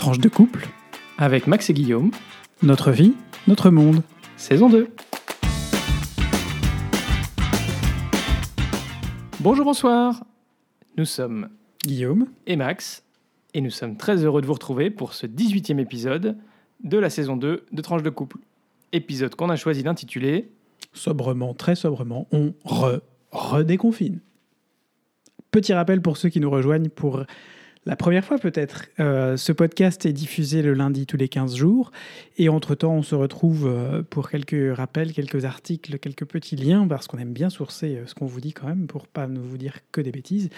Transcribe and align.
Tranche 0.00 0.18
de 0.18 0.30
couple, 0.30 0.66
avec 1.18 1.46
Max 1.46 1.68
et 1.68 1.74
Guillaume, 1.74 2.10
notre 2.62 2.90
vie, 2.90 3.12
notre 3.46 3.68
monde. 3.68 4.02
saison 4.38 4.70
2. 4.70 4.88
Bonjour, 9.40 9.66
bonsoir. 9.66 10.24
Nous 10.96 11.04
sommes 11.04 11.50
Guillaume, 11.84 12.28
et 12.46 12.56
Max, 12.56 13.04
et 13.52 13.60
nous 13.60 13.68
sommes 13.68 13.98
très 13.98 14.24
heureux 14.24 14.40
de 14.40 14.46
vous 14.46 14.54
retrouver 14.54 14.88
pour 14.88 15.12
ce 15.12 15.26
18e 15.26 15.78
épisode 15.78 16.38
de 16.82 16.96
la 16.96 17.10
saison 17.10 17.36
2 17.36 17.66
de 17.70 17.82
Tranche 17.82 18.02
de 18.02 18.08
couple. 18.08 18.38
Épisode 18.92 19.34
qu'on 19.34 19.50
a 19.50 19.56
choisi 19.56 19.82
d'intituler 19.82 20.50
sobrement, 20.94 21.52
très 21.52 21.74
sobrement, 21.74 22.26
on 22.32 22.54
re, 22.64 23.02
redéconfine. 23.32 24.20
Petit 25.50 25.74
rappel 25.74 26.00
pour 26.00 26.16
ceux 26.16 26.30
qui 26.30 26.40
nous 26.40 26.50
rejoignent 26.50 26.88
pour 26.88 27.22
la 27.86 27.96
première 27.96 28.24
fois 28.24 28.38
peut-être. 28.38 28.86
Euh, 29.00 29.38
ce 29.38 29.52
podcast 29.52 30.04
est 30.04 30.12
diffusé 30.12 30.60
le 30.60 30.74
lundi 30.74 31.06
tous 31.06 31.16
les 31.16 31.28
15 31.28 31.56
jours. 31.56 31.92
Et 32.36 32.50
entre-temps, 32.50 32.92
on 32.92 33.02
se 33.02 33.14
retrouve 33.14 33.66
euh, 33.66 34.02
pour 34.02 34.28
quelques 34.28 34.76
rappels, 34.76 35.14
quelques 35.14 35.46
articles, 35.46 35.98
quelques 35.98 36.26
petits 36.26 36.56
liens, 36.56 36.86
parce 36.86 37.06
qu'on 37.06 37.16
aime 37.16 37.32
bien 37.32 37.48
sourcer 37.48 37.96
euh, 37.96 38.06
ce 38.06 38.14
qu'on 38.14 38.26
vous 38.26 38.42
dit 38.42 38.52
quand 38.52 38.66
même, 38.66 38.86
pour 38.86 39.06
pas 39.06 39.26
nous 39.26 39.42
vous 39.42 39.56
dire 39.56 39.78
que 39.92 40.02
des 40.02 40.12
bêtises, 40.12 40.50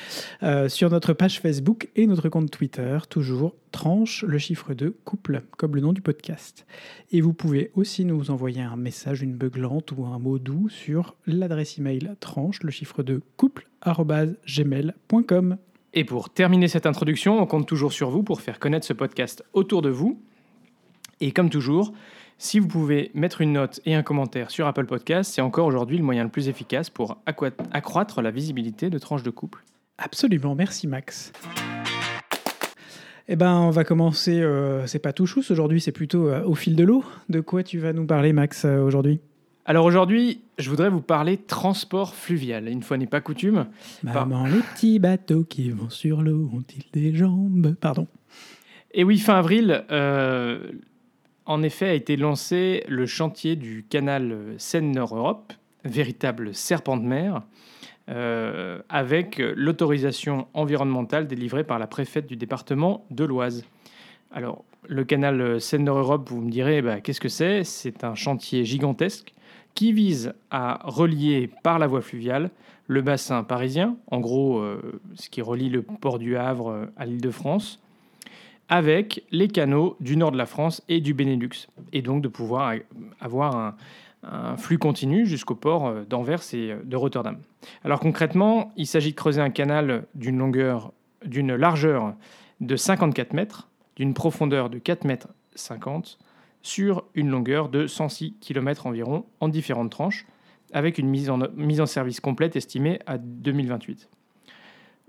sur 0.68 0.90
notre 0.90 1.12
page 1.12 1.40
Facebook 1.40 1.88
et 1.94 2.06
notre 2.06 2.28
compte 2.28 2.50
Twitter, 2.50 2.98
toujours 3.08 3.54
tranche 3.70 4.24
le 4.26 4.38
chiffre 4.38 4.74
de 4.74 4.94
couple, 5.04 5.42
comme 5.56 5.76
le 5.76 5.80
nom 5.80 5.92
du 5.92 6.00
podcast. 6.00 6.66
Et 7.12 7.20
vous 7.20 7.32
pouvez 7.32 7.70
aussi 7.74 8.04
nous 8.04 8.30
envoyer 8.30 8.62
un 8.62 8.76
message, 8.76 9.22
une 9.22 9.34
beuglante 9.34 9.92
ou 9.92 10.04
un 10.04 10.18
mot 10.18 10.38
doux 10.38 10.68
sur 10.68 11.16
l'adresse 11.26 11.78
email 11.78 12.10
tranche 12.20 12.62
le 12.62 12.70
chiffre 12.70 13.02
de 13.02 13.22
couple 13.36 13.68
gmail.com. 14.46 15.58
Et 15.94 16.04
pour 16.04 16.30
terminer 16.30 16.68
cette 16.68 16.86
introduction, 16.86 17.40
on 17.40 17.46
compte 17.46 17.68
toujours 17.68 17.92
sur 17.92 18.08
vous 18.08 18.22
pour 18.22 18.40
faire 18.40 18.58
connaître 18.58 18.86
ce 18.86 18.94
podcast 18.94 19.44
autour 19.52 19.82
de 19.82 19.90
vous. 19.90 20.22
Et 21.20 21.32
comme 21.32 21.50
toujours, 21.50 21.92
si 22.38 22.58
vous 22.58 22.66
pouvez 22.66 23.10
mettre 23.14 23.42
une 23.42 23.52
note 23.52 23.80
et 23.84 23.94
un 23.94 24.02
commentaire 24.02 24.50
sur 24.50 24.66
Apple 24.66 24.86
Podcast, 24.86 25.32
c'est 25.34 25.42
encore 25.42 25.66
aujourd'hui 25.66 25.98
le 25.98 26.02
moyen 26.02 26.24
le 26.24 26.30
plus 26.30 26.48
efficace 26.48 26.88
pour 26.88 27.18
accroître 27.26 28.22
la 28.22 28.30
visibilité 28.30 28.88
de 28.88 28.98
tranches 28.98 29.22
de 29.22 29.30
couple. 29.30 29.64
Absolument, 29.98 30.54
merci 30.54 30.86
Max. 30.86 31.32
Eh 33.28 33.36
ben, 33.36 33.54
on 33.54 33.70
va 33.70 33.84
commencer, 33.84 34.40
euh, 34.40 34.86
c'est 34.86 34.98
pas 34.98 35.12
tout 35.12 35.26
chousse 35.26 35.50
aujourd'hui, 35.50 35.80
c'est 35.80 35.92
plutôt 35.92 36.28
euh, 36.28 36.42
au 36.44 36.54
fil 36.54 36.74
de 36.74 36.84
l'eau. 36.84 37.04
De 37.28 37.40
quoi 37.40 37.62
tu 37.62 37.78
vas 37.78 37.92
nous 37.92 38.06
parler 38.06 38.32
Max 38.32 38.64
euh, 38.64 38.80
aujourd'hui? 38.80 39.20
Alors 39.64 39.84
aujourd'hui, 39.84 40.40
je 40.58 40.68
voudrais 40.68 40.90
vous 40.90 41.00
parler 41.00 41.36
transport 41.36 42.14
fluvial. 42.14 42.68
Une 42.68 42.82
fois 42.82 42.98
n'est 42.98 43.06
pas 43.06 43.20
coutume. 43.20 43.66
Maman, 44.02 44.46
les 44.46 44.60
petits 44.60 44.98
bateaux 44.98 45.44
qui 45.44 45.70
vont 45.70 45.88
sur 45.88 46.22
l'eau 46.22 46.50
ont-ils 46.52 46.84
des 46.92 47.14
jambes? 47.14 47.74
Pardon. 47.80 48.08
Et 48.92 49.04
oui, 49.04 49.18
fin 49.18 49.36
avril, 49.38 49.84
euh, 49.92 50.72
en 51.46 51.62
effet, 51.62 51.88
a 51.88 51.94
été 51.94 52.16
lancé 52.16 52.84
le 52.88 53.06
chantier 53.06 53.54
du 53.54 53.84
canal 53.88 54.36
Seine-Nord-Europe, 54.58 55.52
véritable 55.84 56.54
serpent 56.54 56.96
de 56.96 57.04
mer, 57.04 57.42
euh, 58.08 58.80
avec 58.88 59.38
l'autorisation 59.38 60.48
environnementale 60.54 61.28
délivrée 61.28 61.62
par 61.62 61.78
la 61.78 61.86
préfète 61.86 62.26
du 62.26 62.34
département 62.34 63.06
de 63.10 63.24
l'Oise. 63.24 63.64
Alors, 64.32 64.64
le 64.88 65.04
canal 65.04 65.60
Seine-Nord-Europe, 65.60 66.28
vous 66.28 66.40
me 66.40 66.50
direz, 66.50 66.82
bah, 66.82 67.00
qu'est-ce 67.00 67.20
que 67.20 67.28
c'est? 67.28 67.62
C'est 67.62 68.02
un 68.02 68.16
chantier 68.16 68.64
gigantesque 68.64 69.32
qui 69.74 69.92
vise 69.92 70.34
à 70.50 70.80
relier 70.84 71.50
par 71.62 71.78
la 71.78 71.86
voie 71.86 72.02
fluviale 72.02 72.50
le 72.88 73.02
bassin 73.02 73.42
parisien, 73.42 73.96
en 74.10 74.20
gros 74.20 74.58
euh, 74.58 75.00
ce 75.14 75.30
qui 75.30 75.40
relie 75.40 75.70
le 75.70 75.82
port 75.82 76.18
du 76.18 76.36
Havre 76.36 76.70
euh, 76.70 76.86
à 76.96 77.06
l'île 77.06 77.20
de 77.20 77.30
France, 77.30 77.80
avec 78.68 79.24
les 79.30 79.48
canaux 79.48 79.96
du 80.00 80.16
nord 80.16 80.32
de 80.32 80.38
la 80.38 80.46
France 80.46 80.82
et 80.88 81.00
du 81.00 81.14
Benelux, 81.14 81.68
et 81.92 82.02
donc 82.02 82.22
de 82.22 82.28
pouvoir 82.28 82.74
avoir 83.20 83.56
un, 83.56 83.74
flux 84.56 84.78
continu 84.78 85.26
jusqu'au 85.26 85.54
port 85.54 85.86
euh, 85.86 86.04
d'Anvers 86.08 86.42
et 86.52 86.76
de 86.84 86.96
Rotterdam. 86.96 87.38
Alors 87.84 88.00
concrètement, 88.00 88.72
il 88.76 88.86
s'agit 88.86 89.10
de 89.12 89.16
creuser 89.16 89.40
un 89.40 89.50
canal 89.50 90.04
d'une 90.14 90.38
longueur, 90.38 90.92
d'une 91.24 91.54
largeur 91.54 92.14
de 92.60 92.76
54 92.76 93.32
mètres, 93.32 93.68
d'une 93.96 94.14
profondeur 94.14 94.70
de 94.70 94.78
4 94.78 95.04
mètres 95.04 95.28
50 95.54 96.18
sur 96.62 97.04
une 97.14 97.28
longueur 97.28 97.68
de 97.68 97.86
106 97.86 98.34
km 98.40 98.86
environ 98.86 99.26
en 99.40 99.48
différentes 99.48 99.90
tranches, 99.90 100.26
avec 100.72 100.98
une 100.98 101.08
mise 101.08 101.28
en, 101.30 101.86
service 101.86 102.20
complète 102.20 102.56
estimée 102.56 103.00
à 103.06 103.18
2028. 103.18 104.08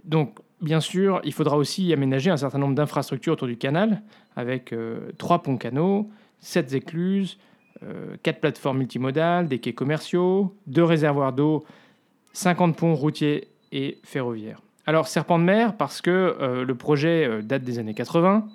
Donc, 0.04 0.40
bien 0.62 0.82
sûr, 0.82 1.22
il 1.24 1.32
faudra 1.32 1.58
aussi 1.58 1.94
aménager 1.94 2.30
un 2.30 2.38
certain 2.38 2.58
nombre 2.58 2.76
d'infrastructures 2.76 3.34
autour 3.34 3.48
du 3.48 3.58
canal, 3.58 4.02
avec 4.36 4.74
euh, 4.74 5.12
trois 5.18 5.42
ponts 5.42 5.58
canaux, 5.58 6.10
sept 6.40 6.74
écluses, 6.74 7.38
euh, 7.84 8.18
quatre 8.24 8.42
plateformes 8.42 8.80
multimodales, 8.80 9.48
des 9.48 9.60
quais 9.60 9.74
commerciaux, 9.74 10.54
deux 10.68 10.84
réservoirs 10.84 11.32
d'eau, 11.32 11.64
50 12.34 12.76
ponts 12.76 12.96
routiers 12.96 13.48
et 13.72 14.00
ferroviaires. 14.04 14.62
Alors, 14.86 15.08
serpent 15.08 15.40
de 15.40 15.46
mer, 15.46 15.78
parce 15.78 16.02
que 16.02 16.36
euh, 16.42 16.66
le 16.66 16.76
projet 16.76 17.42
date 17.42 17.64
des 17.64 17.80
années 17.80 17.94
80, 17.94 18.46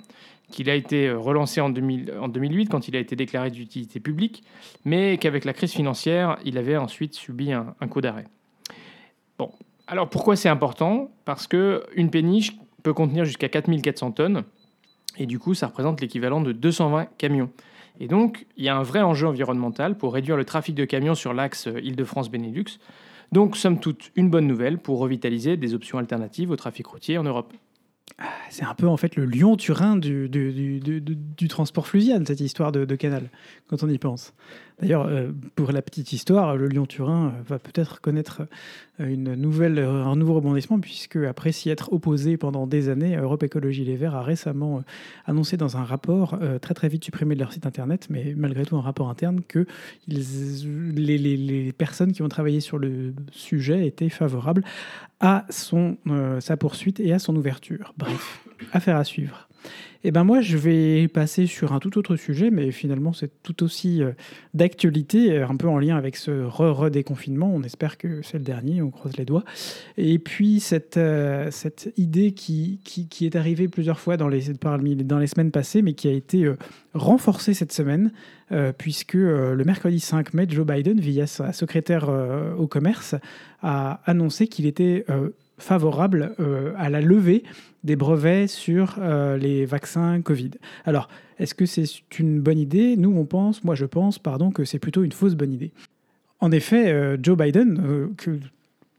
qu'il 0.50 0.70
a 0.70 0.75
été 0.75 1.09
euh, 1.09 1.19
relancé 1.19 1.60
en, 1.60 1.69
2008 1.69 2.69
quand 2.69 2.88
il 2.88 2.97
a 2.97 2.98
été 2.98 3.16
déclaré 3.16 3.50
d'utilité 3.50 4.00
publique, 4.00 4.42
mais 4.84 5.19
qu'avec 5.19 5.44
la 5.44 5.53
crise 5.53 5.72
financière, 5.72 6.38
il 6.44 6.59
avait 6.59 6.76
ensuite 6.76 7.14
subi 7.14 7.53
un, 7.53 7.75
coup 7.88 8.00
d'arrêt. 8.00 8.26
Bon, 9.38 9.50
alors 9.87 10.08
pourquoi 10.08 10.37
c'est 10.37 10.48
important? 10.48 11.10
Parce 11.25 11.47
que 11.47 11.84
une 11.94 12.10
péniche 12.10 12.56
peut 12.82 12.94
contenir 12.94 13.25
jusqu'à 13.25 13.48
4400 13.48 14.12
tonnes, 14.12 14.44
et 15.19 15.26
du 15.26 15.38
coup, 15.38 15.54
ça 15.54 15.66
représente 15.66 16.00
l'équivalent 16.00 16.41
de 16.41 16.53
220 16.53 17.06
camions. 17.19 17.50
Et 18.00 18.06
donc, 18.06 18.47
il 18.56 18.64
y 18.64 18.69
a 18.69 18.76
un 18.76 18.82
vrai 18.82 19.03
enjeu 19.03 19.26
environnemental 19.26 19.98
pour 19.98 20.14
réduire 20.14 20.37
le 20.37 20.44
trafic 20.44 20.75
de 20.75 20.84
camions 20.84 21.16
sur 21.16 21.34
l'axe 21.34 21.66
euh, 21.66 21.81
Île-de-France-Benelux. 21.81 22.78
Donc, 23.32 23.56
somme 23.56 23.81
toute, 23.81 24.12
une 24.14 24.31
bonne 24.31 24.47
nouvelle 24.47 24.78
pour 24.78 25.00
revitaliser 25.00 25.56
des 25.56 25.75
options 25.75 25.98
alternatives 25.98 26.50
au 26.50 26.56
trafic 26.56 26.87
routier 26.87 27.19
en 27.19 27.25
Europe. 27.25 27.53
Ah, 28.16 28.24
c'est 28.50 28.64
un 28.64 28.74
peu 28.74 28.88
en 28.88 28.96
fait 28.96 29.16
le 29.16 29.26
Lyon-Turin 29.26 29.96
du, 29.96 30.28
du, 30.28 31.48
transport 31.48 31.86
fluvial, 31.86 32.26
cette 32.26 32.41
histoire 32.41 32.72
de, 32.72 32.96
canal, 32.96 33.30
quand 33.69 33.82
on 33.82 33.88
y 33.88 33.98
pense. 33.98 34.32
D'ailleurs, 34.80 35.06
euh, 35.06 35.32
pour 35.56 35.72
la 35.72 35.82
petite 35.82 36.12
histoire, 36.12 36.56
le 36.56 36.68
Lyon-Turin 36.68 37.26
euh, 37.26 37.42
va 37.48 37.58
peut-être 37.58 38.00
connaître 38.00 38.42
euh, 39.00 39.08
une 39.08 39.34
nouvelle, 39.34 39.80
un 39.80 40.14
nouveau 40.14 40.34
rebondissement, 40.34 40.78
puisque 40.78 41.16
après 41.16 41.50
s'y 41.50 41.68
être 41.68 41.92
opposé 41.92 42.36
pendant 42.36 42.68
des 42.68 42.88
années, 42.88 43.16
Europe 43.16 43.42
Écologie 43.42 43.84
Les 43.84 43.96
Verts 43.96 44.14
a 44.14 44.22
récemment 44.22 44.84
annoncé 45.26 45.56
dans 45.56 45.76
un 45.76 45.84
rapport, 45.84 46.38
très 46.60 46.74
très 46.74 46.88
vite 46.88 47.04
supprimé 47.04 47.34
de 47.34 47.40
leur 47.40 47.52
site 47.52 47.66
internet, 47.66 48.06
mais 48.10 48.34
malgré 48.36 48.64
tout 48.64 48.76
un 48.76 48.80
rapport 48.80 49.08
interne, 49.08 49.40
que 49.46 49.66
les, 50.06 51.72
personnes 51.76 52.12
qui 52.12 52.22
ont 52.22 52.28
travaillé 52.28 52.60
sur 52.60 52.78
le 52.78 53.14
sujet 53.30 53.86
étaient 53.86 54.08
favorables 54.08 54.64
à 55.20 55.46
sa 55.50 56.56
poursuite 56.56 57.00
et 57.00 57.12
à 57.12 57.18
son 57.18 57.34
ouverture. 57.36 57.94
Bref, 57.96 58.44
affaire 58.72 58.96
à 58.96 59.04
suivre. 59.04 59.47
Et 60.04 60.08
eh 60.08 60.10
ben 60.12 60.22
moi, 60.22 60.41
je 60.41 60.56
vais 60.56 61.08
passer 61.08 61.46
sur 61.46 61.72
un 61.72 61.80
tout 61.80 61.98
autre 61.98 62.14
sujet, 62.14 62.50
mais 62.50 62.70
finalement, 62.70 63.12
c'est 63.12 63.42
tout 63.42 63.64
aussi 63.64 64.00
euh, 64.00 64.12
d'actualité, 64.54 65.32
euh, 65.32 65.48
un 65.48 65.56
peu 65.56 65.66
en 65.66 65.80
lien 65.80 65.96
avec 65.96 66.14
ce 66.14 66.30
re-redéconfinement. 66.30 67.50
On 67.52 67.64
espère 67.64 67.98
que 67.98 68.22
c'est 68.22 68.38
le 68.38 68.44
dernier, 68.44 68.80
on 68.80 68.92
croise 68.92 69.16
les 69.16 69.24
doigts. 69.24 69.42
Et 69.96 70.20
puis, 70.20 70.60
cette, 70.60 70.98
euh, 70.98 71.50
idée 71.96 72.30
qui, 72.30 72.78
qui, 72.84 73.26
est 73.26 73.34
arrivée 73.34 73.66
plusieurs 73.66 73.98
fois 73.98 74.16
dans 74.16 74.28
les, 74.28 74.52
dans 74.52 75.19
les 75.19 75.26
semaines 75.26 75.50
passées, 75.50 75.82
mais 75.82 75.94
qui 75.94 76.06
a 76.06 76.12
été 76.12 76.48
renforcée 76.94 77.52
cette 77.52 77.72
semaine, 77.72 78.12
puisque 78.78 79.14
le 79.14 79.62
mercredi 79.64 79.98
5 79.98 80.32
mai, 80.32 80.46
Joe 80.48 80.66
Biden, 80.66 81.00
via 81.00 81.26
sa 81.26 81.52
secrétaire 81.52 82.08
au 82.56 82.66
commerce, 82.66 83.16
a 83.62 84.00
annoncé 84.06 84.46
qu'il 84.46 84.66
était 84.66 85.04
favorable 85.58 86.34
euh, 86.41 86.72
à 86.76 86.91
la 86.91 87.00
levée 87.00 87.44
des 87.84 87.96
brevets 87.96 88.49
sur 88.49 88.96
euh, 88.99 89.37
les 89.37 89.66
vaccins 89.66 90.20
Covid. 90.22 90.52
Alors, 90.84 91.08
est-ce 91.38 91.55
que 91.55 91.66
c'est 91.66 91.84
une 92.19 92.40
bonne 92.40 92.58
idée? 92.58 92.96
Nous, 92.96 93.16
on 93.16 93.25
pense, 93.25 93.64
moi 93.64 93.75
je 93.75 93.84
pense, 93.84 94.19
pardon, 94.19 94.50
que 94.50 94.64
c'est 94.64 94.78
plutôt 94.78 95.02
une 95.02 95.12
fausse 95.12 95.34
bonne 95.34 95.52
idée. 95.52 95.72
En 96.40 96.52
effet, 96.52 96.93
euh, 96.93 97.16
Joe 97.20 97.37
Biden, 97.37 98.14
que 98.16 98.38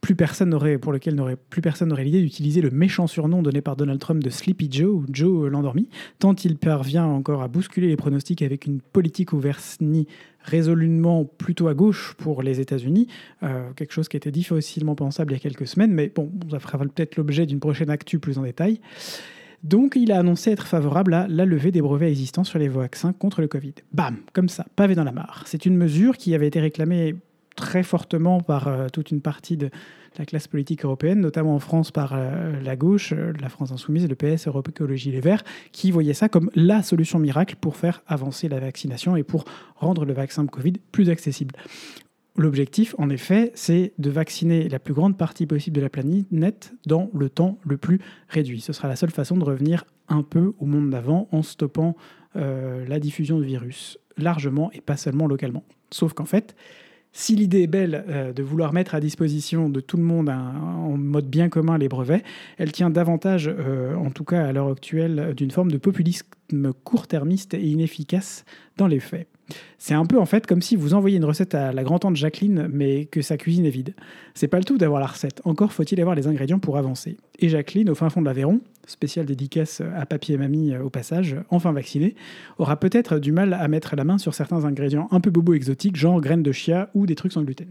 plus 0.02 0.16
personne 0.16 0.50
n'aurait, 0.50 0.78
pour 0.78 0.92
lequel 0.92 1.16
n'aurait, 1.16 1.36
plus 1.36 1.62
personne 1.62 1.90
n'aurait 1.90 2.04
l'idée 2.04 2.22
d'utiliser 2.22 2.62
le 2.62 2.70
méchant 2.72 3.08
surnom 3.08 3.42
donné 3.42 3.62
par 3.62 3.76
Donald 3.76 4.00
Trump 4.00 4.24
de 4.24 4.30
Sleepy 4.30 4.70
Joe 4.72 4.90
ou 4.90 5.06
Joe 5.12 5.50
l'endormi, 5.50 5.90
tant 6.20 6.34
il 6.36 6.58
parvient 6.58 7.06
encore 7.06 7.42
à 7.42 7.48
bousculer 7.48 7.88
les 7.88 7.98
pronostics 7.98 8.42
avec 8.42 8.66
une 8.66 8.82
politique 8.82 9.34
au 9.34 9.40
vernis 9.40 10.08
résolument 10.42 11.26
plutôt 11.26 11.68
à 11.68 11.74
gauche 11.74 12.16
pour 12.18 12.42
les 12.44 12.60
États-Unis, 12.60 13.08
euh, 13.44 13.72
quelque 13.76 13.94
chose 13.94 14.08
qui 14.08 14.18
était 14.18 14.32
difficilement 14.32 14.96
pensable 14.96 15.34
il 15.34 15.36
y 15.36 15.38
a 15.38 15.42
quelques 15.42 15.68
semaines, 15.68 15.92
mais 15.92 16.12
bon, 16.14 16.32
ça 16.50 16.60
fera 16.60 16.78
peut-être 16.78 17.18
l'objet 17.18 17.46
d'une 17.46 17.60
prochaine 17.60 17.90
actu 17.90 18.20
plus 18.20 18.38
en 18.38 18.44
détail. 18.44 18.80
Donc, 19.64 19.98
il 19.98 20.14
a 20.14 20.20
annoncé 20.20 20.52
être 20.52 20.68
favorable 20.68 21.14
à 21.14 21.28
la 21.28 21.44
levée 21.44 21.72
des 21.72 21.82
brevets 21.82 22.10
existants 22.10 22.46
sur 22.46 22.60
les 22.60 22.70
vaccins 22.70 23.12
contre 23.12 23.42
le 23.42 23.48
Covid. 23.50 23.74
Bam, 23.92 24.18
comme 24.32 24.48
ça, 24.48 24.66
pavé 24.78 24.96
dans 24.96 25.04
la 25.04 25.12
mare. 25.12 25.44
C'est 25.46 25.66
une 25.66 25.76
mesure 25.76 26.16
qui 26.16 26.34
avait 26.34 26.48
été 26.48 26.62
réclamée 26.62 27.16
très 27.56 27.84
fortement 27.84 28.40
par 28.42 28.68
euh, 28.68 28.88
toute 28.88 29.12
une 29.12 29.22
partie 29.22 29.58
de, 29.58 29.70
la 30.18 30.26
classe 30.26 30.48
politique 30.48 30.86
européenne, 30.86 31.22
notamment 31.22 31.56
en 31.56 31.60
France 31.60 31.92
par 31.92 32.14
euh, 32.14 32.60
la 32.62 32.76
gauche, 32.76 33.14
euh, 33.14 33.32
la 33.40 33.50
France 33.50 33.72
insoumise, 33.72 34.08
le 34.08 34.16
PS, 34.16 34.48
Europe 34.48 34.70
Écologie 34.70 35.12
Les 35.12 35.22
Verts, 35.22 35.44
qui 35.72 35.92
voyaient 35.92 36.14
ça 36.14 36.30
comme 36.30 36.50
la 36.56 36.84
solution 36.84 37.20
miracle 37.20 37.56
pour 37.60 37.78
faire 37.78 38.02
avancer 38.08 38.50
la 38.50 38.60
vaccination 38.60 39.16
et 39.16 39.24
pour 39.24 39.46
rendre 39.76 40.06
le 40.06 40.14
vaccin 40.14 40.46
Covid 40.46 40.74
plus 40.92 41.10
accessible. 41.10 41.56
L'objectif, 42.36 42.96
en 42.98 43.10
effet, 43.10 43.52
c'est 43.56 43.94
de 43.98 44.10
vacciner 44.10 44.70
la 44.70 44.80
plus 44.80 44.94
grande 44.94 45.18
partie 45.18 45.46
possible 45.46 45.76
de 45.76 45.82
la 45.82 45.90
planète 45.90 46.74
dans 46.86 47.10
le 47.14 47.30
temps 47.30 47.58
le 47.66 47.78
plus 47.78 48.00
réduit. 48.30 48.62
Ce 48.62 48.72
sera 48.72 48.88
la 48.88 48.96
seule 48.96 49.12
façon 49.12 49.36
de 49.36 49.44
revenir 49.44 49.84
un 50.08 50.24
peu 50.24 50.54
au 50.60 50.66
monde 50.66 50.90
d'avant 50.90 51.28
en 51.32 51.44
stoppant 51.44 51.96
la 52.36 53.00
diffusion 53.00 53.40
du 53.40 53.46
virus 53.46 53.98
largement 54.16 54.72
et 54.72 54.80
pas 54.80 54.96
seulement 54.96 55.28
localement. 55.28 55.64
Sauf 55.92 56.14
qu'en 56.14 56.26
fait, 56.26 56.56
si 57.12 57.36
l'idée 57.36 57.64
est 57.64 57.68
belle 57.68 58.06
euh, 58.08 58.34
de 58.34 58.44
vouloir 58.44 58.74
mettre 58.74 58.96
à 58.96 59.00
disposition 59.00 59.70
de 59.70 59.80
tout 59.80 59.98
le 59.98 60.04
monde 60.04 60.30
en 60.30 60.96
mode 60.98 61.28
bien 61.28 61.50
commun 61.50 61.78
les 61.78 61.90
brevets, 61.90 62.24
elle 62.58 62.72
tient 62.72 62.90
davantage, 62.90 63.48
euh, 63.48 63.96
en 63.96 64.12
tout 64.12 64.24
cas 64.24 64.46
à 64.46 64.52
l'heure 64.52 64.72
actuelle, 64.72 65.34
d'une 65.36 65.52
forme 65.52 65.72
de 65.72 65.78
populisme 65.78 66.28
court-termiste 66.84 67.54
et 67.54 67.62
inefficace 67.62 68.46
dans 68.78 68.88
les 68.88 69.00
faits. 69.00 69.28
C'est 69.78 69.94
un 69.94 70.06
peu 70.06 70.20
en 70.20 70.26
fait 70.26 70.46
comme 70.46 70.62
si 70.62 70.76
vous 70.76 70.94
envoyez 70.94 71.18
une 71.18 71.26
recette 71.26 71.56
à 71.56 71.72
la 71.72 71.84
grand-tante 71.84 72.16
Jacqueline, 72.16 72.68
mais 72.72 73.06
que 73.06 73.22
sa 73.22 73.38
cuisine 73.38 73.66
est 73.66 73.72
vide. 73.72 73.94
C'est 74.34 74.48
pas 74.48 74.58
le 74.58 74.64
tout 74.64 74.78
d'avoir 74.78 75.00
la 75.00 75.08
recette, 75.08 75.42
encore 75.46 75.74
faut-il 75.74 76.00
avoir 76.02 76.16
les 76.16 76.28
ingrédients 76.28 76.60
pour 76.60 76.78
avancer. 76.78 77.18
Et 77.40 77.50
Jacqueline, 77.50 77.90
au 77.90 77.96
fin 77.96 78.10
fond 78.10 78.22
de 78.22 78.26
l'Aveyron, 78.26 78.62
spéciale 78.86 79.26
dédicace 79.26 79.82
à 79.96 80.06
papy 80.06 80.34
et 80.34 80.38
mamie 80.38 80.74
euh, 80.74 80.84
au 80.84 80.90
passage, 80.90 81.36
enfin 81.50 81.72
vaccinée, 81.72 82.16
aura 82.58 82.80
peut-être 82.80 83.20
du 83.20 83.32
mal 83.32 83.54
à 83.54 83.68
mettre 83.68 83.96
la 83.96 84.04
main 84.04 84.18
sur 84.18 84.34
certains 84.34 84.66
ingrédients 84.66 85.08
un 85.12 85.20
peu 85.20 85.30
bobo 85.30 85.54
exotiques, 85.54 85.96
genre 85.96 86.20
graines 86.22 86.44
de 86.44 86.52
chia 86.52 86.90
ou 86.94 87.06
des 87.06 87.16
trucs 87.16 87.34
sans 87.34 87.44
gluten. 87.44 87.70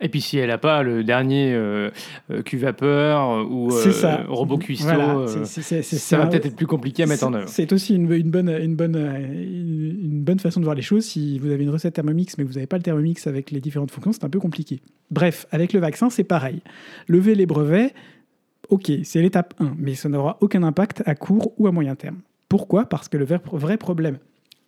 Et 0.00 0.08
puis 0.08 0.20
si 0.20 0.38
elle 0.38 0.48
n'a 0.48 0.58
pas 0.58 0.82
le 0.82 1.04
dernier 1.04 1.54
euh, 1.54 1.90
euh 2.30 2.42
vapeur 2.54 3.30
euh, 3.30 3.44
ou 3.44 3.72
euh, 3.72 4.24
robot 4.28 4.58
cuistot, 4.58 5.26
ça 5.26 6.18
va 6.18 6.26
peut-être 6.26 6.46
être 6.46 6.56
plus 6.56 6.66
compliqué 6.66 7.04
à 7.04 7.06
mettre 7.06 7.26
en 7.26 7.34
œuvre. 7.34 7.48
C'est 7.48 7.72
aussi 7.72 7.94
une, 7.94 8.12
une, 8.12 8.30
bonne, 8.30 8.48
une, 8.48 8.76
bonne, 8.76 8.96
une 8.96 10.22
bonne 10.22 10.38
façon 10.38 10.60
de 10.60 10.64
voir 10.64 10.76
les 10.76 10.82
choses. 10.82 11.04
Si 11.04 11.38
vous 11.38 11.50
avez 11.50 11.64
une 11.64 11.70
recette 11.70 11.94
Thermomix 11.94 12.36
mais 12.36 12.44
que 12.44 12.48
vous 12.48 12.54
n'avez 12.54 12.66
pas 12.66 12.76
le 12.76 12.82
Thermomix 12.82 13.26
avec 13.26 13.50
les 13.50 13.60
différentes 13.60 13.90
fonctions, 13.90 14.12
c'est 14.12 14.24
un 14.24 14.30
peu 14.30 14.40
compliqué. 14.40 14.80
Bref, 15.10 15.46
avec 15.50 15.72
le 15.72 15.80
vaccin, 15.80 16.10
c'est 16.10 16.24
pareil. 16.24 16.60
Lever 17.08 17.34
les 17.34 17.46
brevets, 17.46 17.94
ok, 18.68 18.92
c'est 19.04 19.22
l'étape 19.22 19.54
1, 19.60 19.76
mais 19.78 19.94
ça 19.94 20.08
n'aura 20.08 20.36
aucun 20.40 20.62
impact 20.62 21.02
à 21.06 21.14
court 21.14 21.52
ou 21.58 21.66
à 21.66 21.72
moyen 21.72 21.94
terme. 21.94 22.18
Pourquoi? 22.48 22.86
Parce 22.86 23.08
que 23.08 23.16
le 23.16 23.24
vrai 23.24 23.76
problème 23.76 24.18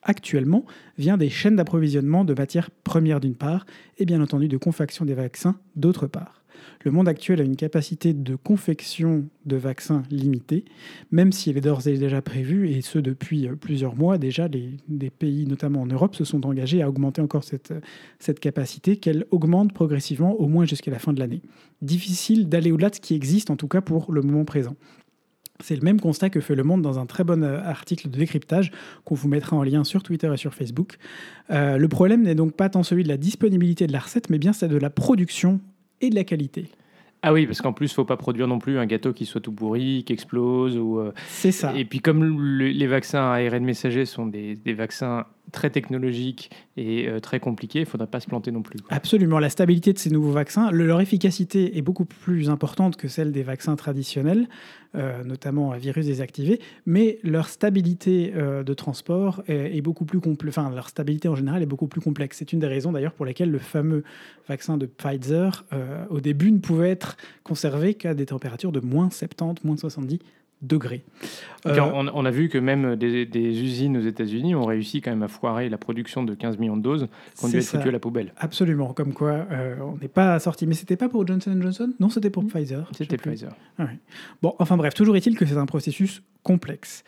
actuellement 0.03 0.65
vient 0.97 1.17
des 1.17 1.31
chaînes 1.31 1.57
d'approvisionnement 1.57 2.25
de 2.25 2.35
matières 2.35 2.71
premières 2.71 3.21
d'une 3.21 3.35
part 3.35 3.67
et 3.99 4.05
bien 4.05 4.23
entendu 4.23 4.49
de 4.49 4.57
confection 4.57 5.05
des 5.05 5.15
vaccins 5.15 5.57
d'autre 5.77 6.07
part. 6.07 6.39
Le 6.85 6.91
monde 6.91 7.09
actuel 7.09 7.41
a 7.41 7.45
une 7.45 7.57
capacité 7.57 8.13
de 8.13 8.37
confection 8.37 9.27
de 9.47 9.57
vaccins 9.57 10.03
limitée, 10.11 10.65
même 11.11 11.33
si 11.33 11.51
elle 11.51 11.59
est 11.59 11.61
d'ores 11.61 11.87
et 11.89 11.99
déjà 11.99 12.23
prévue, 12.23 12.71
et 12.71 12.83
ce 12.83 12.99
depuis 12.99 13.49
euh, 13.49 13.57
plusieurs 13.57 13.97
mois 13.97 14.19
déjà, 14.19 14.49
les, 14.49 14.71
des 14.89 15.11
pays, 15.11 15.47
notamment 15.47 15.83
en 15.83 15.87
Europe, 15.87 16.15
se 16.15 16.25
sont 16.25 16.47
engagés 16.47 16.83
à 16.83 16.89
augmenter 16.89 17.21
encore 17.21 17.45
cette, 17.45 17.75
cette 18.19 18.41
capacité, 18.41 18.97
qu'elle 18.97 19.27
augmente 19.31 19.73
progressivement 19.73 20.35
au 20.35 20.47
moins 20.47 20.67
jusqu'à 20.67 20.91
la 20.91 20.99
fin 20.99 21.13
de 21.13 21.21
l'année. 21.21 21.43
Difficile 21.83 22.49
d'aller 22.49 22.71
au-delà 22.71 22.91
de 22.91 22.97
ce 22.97 23.01
qui 23.01 23.15
existe, 23.15 23.51
en 23.51 23.57
tout 23.57 23.69
cas 23.69 23.81
pour 23.81 24.13
le 24.13 24.23
moment 24.23 24.45
présent. 24.45 24.77
C'est 25.61 25.75
le 25.75 25.83
même 25.83 26.01
constat 26.01 26.31
que 26.31 26.41
fait 26.41 26.55
Le 26.55 26.63
Monde 26.63 26.83
dans 26.83 27.01
un 27.01 27.07
très 27.07 27.25
bon 27.25 27.43
euh, 27.43 27.61
article 27.65 28.09
de 28.11 28.17
décryptage 28.17 28.71
qu'on 29.05 29.17
vous 29.17 29.29
mettra 29.29 29.57
en 29.57 29.65
lien 29.65 29.83
sur 29.83 30.05
Twitter 30.05 30.31
et 30.33 30.37
sur 30.37 30.55
Facebook. 30.55 30.99
Euh, 31.51 31.79
le 31.79 31.89
problème 31.89 32.23
n'est 32.23 32.37
donc 32.37 32.53
pas 32.53 32.69
tant 32.69 32.85
celui 32.85 33.03
de 33.03 33.09
la 33.09 33.17
disponibilité 33.17 33.89
de 33.89 33.93
la 33.93 33.99
recette, 33.99 34.31
mais 34.31 34.39
bien 34.39 34.53
celle 34.53 34.71
de 34.71 34.79
la 34.79 34.91
production 34.91 35.61
et 36.01 36.11
de 36.11 36.15
la 36.15 36.23
qualité. 36.23 36.67
Ah 37.23 37.33
oui, 37.33 37.47
parce 37.47 37.61
qu'en 37.61 37.73
plus, 37.73 37.91
il 37.91 37.95
faut 37.95 38.05
pas 38.05 38.17
produire 38.17 38.47
non 38.47 38.61
plus 38.61 38.79
un 38.79 38.87
gâteau 38.87 39.13
qui 39.13 39.27
soit 39.27 39.41
tout 39.41 39.51
pourri, 39.51 40.05
qui 40.07 40.13
explose. 40.13 40.77
Ou, 40.77 41.01
euh, 41.01 41.13
C'est 41.27 41.51
ça. 41.51 41.75
Et 41.77 41.85
puis 41.85 41.99
comme 41.99 42.61
les 42.61 42.87
vaccins 42.87 43.33
à 43.33 43.39
ARN 43.39 43.65
messager 43.65 44.05
sont 44.05 44.27
des, 44.27 44.55
des 44.55 44.75
vaccins 44.75 45.27
très 45.53 45.71
technologiques 45.71 46.51
et 46.77 47.09
euh, 47.09 47.21
très 47.21 47.41
compliqués, 47.41 47.81
il 47.81 47.83
ne 47.83 47.89
faudrait 47.89 48.07
pas 48.07 48.21
se 48.21 48.27
planter 48.27 48.51
non 48.51 48.63
plus. 48.63 48.79
Absolument. 48.91 49.39
La 49.39 49.51
stabilité 49.51 49.93
de 49.93 49.99
ces 49.99 50.11
nouveaux 50.11 50.33
vaccins, 50.33 50.71
leur 50.71 51.01
efficacité 51.01 51.77
est 51.79 51.83
beaucoup 51.83 52.05
plus 52.05 52.51
importante 52.51 52.97
que 52.97 53.09
celle 53.09 53.33
des 53.33 53.43
vaccins 53.43 53.77
traditionnels, 53.77 54.49
euh, 54.95 55.23
notamment 55.25 55.73
à 55.73 55.79
virus 55.79 56.07
désactivé, 56.07 56.61
mais 56.87 57.19
leur 57.23 57.49
stabilité 57.49 58.33
de 58.33 58.75
transport 58.75 59.43
est, 59.49 59.81
beaucoup 59.81 60.05
plus 60.05 60.21
complexe. 60.21 60.59
Enfin, 60.59 60.71
leur 60.75 60.89
stabilité 60.89 61.29
en 61.29 61.35
général 61.35 61.63
est 61.63 61.67
beaucoup 61.67 61.89
plus 61.89 62.01
complexe. 62.01 62.39
C'est 62.39 62.53
une 62.53 62.61
des 62.61 62.67
raisons 62.67 62.93
d'ailleurs 62.93 63.13
pour 63.13 63.27
lesquelles 63.27 63.51
le 63.51 63.59
fameux 63.59 64.05
vaccin 64.49 64.77
de 64.77 64.87
Pfizer, 64.87 65.65
au 66.11 66.21
début, 66.21 66.51
ne 66.51 66.59
pouvait 66.59 66.91
être 66.91 67.17
conservé 67.43 67.95
qu'à 67.95 68.15
des 68.15 68.27
températures 68.27 68.73
de 68.73 68.81
moins 68.81 69.11
70, 69.11 69.65
moins 69.65 69.77
70 69.77 70.19
degrés. 70.63 71.05
Euh, 71.67 71.79
on, 71.81 72.25
a 72.25 72.31
vu 72.31 72.49
que 72.49 72.59
même 72.59 72.97
des, 72.97 73.27
usines 73.63 73.97
aux 73.97 74.03
États-Unis 74.03 74.55
ont 74.55 74.65
réussi 74.65 75.01
quand 75.01 75.11
même 75.11 75.23
à 75.23 75.29
foirer 75.29 75.69
la 75.69 75.79
production 75.79 76.23
de 76.23 76.35
15 76.35 76.59
millions 76.59 76.77
de 76.77 76.83
doses 76.83 77.09
qui 77.37 77.45
ont 77.45 77.49
dû 77.49 77.59
être 77.59 77.77
à 77.77 77.91
la 77.91 77.99
poubelle. 77.99 78.33
Absolument, 78.37 78.93
comme 78.93 79.13
quoi 79.13 79.47
euh, 79.51 79.77
on 79.81 79.97
n'est 79.97 80.09
pas 80.09 80.39
sorti. 80.39 80.67
Mais 80.67 80.75
c'était 80.75 80.97
pas 80.97 81.09
pour 81.09 81.27
Johnson 81.27 81.57
Johnson? 81.61 81.93
Non, 82.01 82.11
c'était 82.11 82.31
pour 82.31 82.45
Pfizer. 82.47 82.89
C'était 82.97 83.17
Pfizer. 83.17 83.53
Ah 83.79 83.89
bon, 84.43 84.55
enfin 84.59 84.77
bref, 84.77 84.95
toujours 84.95 85.17
est-il 85.17 85.37
que 85.37 85.47
c'est 85.47 85.57
un 85.57 85.67
processus 85.67 86.23
complexe. 86.43 87.05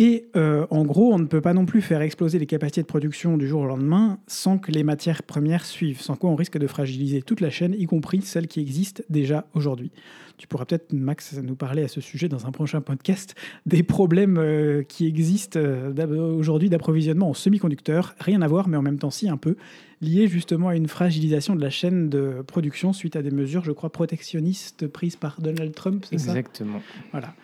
Et 0.00 0.30
euh, 0.34 0.66
en 0.70 0.86
gros, 0.86 1.12
on 1.12 1.18
ne 1.18 1.26
peut 1.26 1.42
pas 1.42 1.52
non 1.52 1.66
plus 1.66 1.82
faire 1.82 2.00
exploser 2.00 2.38
les 2.38 2.46
capacités 2.46 2.80
de 2.80 2.86
production 2.86 3.36
du 3.36 3.46
jour 3.46 3.60
au 3.60 3.66
lendemain 3.66 4.18
sans 4.26 4.56
que 4.56 4.72
les 4.72 4.82
matières 4.82 5.22
premières 5.22 5.66
suivent, 5.66 6.00
sans 6.00 6.16
quoi 6.16 6.30
on 6.30 6.36
risque 6.36 6.56
de 6.56 6.66
fragiliser 6.66 7.20
toute 7.20 7.42
la 7.42 7.50
chaîne, 7.50 7.74
y 7.78 7.84
compris 7.84 8.22
celle 8.22 8.48
qui 8.48 8.60
existe 8.60 9.04
déjà 9.10 9.46
aujourd'hui. 9.52 9.90
Tu 10.38 10.46
pourras 10.46 10.64
peut-être, 10.64 10.94
Max, 10.94 11.34
nous 11.42 11.54
parler 11.54 11.82
à 11.82 11.88
ce 11.88 12.00
sujet 12.00 12.30
dans 12.30 12.46
un 12.46 12.50
prochain 12.50 12.80
podcast 12.80 13.34
des 13.66 13.82
problèmes 13.82 14.38
euh, 14.38 14.84
qui 14.84 15.06
existent 15.06 15.60
euh, 15.60 16.34
aujourd'hui 16.34 16.70
d'approvisionnement 16.70 17.28
en 17.28 17.34
semi-conducteurs. 17.34 18.14
Rien 18.20 18.40
à 18.40 18.48
voir, 18.48 18.68
mais 18.68 18.78
en 18.78 18.82
même 18.82 18.98
temps 18.98 19.10
si 19.10 19.28
un 19.28 19.36
peu, 19.36 19.56
lié 20.00 20.28
justement 20.28 20.68
à 20.68 20.76
une 20.76 20.88
fragilisation 20.88 21.54
de 21.54 21.60
la 21.60 21.68
chaîne 21.68 22.08
de 22.08 22.42
production 22.46 22.94
suite 22.94 23.16
à 23.16 23.22
des 23.22 23.30
mesures, 23.30 23.64
je 23.64 23.72
crois, 23.72 23.92
protectionnistes 23.92 24.86
prises 24.86 25.16
par 25.16 25.42
Donald 25.42 25.74
Trump, 25.74 26.06
c'est 26.08 26.16
ça? 26.16 26.30
Exactement. 26.30 26.80
Voilà 27.10 27.34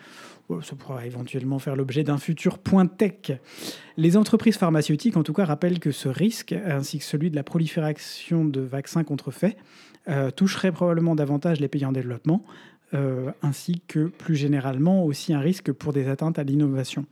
ça 0.61 0.75
pourra 0.75 1.05
éventuellement 1.05 1.59
faire 1.59 1.75
l'objet 1.75 2.03
d'un 2.03 2.17
futur 2.17 2.57
point 2.57 2.87
tech. 2.87 3.31
Les 3.97 4.15
entreprises 4.15 4.57
pharmaceutiques, 4.57 5.17
en 5.17 5.23
tout 5.23 5.33
cas, 5.33 5.45
rappellent 5.45 5.79
que 5.79 5.91
ce 5.91 6.07
risque, 6.07 6.53
ainsi 6.53 6.99
que 6.99 7.03
celui 7.03 7.29
de 7.29 7.35
la 7.35 7.43
prolifération 7.43 8.45
de 8.45 8.61
vaccins 8.61 9.03
contrefaits, 9.03 9.57
euh, 10.07 10.31
toucherait 10.31 10.71
probablement 10.71 11.15
davantage 11.15 11.59
les 11.59 11.67
pays 11.67 11.85
en 11.85 11.91
développement, 11.91 12.43
euh, 12.93 13.31
ainsi 13.41 13.81
que 13.87 14.07
plus 14.07 14.35
généralement 14.37 15.03
aussi 15.03 15.33
un 15.33 15.39
risque 15.39 15.73
pour 15.73 15.91
des 15.91 16.07
atteintes 16.07 16.39
à 16.39 16.43
l'innovation. 16.43 17.05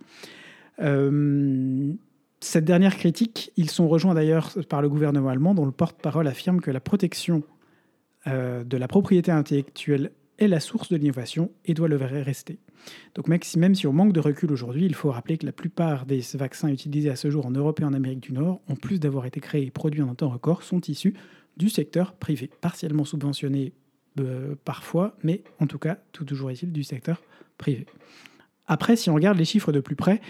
Euh, 0.79 1.91
cette 2.39 2.63
dernière 2.63 2.95
critique, 2.95 3.51
ils 3.57 3.69
sont 3.69 3.89
rejoints 3.89 4.13
d'ailleurs 4.13 4.51
par 4.69 4.81
le 4.81 4.87
gouvernement 4.87 5.29
allemand, 5.29 5.53
dont 5.53 5.65
le 5.65 5.71
porte-parole 5.71 6.27
affirme 6.27 6.61
que 6.61 6.71
la 6.71 6.79
protection 6.79 7.43
de 8.27 8.77
la 8.77 8.87
propriété 8.87 9.31
intellectuelle 9.31 10.09
est 10.39 10.47
la 10.47 10.59
source 10.59 10.89
de 10.89 10.97
l'innovation 10.97 11.51
et 11.65 11.75
doit 11.75 11.87
le 11.87 11.95
rester. 11.95 12.57
Donc 13.15 13.27
même 13.27 13.75
si 13.75 13.87
on 13.87 13.93
manque 13.93 14.13
de 14.13 14.19
recul 14.19 14.51
aujourd'hui, 14.51 14.85
il 14.85 14.95
faut 14.95 15.11
rappeler 15.11 15.37
que 15.37 15.45
la 15.45 15.51
plupart 15.51 16.05
des 16.05 16.21
vaccins 16.33 16.69
utilisés 16.69 17.09
à 17.09 17.15
ce 17.15 17.29
jour 17.29 17.45
en 17.45 17.51
Europe 17.51 17.79
et 17.79 17.83
en 17.83 17.93
Amérique 17.93 18.21
du 18.21 18.33
Nord, 18.33 18.61
en 18.67 18.75
plus 18.75 18.99
d'avoir 18.99 19.25
été 19.25 19.39
créés 19.39 19.65
et 19.65 19.71
produits 19.71 20.01
en 20.01 20.09
un 20.09 20.15
temps 20.15 20.29
record, 20.29 20.63
sont 20.63 20.81
issus 20.81 21.13
du 21.57 21.69
secteur 21.69 22.13
privé, 22.13 22.49
partiellement 22.61 23.05
subventionnés 23.05 23.73
euh, 24.19 24.55
parfois, 24.63 25.17
mais 25.23 25.43
en 25.59 25.67
tout 25.67 25.79
cas, 25.79 25.97
tout 26.11 26.25
toujours 26.25 26.51
est-il 26.51 26.71
du 26.71 26.83
secteur 26.83 27.21
privé. 27.57 27.85
Après, 28.67 28.95
si 28.95 29.09
on 29.09 29.15
regarde 29.15 29.37
les 29.37 29.45
chiffres 29.45 29.71
de 29.71 29.79
plus 29.79 29.95
près, 29.95 30.21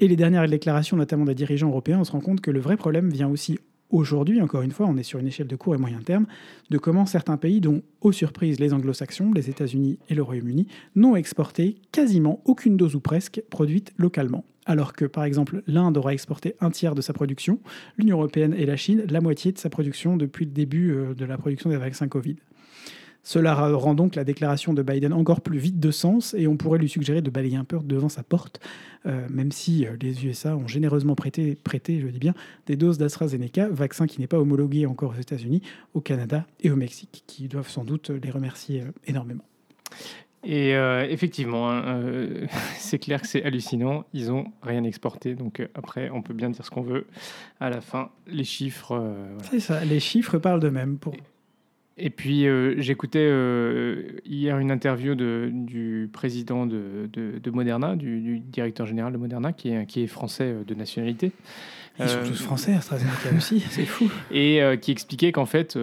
et 0.00 0.08
les 0.08 0.16
dernières 0.16 0.48
déclarations 0.48 0.96
notamment 0.96 1.24
des 1.24 1.34
dirigeants 1.34 1.68
européens, 1.68 2.00
on 2.00 2.04
se 2.04 2.12
rend 2.12 2.20
compte 2.20 2.40
que 2.40 2.50
le 2.50 2.60
vrai 2.60 2.76
problème 2.76 3.10
vient 3.10 3.28
aussi 3.28 3.58
aujourd'hui, 3.90 4.40
encore 4.40 4.62
une 4.62 4.70
fois, 4.70 4.86
on 4.86 4.96
est 4.96 5.02
sur 5.02 5.18
une 5.18 5.26
échelle 5.26 5.46
de 5.46 5.56
court 5.56 5.74
et 5.74 5.78
moyen 5.78 6.00
terme, 6.00 6.26
de 6.70 6.78
comment 6.78 7.06
certains 7.06 7.36
pays, 7.36 7.60
dont, 7.60 7.82
aux 8.00 8.12
surprises, 8.12 8.58
les 8.60 8.72
anglo-saxons, 8.72 9.32
les 9.32 9.50
États-Unis 9.50 9.98
et 10.08 10.14
le 10.14 10.22
Royaume-Uni, 10.22 10.66
n'ont 10.94 11.16
exporté 11.16 11.76
quasiment 11.92 12.40
aucune 12.44 12.76
dose 12.76 12.94
ou 12.94 13.00
presque 13.00 13.42
produite 13.50 13.92
localement. 13.96 14.44
Alors 14.66 14.94
que, 14.94 15.04
par 15.04 15.24
exemple, 15.24 15.62
l'Inde 15.66 15.98
aura 15.98 16.14
exporté 16.14 16.54
un 16.60 16.70
tiers 16.70 16.94
de 16.94 17.02
sa 17.02 17.12
production, 17.12 17.58
l'Union 17.98 18.16
européenne 18.16 18.54
et 18.54 18.64
la 18.64 18.76
Chine 18.76 19.04
la 19.10 19.20
moitié 19.20 19.52
de 19.52 19.58
sa 19.58 19.68
production 19.68 20.16
depuis 20.16 20.46
le 20.46 20.52
début 20.52 20.92
euh, 20.92 21.14
de 21.14 21.24
la 21.24 21.36
production 21.36 21.68
des 21.68 21.76
vaccins 21.76 22.08
Covid. 22.08 22.36
Cela 23.24 23.54
rend 23.54 23.94
donc 23.94 24.16
la 24.16 24.24
déclaration 24.24 24.74
de 24.74 24.82
Biden 24.82 25.14
encore 25.14 25.40
plus 25.40 25.58
vide 25.58 25.80
de 25.80 25.90
sens 25.90 26.34
et 26.34 26.46
on 26.46 26.58
pourrait 26.58 26.78
lui 26.78 26.90
suggérer 26.90 27.22
de 27.22 27.30
balayer 27.30 27.56
un 27.56 27.64
peu 27.64 27.78
devant 27.82 28.10
sa 28.10 28.22
porte, 28.22 28.60
euh, 29.06 29.26
même 29.30 29.50
si 29.50 29.86
euh, 29.86 29.96
les 30.00 30.26
USA 30.26 30.54
ont 30.54 30.68
généreusement 30.68 31.14
prêté, 31.14 31.56
prêté, 31.56 32.00
je 32.00 32.06
dis 32.08 32.18
bien, 32.18 32.34
des 32.66 32.76
doses 32.76 32.98
d'AstraZeneca, 32.98 33.68
vaccin 33.70 34.06
qui 34.06 34.20
n'est 34.20 34.26
pas 34.26 34.38
homologué 34.38 34.84
encore 34.84 35.12
aux 35.12 35.20
États-Unis, 35.20 35.62
au 35.94 36.02
Canada 36.02 36.46
et 36.60 36.70
au 36.70 36.76
Mexique, 36.76 37.24
qui 37.26 37.48
doivent 37.48 37.68
sans 37.68 37.84
doute 37.84 38.10
les 38.10 38.30
remercier 38.30 38.82
euh, 38.82 38.92
énormément. 39.06 39.44
Et 40.46 40.72
effectivement, 41.08 41.70
hein, 41.70 42.12
c'est 42.76 42.98
clair 42.98 43.22
que 43.22 43.26
c'est 43.26 43.42
hallucinant. 43.44 44.04
Ils 44.12 44.28
n'ont 44.28 44.52
rien 44.60 44.84
exporté. 44.84 45.34
Donc 45.34 45.66
après, 45.74 46.10
on 46.10 46.20
peut 46.20 46.34
bien 46.34 46.50
dire 46.50 46.62
ce 46.62 46.70
qu'on 46.70 46.82
veut. 46.82 47.06
À 47.60 47.70
la 47.70 47.80
fin, 47.80 48.10
les 48.26 48.44
chiffres. 48.44 49.16
C'est 49.50 49.58
ça, 49.58 49.82
les 49.86 50.00
chiffres 50.00 50.36
parlent 50.36 50.60
d'eux-mêmes. 50.60 50.98
Pour... 50.98 51.14
Et 51.96 52.10
puis, 52.10 52.46
euh, 52.46 52.74
j'écoutais 52.78 53.20
euh, 53.22 54.18
hier 54.24 54.58
une 54.58 54.72
interview 54.72 55.14
de, 55.14 55.50
du 55.52 56.10
président 56.12 56.66
de, 56.66 57.08
de, 57.12 57.50
Moderna, 57.50 57.94
du, 57.94 58.40
directeur 58.40 58.86
général 58.86 59.12
de 59.12 59.18
Moderna, 59.18 59.52
qui 59.52 59.70
est, 59.70 59.86
qui 59.86 60.02
est 60.02 60.08
français 60.08 60.44
euh, 60.44 60.64
de 60.64 60.74
nationalité. 60.74 61.30
Ils 62.00 62.08
sont 62.08 62.24
tous 62.26 62.42
français, 62.42 62.74
AstraZeneca 62.74 63.36
aussi, 63.36 63.60
c'est 63.70 63.86
fou. 63.86 64.10
Et 64.32 64.60
qui 64.80 64.90
expliquait 64.90 65.30
qu'en 65.30 65.46
fait, 65.46 65.78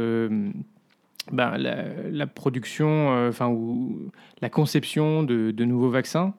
ben, 1.32 1.58
la, 1.58 2.27
production, 2.27 3.27
enfin, 3.30 3.48
ou 3.48 4.12
la 4.41 4.50
conception 4.50 5.24
de, 5.24 5.51
de 5.51 5.63
nouveaux 5.63 5.89
vaccins, 5.89 6.34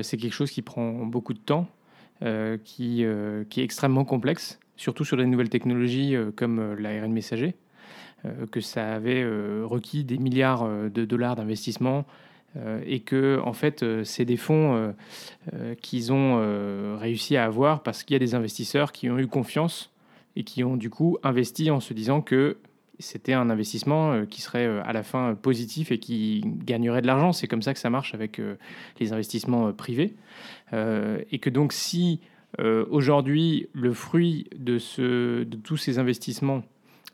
c'est 0.00 0.16
quelque 0.16 0.32
chose 0.32 0.50
qui 0.50 0.62
prend 0.62 1.04
beaucoup 1.04 1.34
de 1.34 1.38
temps, 1.38 1.68
qui, 2.64 3.04
qui 3.50 3.60
est 3.60 3.64
extrêmement 3.64 4.06
complexe, 4.06 4.58
surtout 4.78 5.04
sur 5.04 5.18
les 5.18 5.26
nouvelles 5.26 5.50
technologies 5.50 6.16
comme 6.34 6.76
l'ARN 6.78 7.12
messager. 7.12 7.54
Euh, 8.24 8.46
que 8.46 8.60
ça 8.60 8.94
avait 8.94 9.22
euh, 9.22 9.64
requis 9.64 10.04
des 10.04 10.16
milliards 10.16 10.62
euh, 10.62 10.88
de 10.88 11.04
dollars 11.04 11.36
d'investissement 11.36 12.04
et 12.84 13.00
que 13.00 13.40
en 13.42 13.54
fait 13.54 13.82
c'est 14.04 14.26
des 14.26 14.36
fonds 14.36 14.94
qu'ils 15.80 16.12
ont 16.12 16.98
réussi 16.98 17.34
à 17.38 17.46
avoir 17.46 17.82
parce 17.82 18.02
qu'il 18.02 18.12
y 18.12 18.16
a 18.16 18.18
des 18.18 18.34
investisseurs 18.34 18.92
qui 18.92 19.08
ont 19.08 19.18
eu 19.18 19.26
confiance 19.26 19.90
et 20.36 20.44
qui 20.44 20.62
ont 20.62 20.76
du 20.76 20.90
coup 20.90 21.16
investi 21.22 21.70
en 21.70 21.80
se 21.80 21.94
disant 21.94 22.20
que 22.20 22.58
c'était 22.98 23.32
un 23.32 23.48
investissement 23.48 24.26
qui 24.26 24.42
serait 24.42 24.66
à 24.66 24.92
la 24.92 25.02
fin 25.02 25.34
positif 25.34 25.92
et 25.92 25.98
qui 25.98 26.44
gagnerait 26.44 27.00
de 27.00 27.06
l'argent. 27.06 27.32
C'est 27.32 27.48
comme 27.48 27.62
ça 27.62 27.72
que 27.72 27.80
ça 27.80 27.88
marche 27.88 28.12
avec 28.12 28.38
les 29.00 29.14
investissements 29.14 29.72
privés. 29.72 30.12
et 30.74 31.38
que 31.40 31.48
donc 31.48 31.72
si 31.72 32.20
aujourd'hui 32.90 33.70
le 33.72 33.94
fruit 33.94 34.50
de, 34.54 34.78
ce, 34.78 35.44
de 35.44 35.56
tous 35.56 35.78
ces 35.78 35.98
investissements 35.98 36.64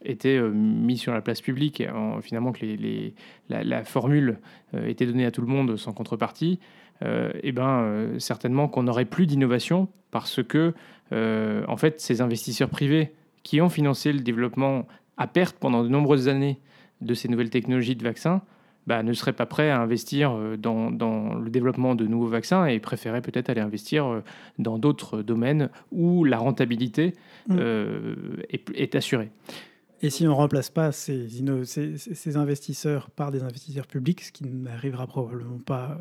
était 0.05 0.37
euh, 0.37 0.51
mis 0.51 0.97
sur 0.97 1.13
la 1.13 1.21
place 1.21 1.41
publique, 1.41 1.83
en, 1.93 2.21
finalement 2.21 2.53
que 2.53 2.65
les, 2.65 3.15
la, 3.49 3.85
formule 3.85 4.39
euh, 4.75 4.87
était 4.87 5.07
donnée 5.07 5.27
à 5.27 5.31
tout 5.31 5.41
le 5.41 5.47
monde 5.47 5.77
sans 5.77 5.93
contrepartie, 5.93 6.59
euh, 7.03 7.31
eh 7.43 7.53
ben, 7.53 8.15
certainement 8.19 8.69
qu'on 8.69 8.85
n'aurait 8.85 9.05
plus 9.05 9.27
d'innovation 9.27 9.89
parce 10.11 10.43
que, 10.43 10.75
en 11.13 11.77
fait, 11.77 12.01
ces 12.01 12.21
investisseurs 12.21 12.71
privés 12.71 13.13
qui 13.43 13.61
ont 13.61 13.69
financé 13.69 14.13
le 14.13 14.21
développement 14.21 14.87
à 15.17 15.27
perte 15.27 15.57
pendant 15.59 15.83
de 15.83 15.89
nombreuses 15.89 16.29
années 16.29 16.59
de 17.01 17.15
ces 17.15 17.29
nouvelles 17.29 17.51
technologies 17.51 17.95
de 17.95 18.03
vaccins, 18.03 18.43
bah, 18.87 19.03
ne 19.03 19.13
seraient 19.13 19.35
pas 19.35 19.47
prêts 19.47 19.71
à 19.71 19.81
investir 19.81 20.35
dans, 20.59 20.91
dans, 20.91 21.35
le 21.35 21.51
développement 21.51 21.95
de 21.95 22.07
nouveaux 22.07 22.27
vaccins 22.27 22.67
et 22.67 22.81
préféraient 22.81 23.21
peut-être 23.21 23.49
aller 23.51 23.61
investir 23.61 24.23
dans 24.59 24.79
d'autres 24.79 25.23
domaines 25.23 25.69
où 25.93 26.25
la 26.25 26.39
rentabilité 26.39 27.15
mmh. 27.49 27.59
est, 28.51 28.71
est, 28.75 28.95
assurée. 28.95 29.31
Et 30.01 30.11
si 30.11 30.27
on 30.27 30.31
ne 30.31 30.35
remplace 30.35 30.71
pas 30.71 30.93
ces, 30.93 31.29
ces, 31.65 32.37
investisseurs 32.37 33.11
par 33.11 33.33
des 33.33 33.43
investisseurs 33.43 33.87
publics, 33.87 34.23
ce 34.23 34.33
qui 34.33 34.45
n'arrivera 34.45 35.07
probablement 35.07 35.59
pas 35.59 35.99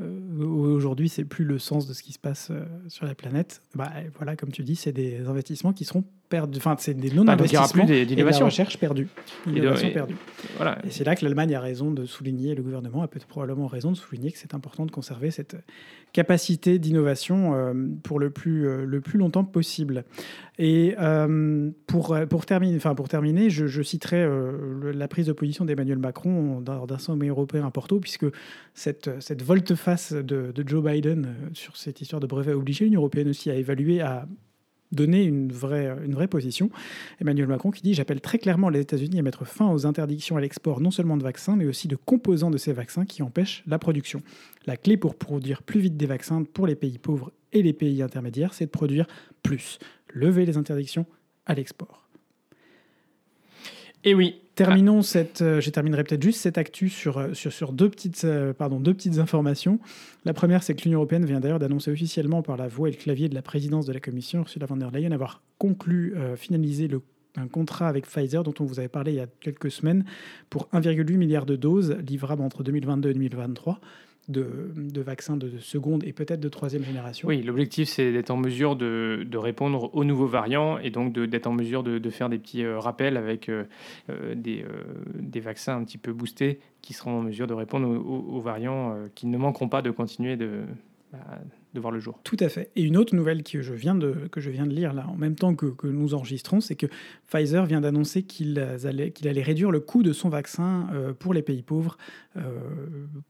euh, 0.00 0.44
aujourd'hui, 0.44 1.08
c'est 1.08 1.24
plus 1.24 1.44
le 1.44 1.58
sens 1.58 1.86
de 1.86 1.94
ce 1.94 2.02
qui 2.02 2.12
se 2.12 2.18
passe 2.18 2.48
euh, 2.50 2.64
sur 2.88 3.06
la 3.06 3.14
planète. 3.14 3.62
Bah, 3.74 3.90
voilà, 4.16 4.36
comme 4.36 4.50
tu 4.50 4.62
dis, 4.62 4.76
c'est 4.76 4.92
des 4.92 5.26
investissements 5.26 5.72
qui 5.72 5.84
seront 5.84 6.04
perdus. 6.32 6.58
Enfin, 6.58 6.76
c'est 6.78 6.94
des 6.94 7.10
non-investissements 7.10 7.84
bah, 7.84 7.94
et 7.94 8.06
de 8.06 8.14
la 8.16 8.38
recherche 8.38 8.78
perdue. 8.78 9.08
perdue. 9.44 10.16
Voilà. 10.56 10.78
Et 10.84 10.90
c'est 10.90 11.04
là 11.04 11.14
que 11.14 11.24
l'Allemagne 11.24 11.54
a 11.54 11.60
raison 11.60 11.90
de 11.90 12.04
souligner, 12.06 12.54
le 12.54 12.62
gouvernement 12.62 13.02
a 13.02 13.08
peut-être 13.08 13.26
probablement 13.26 13.66
raison 13.66 13.92
de 13.92 13.96
souligner 13.96 14.32
que 14.32 14.38
c'est 14.38 14.54
important 14.54 14.86
de 14.86 14.90
conserver 14.90 15.30
cette 15.30 15.56
capacité 16.12 16.78
d'innovation 16.78 17.54
euh, 17.54 17.72
pour 18.02 18.18
le 18.18 18.30
plus, 18.30 18.84
le 18.84 19.00
plus 19.00 19.18
longtemps 19.18 19.44
possible. 19.44 20.04
Et 20.58 20.94
pour, 21.86 22.16
pour, 22.28 22.46
terminer, 22.46 22.76
enfin, 22.76 22.94
pour 22.94 23.08
terminer, 23.08 23.50
je, 23.50 23.82
citerai 23.82 24.28
la 24.94 25.08
prise 25.08 25.26
de 25.26 25.32
position 25.32 25.64
d'Emmanuel 25.64 25.98
Macron 25.98 26.60
d'un 26.60 26.98
sommet 26.98 27.28
européen 27.28 27.66
à 27.66 27.70
Porto, 27.70 28.00
puisque 28.00 28.26
cette, 28.74 29.10
cette 29.20 29.42
volte-face 29.42 30.12
de, 30.12 30.52
Joe 30.66 30.84
Biden 30.84 31.26
euh, 31.26 31.48
sur 31.54 31.76
cette 31.76 32.00
histoire 32.00 32.20
de 32.20 32.26
brevet 32.26 32.52
obligé, 32.52 32.84
l'Union 32.84 33.00
européenne 33.00 33.28
aussi 33.28 33.50
a 33.50 33.54
évalué, 33.54 34.00
a 34.00 34.26
une 34.98 35.52
vraie, 35.52 35.96
une 36.04 36.14
vraie 36.14 36.28
position. 36.28 36.70
Emmanuel 37.20 37.46
Macron 37.46 37.70
qui 37.70 37.82
dit 37.82 37.94
J'appelle 37.94 38.20
très 38.20 38.38
clairement 38.38 38.68
les 38.68 38.80
États-Unis 38.80 39.18
à 39.18 39.22
mettre 39.22 39.44
fin 39.44 39.70
aux 39.70 39.86
interdictions 39.86 40.36
à 40.36 40.40
l'export 40.40 40.80
non 40.80 40.90
seulement 40.90 41.16
de 41.16 41.22
vaccins, 41.22 41.56
mais 41.56 41.66
aussi 41.66 41.88
de 41.88 41.96
composants 41.96 42.50
de 42.50 42.58
ces 42.58 42.72
vaccins 42.72 43.04
qui 43.04 43.22
empêchent 43.22 43.62
la 43.66 43.78
production. 43.78 44.22
La 44.66 44.76
clé 44.76 44.96
pour 44.96 45.14
produire 45.14 45.62
plus 45.62 45.80
vite 45.80 45.96
des 45.96 46.06
vaccins 46.06 46.44
pour 46.44 46.66
les 46.66 46.76
pays 46.76 46.98
pauvres 46.98 47.32
et 47.52 47.62
les 47.62 47.72
pays 47.72 48.02
intermédiaires, 48.02 48.54
c'est 48.54 48.66
de 48.66 48.70
produire 48.70 49.06
plus. 49.42 49.78
Lever 50.12 50.46
les 50.46 50.56
interdictions 50.56 51.06
à 51.46 51.54
l'export. 51.54 52.01
Et 54.04 54.14
oui, 54.14 54.42
Terminons 54.54 55.00
cette. 55.00 55.40
Euh, 55.40 55.62
je 55.62 55.70
terminerai 55.70 56.04
peut-être 56.04 56.22
juste 56.22 56.40
cette 56.40 56.58
actu 56.58 56.90
sur, 56.90 57.16
euh, 57.16 57.32
sur, 57.32 57.72
deux, 57.72 57.88
petites, 57.88 58.24
euh, 58.24 58.52
deux 58.80 58.92
petites 58.92 59.18
informations. 59.18 59.78
La 60.26 60.34
première, 60.34 60.62
c'est 60.62 60.74
que 60.74 60.82
l'Union 60.82 60.98
européenne 60.98 61.24
vient 61.24 61.40
d'ailleurs 61.40 61.58
d'annoncer 61.58 61.90
officiellement 61.90 62.42
par 62.42 62.58
la 62.58 62.68
voix 62.68 62.88
et 62.88 62.92
le 62.92 62.98
clavier 62.98 63.30
de 63.30 63.34
la 63.34 63.40
présidence 63.40 63.86
de 63.86 63.94
la 63.94 64.00
Commission, 64.00 64.40
Ursula 64.40 64.66
von 64.66 64.76
der 64.76 64.90
Leyen, 64.90 65.12
avoir 65.12 65.42
conclu, 65.56 66.14
finalisé 66.36 66.90
un 67.36 67.48
contrat 67.48 67.88
avec 67.88 68.06
Pfizer 68.06 68.42
dont 68.42 68.52
on 68.60 68.64
vous 68.64 68.78
avait 68.78 68.88
parlé 68.88 69.12
il 69.12 69.16
y 69.16 69.20
a 69.20 69.26
quelques 69.40 69.70
semaines 69.70 70.04
pour 70.50 70.68
1,8 70.72 71.16
milliard 71.16 71.46
de 71.46 71.56
doses 71.56 71.96
livrables 72.06 72.42
entre 72.42 72.62
2022 72.62 73.10
et 73.10 73.14
2023 73.14 73.80
de, 74.28 75.00
vaccins 75.00 75.36
de 75.36 75.58
seconde 75.58 76.04
et 76.04 76.12
peut-être 76.12 76.40
de 76.40 76.48
troisième 76.48 76.84
génération. 76.84 77.28
Oui, 77.28 77.42
l'objectif 77.42 77.88
c'est 77.88 78.12
d'être 78.12 78.30
en 78.30 78.36
mesure 78.36 78.76
de, 78.76 79.36
répondre 79.36 79.90
aux 79.94 80.04
nouveaux 80.04 80.26
variants 80.26 80.78
et 80.78 80.90
donc 80.90 81.12
d'être 81.12 81.46
en 81.46 81.52
mesure 81.52 81.82
de, 81.82 82.10
faire 82.10 82.28
des 82.28 82.38
petits 82.38 82.64
euh, 82.64 82.78
rappels 82.78 83.16
avec 83.16 83.48
euh, 83.48 83.64
euh, 84.10 84.34
des, 84.34 85.40
vaccins 85.40 85.76
un 85.76 85.84
petit 85.84 85.98
peu 85.98 86.12
boostés 86.12 86.60
qui 86.82 86.92
seront 86.92 87.18
en 87.18 87.22
mesure 87.22 87.46
de 87.46 87.54
répondre 87.54 87.88
aux, 87.88 88.40
variants 88.40 88.96
qui 89.14 89.26
ne 89.26 89.36
manqueront 89.38 89.68
pas 89.68 89.82
de 89.82 89.90
continuer 89.90 90.36
de, 90.36 90.60
bah, 91.12 91.18
de 91.74 91.80
voir 91.80 91.92
le 91.92 92.00
jour. 92.00 92.20
Tout 92.24 92.36
à 92.40 92.48
fait. 92.48 92.70
Et 92.76 92.82
une 92.82 92.96
autre 92.96 93.14
nouvelle 93.14 93.42
que 93.42 93.62
je 93.62 93.72
viens 93.72 93.94
de, 93.94 94.28
que 94.30 94.40
je 94.40 94.50
viens 94.50 94.66
de 94.66 94.74
lire 94.74 94.92
là, 94.92 95.06
en 95.08 95.16
même 95.16 95.36
temps 95.36 95.54
que, 95.54 95.66
que 95.66 95.86
nous 95.86 96.14
enregistrons, 96.14 96.60
c'est 96.60 96.74
que 96.74 96.86
Pfizer 97.26 97.64
vient 97.64 97.80
d'annoncer 97.80 98.22
qu'il 98.24 98.58
allait, 98.58 99.12
allait 99.24 99.42
réduire 99.42 99.70
le 99.70 99.80
coût 99.80 100.02
de 100.02 100.12
son 100.12 100.28
vaccin 100.28 100.88
euh, 100.92 101.12
pour 101.14 101.32
les 101.32 101.42
pays 101.42 101.62
pauvres, 101.62 101.96
euh, 102.36 102.40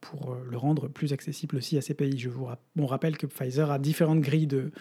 pour 0.01 0.37
le 0.49 0.57
rendre 0.57 0.89
plus 0.89 1.13
accessible 1.13 1.57
aussi 1.57 1.79
à 1.79 1.81
ces 1.81 1.95
pays. 1.95 2.19
Je 2.19 2.29
vous 2.29 2.49
on 2.77 2.87
rappelle 2.87 3.17
que 3.17 3.27
Pfizer 3.27 3.71
a 3.71 3.79
différentes 3.79 4.21
grilles 4.21 4.47
de, 4.47 4.73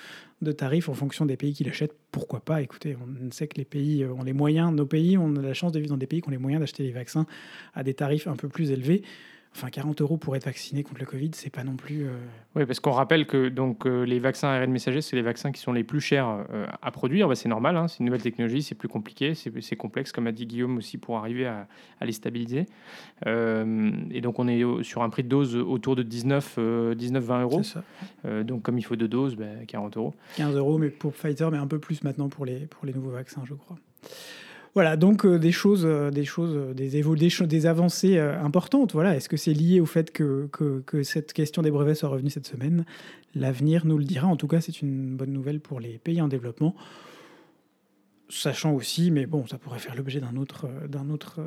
de 0.42 0.52
tarifs 0.52 0.90
en 0.90 0.94
fonction 0.94 1.26
des 1.26 1.38
pays 1.38 1.54
qu'il 1.54 1.70
achète. 1.70 1.96
Pourquoi 2.12 2.40
pas? 2.40 2.62
Écoutez, 2.62 2.96
on 2.96 3.32
sait 3.32 3.48
que 3.48 3.58
les 3.58 3.66
pays 3.66 4.06
ont 4.06 4.24
les 4.24 4.34
moyens, 4.34 4.74
nos 4.74 4.86
pays, 4.86 5.18
on 5.18 5.36
a 5.36 5.42
la 5.42 5.54
chance 5.54 5.72
de 5.72 5.80
vivre 5.80 5.92
dans 5.92 5.98
des 5.98 6.08
pays 6.08 6.22
qui 6.22 6.28
ont 6.28 6.32
les 6.32 6.38
moyens 6.38 6.60
d'acheter 6.60 6.84
les 6.84 6.92
vaccins 6.92 7.26
à 7.74 7.84
des 7.84 7.94
tarifs 7.94 8.28
un 8.28 8.36
peu 8.36 8.50
plus 8.50 8.72
élevés. 8.72 9.04
Enfin, 9.54 9.70
40 9.70 10.00
euros 10.00 10.16
pour 10.16 10.36
être 10.38 10.46
vacciné 10.46 10.82
contre 10.82 11.02
le 11.02 11.06
Covid, 11.06 11.32
c'est 11.34 11.50
pas 11.50 11.66
non 11.66 11.76
plus. 11.76 12.06
Euh, 12.06 12.12
oui, 12.56 12.66
parce 12.66 12.80
qu'on 12.80 12.92
rappelle 12.92 13.28
que 13.28 13.50
donc, 13.50 13.86
euh, 13.86 14.04
les 14.04 14.18
vaccins 14.18 14.48
ARN 14.48 14.72
messager, 14.72 15.02
c'est 15.02 15.18
les 15.18 15.22
vaccins 15.22 15.52
qui 15.52 15.60
sont 15.60 15.74
les 15.74 15.84
plus 15.84 16.00
chers 16.00 16.46
euh, 16.54 16.66
à 16.82 16.92
produire. 16.92 17.28
Bah, 17.28 17.36
c'est 17.36 17.50
normal, 17.50 17.76
hein, 17.76 17.90
c'est 17.90 18.00
une 18.00 18.06
nouvelle 18.06 18.22
technologie, 18.22 18.64
c'est 18.64 18.76
plus 18.76 18.88
compliqué, 18.88 19.34
c'est 19.36 19.76
complexe, 19.76 20.14
comme 20.14 20.26
a 20.28 20.32
dit 20.32 20.46
Guillaume 20.46 20.78
aussi, 20.78 20.98
pour 20.98 21.18
arriver 21.18 21.48
à, 21.48 21.68
les 22.02 22.14
stabiliser. 22.14 22.66
et 23.26 24.22
donc, 24.22 24.40
on 24.40 24.48
est 24.48 24.64
sur 24.84 25.04
un 25.04 25.10
prix 25.10 25.24
de 25.24 25.28
dose 25.28 25.56
autour 25.58 25.96
de 25.98 26.04
19-20 26.04 26.96
19, 26.96 27.30
euros. 27.30 27.64
Ça. 27.64 27.84
donc, 28.44 28.64
comme 28.64 28.78
il 28.78 28.84
faut 28.84 28.96
deux 28.96 29.10
doses, 29.10 29.36
40 29.68 29.94
bah, 29.94 30.00
euros. 30.00 30.14
15 30.38 30.56
euros, 30.56 30.78
mais 30.78 30.90
pour 30.90 31.12
Pfizer, 31.12 31.52
mais 31.52 31.58
un 31.58 31.68
peu 31.68 31.80
plus 31.80 32.04
maintenant 32.04 32.30
pour 32.30 32.46
les, 32.46 32.68
pour 32.68 32.86
les 32.86 32.94
nouveaux 32.94 33.12
vaccins, 33.12 33.44
je 33.46 33.54
crois. 33.54 33.78
Voilà, 34.74 34.96
donc 34.96 35.26
euh, 35.26 35.38
des 35.38 35.52
choses, 35.52 35.86
euh, 35.86 36.12
des 36.12 36.24
choses, 36.24 36.56
euh, 36.56 36.74
des, 36.74 36.90
des, 37.48 37.66
avancées 37.66 38.18
importantes. 38.18 38.94
Voilà, 38.94 39.16
est-ce 39.16 39.28
que 39.28 39.36
c'est 39.36 39.54
lié 39.54 39.82
au 39.82 39.86
fait 39.86 40.12
que, 40.12 40.48
que, 40.52 41.04
cette 41.04 41.34
question 41.34 41.62
des 41.62 41.72
brevets 41.72 41.96
soit 41.96 42.10
revenue 42.10 42.30
cette 42.30 42.48
semaine? 42.48 42.86
L'avenir 43.36 43.86
nous 43.86 43.98
le 43.98 44.06
dira. 44.06 44.28
En 44.28 44.38
tout 44.38 44.48
cas, 44.48 44.62
c'est 44.62 44.82
une 44.82 45.18
bonne 45.18 45.34
nouvelle 45.34 45.60
pour 45.60 45.80
les 45.80 45.98
pays 45.98 46.22
en 46.22 46.30
développement. 46.30 46.76
Sachant 48.30 48.74
aussi, 48.74 49.12
mais 49.12 49.26
bon, 49.26 49.46
ça 49.46 49.58
pourrait 49.58 49.80
faire 49.80 49.96
l'objet 49.96 50.22
d'un 50.22 50.38
autre, 50.38 50.70
d'un 50.88 51.10
autre 51.10 51.42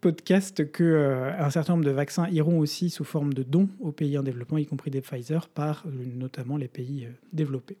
podcast, 0.00 0.70
que 0.72 1.34
un 1.38 1.50
certain 1.50 1.74
nombre 1.74 1.84
de 1.84 1.90
vaccins 1.90 2.26
iront 2.30 2.58
aussi 2.58 2.88
sous 2.88 3.04
forme 3.04 3.34
de 3.34 3.42
dons 3.42 3.68
aux 3.80 3.92
pays 3.92 4.16
en 4.16 4.22
développement, 4.22 4.56
y 4.56 4.64
compris 4.64 4.90
des 4.90 5.02
Pfizer, 5.02 5.48
par 5.48 5.84
notamment 6.14 6.56
les 6.56 6.68
pays 6.68 7.06
développés. 7.34 7.76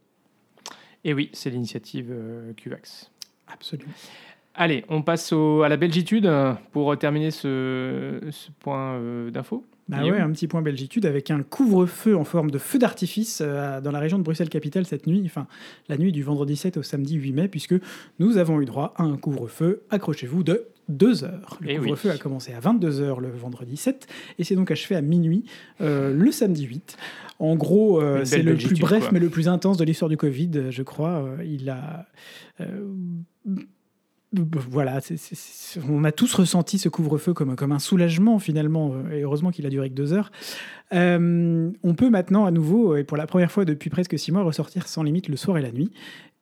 Et 1.04 1.14
oui, 1.14 1.30
c'est 1.32 1.48
l'initiative 1.48 2.14
CUVAX. 2.58 3.10
Absolument. 3.46 3.92
Allez, 4.58 4.84
on 4.88 5.02
passe 5.02 5.34
à 5.34 5.68
la 5.68 5.76
belgitude 5.76 6.24
euh, 6.24 6.54
pour 6.72 6.96
terminer 6.96 7.30
ce, 7.30 8.18
point 8.60 8.94
euh, 8.94 9.30
d'info. 9.30 9.64
Bah 9.88 10.02
ouais, 10.02 10.18
un 10.18 10.32
petit 10.32 10.48
point 10.48 10.62
belgitude 10.62 11.04
avec 11.06 11.30
un 11.30 11.42
couvre-feu 11.42 12.16
en 12.16 12.24
forme 12.24 12.50
de 12.50 12.58
feu 12.58 12.78
d'artifice 12.78 13.40
euh, 13.44 13.80
dans 13.82 13.92
la 13.92 14.00
région 14.00 14.18
de 14.18 14.24
Bruxelles-Capitale 14.24 14.84
cette 14.84 15.06
nuit, 15.06 15.22
enfin 15.26 15.46
la 15.88 15.96
nuit 15.96 16.10
du 16.10 16.22
vendredi 16.24 16.56
7 16.56 16.78
au 16.78 16.82
samedi 16.82 17.14
8 17.14 17.32
mai, 17.34 17.48
puisque 17.48 17.74
nous 18.18 18.38
avons 18.38 18.60
eu 18.60 18.64
droit 18.64 18.94
à 18.96 19.04
un 19.04 19.16
couvre-feu, 19.18 19.82
accrochez-vous, 19.90 20.42
de 20.42 20.66
2 20.88 21.24
heures. 21.24 21.58
Le 21.60 21.70
eh 21.70 21.76
couvre-feu 21.76 22.10
a 22.10 22.16
commencé 22.16 22.54
à 22.54 22.58
22 22.58 23.00
heures 23.00 23.20
le 23.20 23.30
vendredi 23.30 23.76
7 23.76 24.08
et 24.38 24.44
c'est 24.44 24.56
donc 24.56 24.70
achevé 24.70 24.96
à 24.96 25.02
minuit 25.02 25.44
le 25.80 26.30
samedi 26.30 26.64
8. 26.64 26.96
En 27.38 27.56
gros, 27.56 28.00
c'est 28.24 28.42
le 28.42 28.56
plus 28.56 28.78
bref 28.78 29.10
mais 29.12 29.20
le 29.20 29.28
plus 29.28 29.48
intense 29.48 29.76
de 29.76 29.84
l'histoire 29.84 30.08
du 30.08 30.16
Covid, 30.16 30.70
je 30.70 30.82
crois. 30.82 31.28
il 31.44 31.68
a 31.68 32.06
voilà, 34.32 35.00
c'est- 35.00 35.16
c'est- 35.16 35.80
on 35.88 36.04
a 36.04 36.12
tous 36.12 36.34
ressenti 36.34 36.78
ce 36.78 36.88
couvre-feu 36.88 37.32
comme, 37.32 37.56
comme 37.56 37.72
un 37.72 37.78
soulagement 37.78 38.38
finalement, 38.38 38.92
euh, 38.94 39.10
et 39.12 39.22
heureusement 39.22 39.50
qu'il 39.50 39.64
a 39.66 39.70
duré 39.70 39.88
que 39.88 39.94
deux 39.94 40.12
heures. 40.12 40.30
Euh, 40.92 41.70
on 41.82 41.94
peut 41.94 42.10
maintenant 42.10 42.44
à 42.44 42.50
nouveau, 42.50 42.96
et 42.96 43.04
pour 43.04 43.16
la 43.16 43.26
première 43.26 43.50
fois 43.50 43.64
depuis 43.64 43.90
presque 43.90 44.18
six 44.18 44.32
mois, 44.32 44.42
ressortir 44.42 44.88
sans 44.88 45.02
limite 45.02 45.28
le 45.28 45.36
soir 45.36 45.58
et 45.58 45.62
la 45.62 45.72
nuit. 45.72 45.90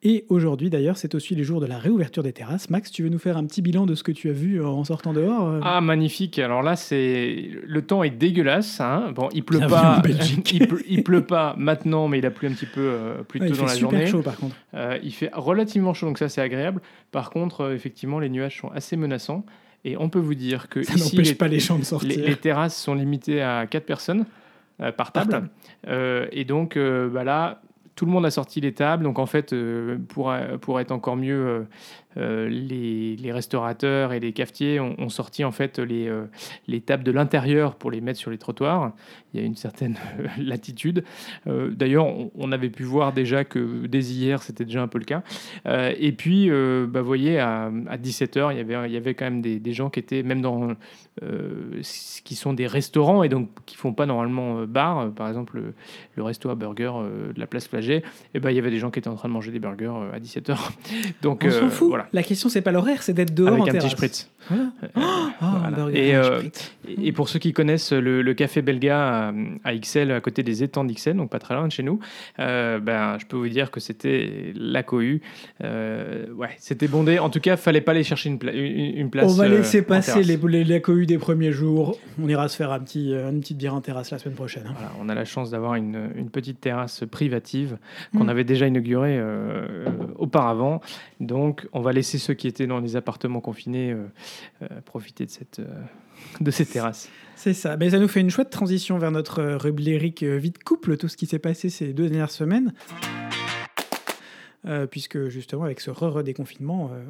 Et 0.07 0.27
aujourd'hui 0.29 0.69
d'ailleurs, 0.69 0.99
c'est 0.99 1.15
aussi 1.15 1.35
les 1.35 1.45
jours 1.45 1.61
de 1.63 1.67
la 1.67 1.79
réouverture 1.79 2.23
des 2.23 2.35
terrasses. 2.35 2.69
Max, 2.69 2.91
tu 2.91 3.03
veux 3.03 3.09
nous 3.09 3.19
faire 3.19 3.39
un 3.39 3.47
petit 3.47 3.63
bilan 3.63 3.87
de 3.87 3.95
ce 3.95 4.03
que 4.03 4.13
tu 4.13 4.29
as 4.29 4.35
vu 4.35 4.63
en 4.63 4.85
sortant 4.85 5.15
dehors 5.15 5.49
euh 5.49 5.61
Ah, 5.63 5.81
magnifique. 5.81 6.39
Alors 6.39 6.63
là, 6.63 6.77
c'est 6.77 7.49
le 7.65 7.83
temps 7.83 8.03
est 8.03 8.11
dégueulasse. 8.11 8.83
hein. 8.83 9.13
Bon, 9.15 9.31
il 9.33 9.43
pleut 9.45 9.61
Bienvenue 9.61 9.75
pas. 9.75 10.03
il, 10.53 10.69
pleut, 10.69 10.83
il 10.87 11.03
pleut 11.03 11.25
pas 11.25 11.55
maintenant, 11.57 12.07
mais 12.09 12.19
il 12.19 12.27
a 12.27 12.31
plu 12.31 12.49
un 12.49 12.53
petit 12.53 12.67
peu 12.67 12.83
euh, 12.83 13.23
plus 13.23 13.41
Ouais, 13.41 13.49
tôt 13.49 13.55
Il 13.55 13.57
dans 13.59 13.63
fait 13.67 13.71
la 13.71 13.75
super 13.77 13.91
journée. 13.93 14.07
chaud 14.07 14.21
par 14.23 14.37
contre. 14.37 14.57
Euh, 14.75 14.99
il 15.03 15.13
fait 15.13 15.31
relativement 15.33 15.95
chaud, 15.95 16.07
donc 16.07 16.19
ça 16.19 16.29
c'est 16.29 16.43
agréable. 16.43 16.83
Par 17.11 17.31
contre, 17.31 17.63
euh, 17.63 17.75
effectivement, 17.75 18.19
les 18.19 18.29
nuages 18.29 18.61
sont 18.61 18.69
assez 18.69 18.97
menaçants. 18.97 19.47
Et 19.87 19.97
on 19.99 20.11
peut 20.11 20.19
vous 20.19 20.35
dire 20.35 20.69
que 20.69 20.83
Ça 20.83 20.95
ici, 20.95 21.15
n'empêche 21.15 21.29
les, 21.31 21.35
pas 21.35 21.49
les 21.49 21.61
gens 21.61 21.79
de 21.79 21.85
sortir. 21.85 22.23
les 22.27 22.37
terrasses 22.37 22.77
sont 22.77 22.95
limitées 22.95 23.41
à 23.43 23.67
4 23.67 23.85
personnes 23.85 24.27
euh, 24.83 24.93
par 24.93 25.13
Par 25.13 25.29
table. 25.29 25.49
Euh, 25.89 26.27
et 26.33 26.45
donc 26.45 26.77
euh, 26.77 27.09
bah 27.09 27.23
là, 27.25 27.61
tout 27.95 28.07
le 28.07 28.13
monde 28.13 28.27
a 28.27 28.31
sorti 28.31 28.61
les 28.61 28.73
tables. 28.75 29.05
Donc 29.05 29.19
en 29.19 29.27
fait, 29.27 29.53
euh, 29.53 29.99
euh, 30.19 30.59
pour 30.59 30.81
être 30.81 30.93
encore 30.93 31.17
mieux, 31.17 31.67
euh, 32.17 32.49
les, 32.49 33.17
les 33.17 33.33
restaurateurs 33.33 34.13
et 34.13 34.21
les 34.21 34.33
cafetiers 34.33 34.81
ont, 34.81 34.95
ont 34.99 35.09
sorti 35.09 35.45
en 35.45 35.51
fait 35.51 35.79
les, 35.79 36.07
euh, 36.09 36.25
les 36.69 36.81
tables 36.81 37.03
de 37.05 37.11
l'intérieur 37.11 37.75
pour 37.75 37.91
les 37.91 38.01
mettre 38.01 38.19
sur 38.19 38.31
les 38.31 38.39
trottoirs. 38.39 38.93
Il 39.33 39.41
y 39.41 39.43
a 39.43 39.47
une 39.47 39.57
certaine 39.57 39.97
latitude. 40.39 41.05
Euh, 41.47 41.71
D'ailleurs, 41.71 42.07
on, 42.07 42.31
on 42.37 42.53
avait 42.53 42.71
pu 42.71 42.85
voir 42.85 43.13
déjà 43.13 43.45
que 43.45 43.87
dès 43.87 44.01
hier, 44.01 44.43
c'était 44.43 44.65
déjà 44.65 44.83
un 44.83 44.89
peu 44.89 44.99
le 44.99 45.05
cas. 45.05 45.23
Et 45.99 46.13
puis, 46.13 46.49
bah, 46.51 47.01
vous 47.01 47.07
voyez, 47.07 47.39
à, 47.39 47.71
17h, 47.71 48.53
il 48.53 48.59
y 48.59 48.61
avait, 48.61 48.89
il 48.89 48.93
y 48.93 48.97
avait 48.97 49.15
quand 49.15 49.25
même 49.25 49.41
des, 49.43 49.59
des 49.59 49.73
gens 49.73 49.91
qui 49.91 50.01
étaient 50.01 50.23
même 50.23 50.41
dans 50.41 50.75
ce 51.21 52.23
qui 52.23 52.35
sont 52.35 52.53
des 52.53 52.67
restaurants 52.67 53.23
et 53.23 53.29
donc 53.29 53.49
qui 53.67 53.77
font 53.77 53.93
pas 53.93 54.07
normalement 54.07 54.65
bar. 54.67 55.11
Par 55.13 55.29
exemple, 55.29 55.57
le, 55.57 55.75
le 56.17 56.23
resto 56.23 56.51
à 56.51 56.55
burger 56.55 56.93
de 57.35 57.39
la 57.39 57.47
place 57.47 57.67
Flagey, 57.67 58.03
et 58.35 58.41
ben 58.41 58.51
il 58.51 58.57
y 58.57 58.59
avait 58.59 58.71
des 58.71 58.79
gens 58.79 58.91
qui 58.91 58.99
étaient 58.99 59.09
en 59.09 59.17
train 59.17 59.29
de 59.29 59.35
manger 59.35 59.51
des 59.51 59.59
burgers 59.59 59.93
à 60.13 60.19
17h. 60.19 60.57
Donc 61.23 61.45
On 61.47 61.51
s'en 61.51 61.69
fout. 61.71 61.89
voilà. 61.89 62.04
La 62.13 62.23
question 62.23 62.49
c'est 62.49 62.61
pas 62.61 62.73
l'horaire, 62.73 63.03
c'est 63.03 63.13
d'être 63.13 63.35
dehors 63.35 63.49
Avec 63.55 63.61
en 63.63 63.65
un 63.65 63.67
petit 63.67 63.73
terrasse. 63.79 63.93
spritz. 63.93 64.31
Voilà. 64.49 64.65
Oh, 64.97 65.01
un 65.41 65.59
voilà. 65.59 65.77
burger 65.77 66.09
Et, 66.09 66.15
euh, 66.17 66.39
spritz. 66.39 66.74
Et, 66.89 67.09
et 67.09 67.13
pour 67.13 67.29
ceux 67.29 67.39
qui 67.39 67.53
connaissent 67.53 67.93
le, 67.93 68.23
le 68.23 68.35
café 68.35 68.63
Belga 68.63 69.29
à, 69.29 69.33
à 69.65 69.77
XL, 69.77 70.11
à 70.13 70.21
côté 70.21 70.43
des 70.43 70.63
étangs 70.63 70.85
d'XL, 70.85 71.17
donc 71.17 71.31
pas 71.31 71.39
très 71.39 71.55
loin 71.55 71.67
de 71.67 71.73
chez 71.73 71.83
nous, 71.83 71.99
euh, 72.39 72.79
ben, 72.81 73.17
je 73.19 73.27
peux 73.27 73.37
vous 73.37 73.49
dire 73.49 73.71
que 73.71 73.81
c'était 73.81 74.53
la 74.55 74.83
cohue. 74.83 75.21
Euh, 75.63 76.27
ouais, 76.35 76.51
c'était 76.59 76.89
bondé. 76.89 77.19
En 77.19 77.31
tout 77.31 77.41
cas, 77.41 77.57
fallait 77.57 77.81
pas 77.81 77.93
aller 77.93 78.05
chercher 78.05 78.29
une, 78.31 78.39
pla- 78.39 78.53
une, 78.53 78.97
une 78.99 79.11
place. 79.11 79.31
On 79.31 79.35
va 79.35 79.45
euh, 79.45 79.59
laisser 79.59 79.83
passer 79.83 80.23
les, 80.23 80.37
les, 80.37 80.65
la 80.65 80.81
cohue 80.81 81.07
des 81.07 81.19
premiers 81.19 81.53
jours. 81.53 81.99
On 82.23 82.29
ira 82.29 82.49
se 82.49 82.57
faire 82.57 82.73
un 82.73 82.81
petit, 82.81 83.13
euh, 83.13 83.31
une 83.31 83.41
petite 83.41 83.59
bière 83.59 83.75
en 83.75 83.81
terrasse 83.81 84.11
la 84.11 84.19
semaine 84.19 84.35
prochaine. 84.37 84.65
hein. 84.69 84.75
Voilà, 84.77 84.93
on 85.01 85.09
a 85.09 85.15
la 85.15 85.25
chance 85.25 85.51
d'avoir 85.51 85.75
une, 85.77 86.11
une 86.17 86.31
petite 86.31 86.61
terrasse 86.61 87.05
privative 87.11 87.77
qu'on 88.17 88.25
Mm. 88.25 88.29
avait 88.29 88.45
déjà 88.45 88.67
inaugurée 88.67 89.17
euh, 89.19 89.87
auparavant. 90.17 90.81
Donc, 91.21 91.67
on 91.73 91.81
va 91.81 91.93
laisser 91.93 92.19
ceux 92.19 92.35
qui 92.35 92.49
étaient 92.49 92.67
dans 92.67 92.81
les 92.81 92.97
appartements 92.97 93.41
confinés 93.41 93.93
euh, 93.93 94.05
euh, 94.63 94.67
profiter 94.85 95.25
de 95.27 95.31
cette, 95.31 95.59
euh, 95.61 95.65
de 96.41 96.51
ces 96.51 96.67
terrasses. 96.67 97.09
C'est 97.37 97.55
ça. 97.55 97.77
Mais 97.77 97.91
ça 97.91 97.99
nous 97.99 98.09
fait 98.09 98.21
une 98.21 98.31
chouette 98.31 98.51
transition 98.51 98.99
vers 98.99 99.11
notre 99.11 99.41
euh, 99.41 99.57
rubrique 99.59 100.23
euh, 100.23 100.37
vie 100.37 100.51
de 100.51 100.59
couple, 100.59 100.97
tout 100.97 101.09
ce 101.09 101.17
qui 101.17 101.27
s'est 101.27 101.39
passé 101.39 101.69
ces 101.69 101.93
deux 101.93 102.09
dernières 102.09 102.31
semaines. 102.31 102.73
Euh, 104.67 104.87
puisque 104.87 105.29
justement, 105.29 105.65
avec 105.65 105.81
ce 105.81 105.91
re-redéconfinement, 105.91 106.91
euh, 106.91 107.05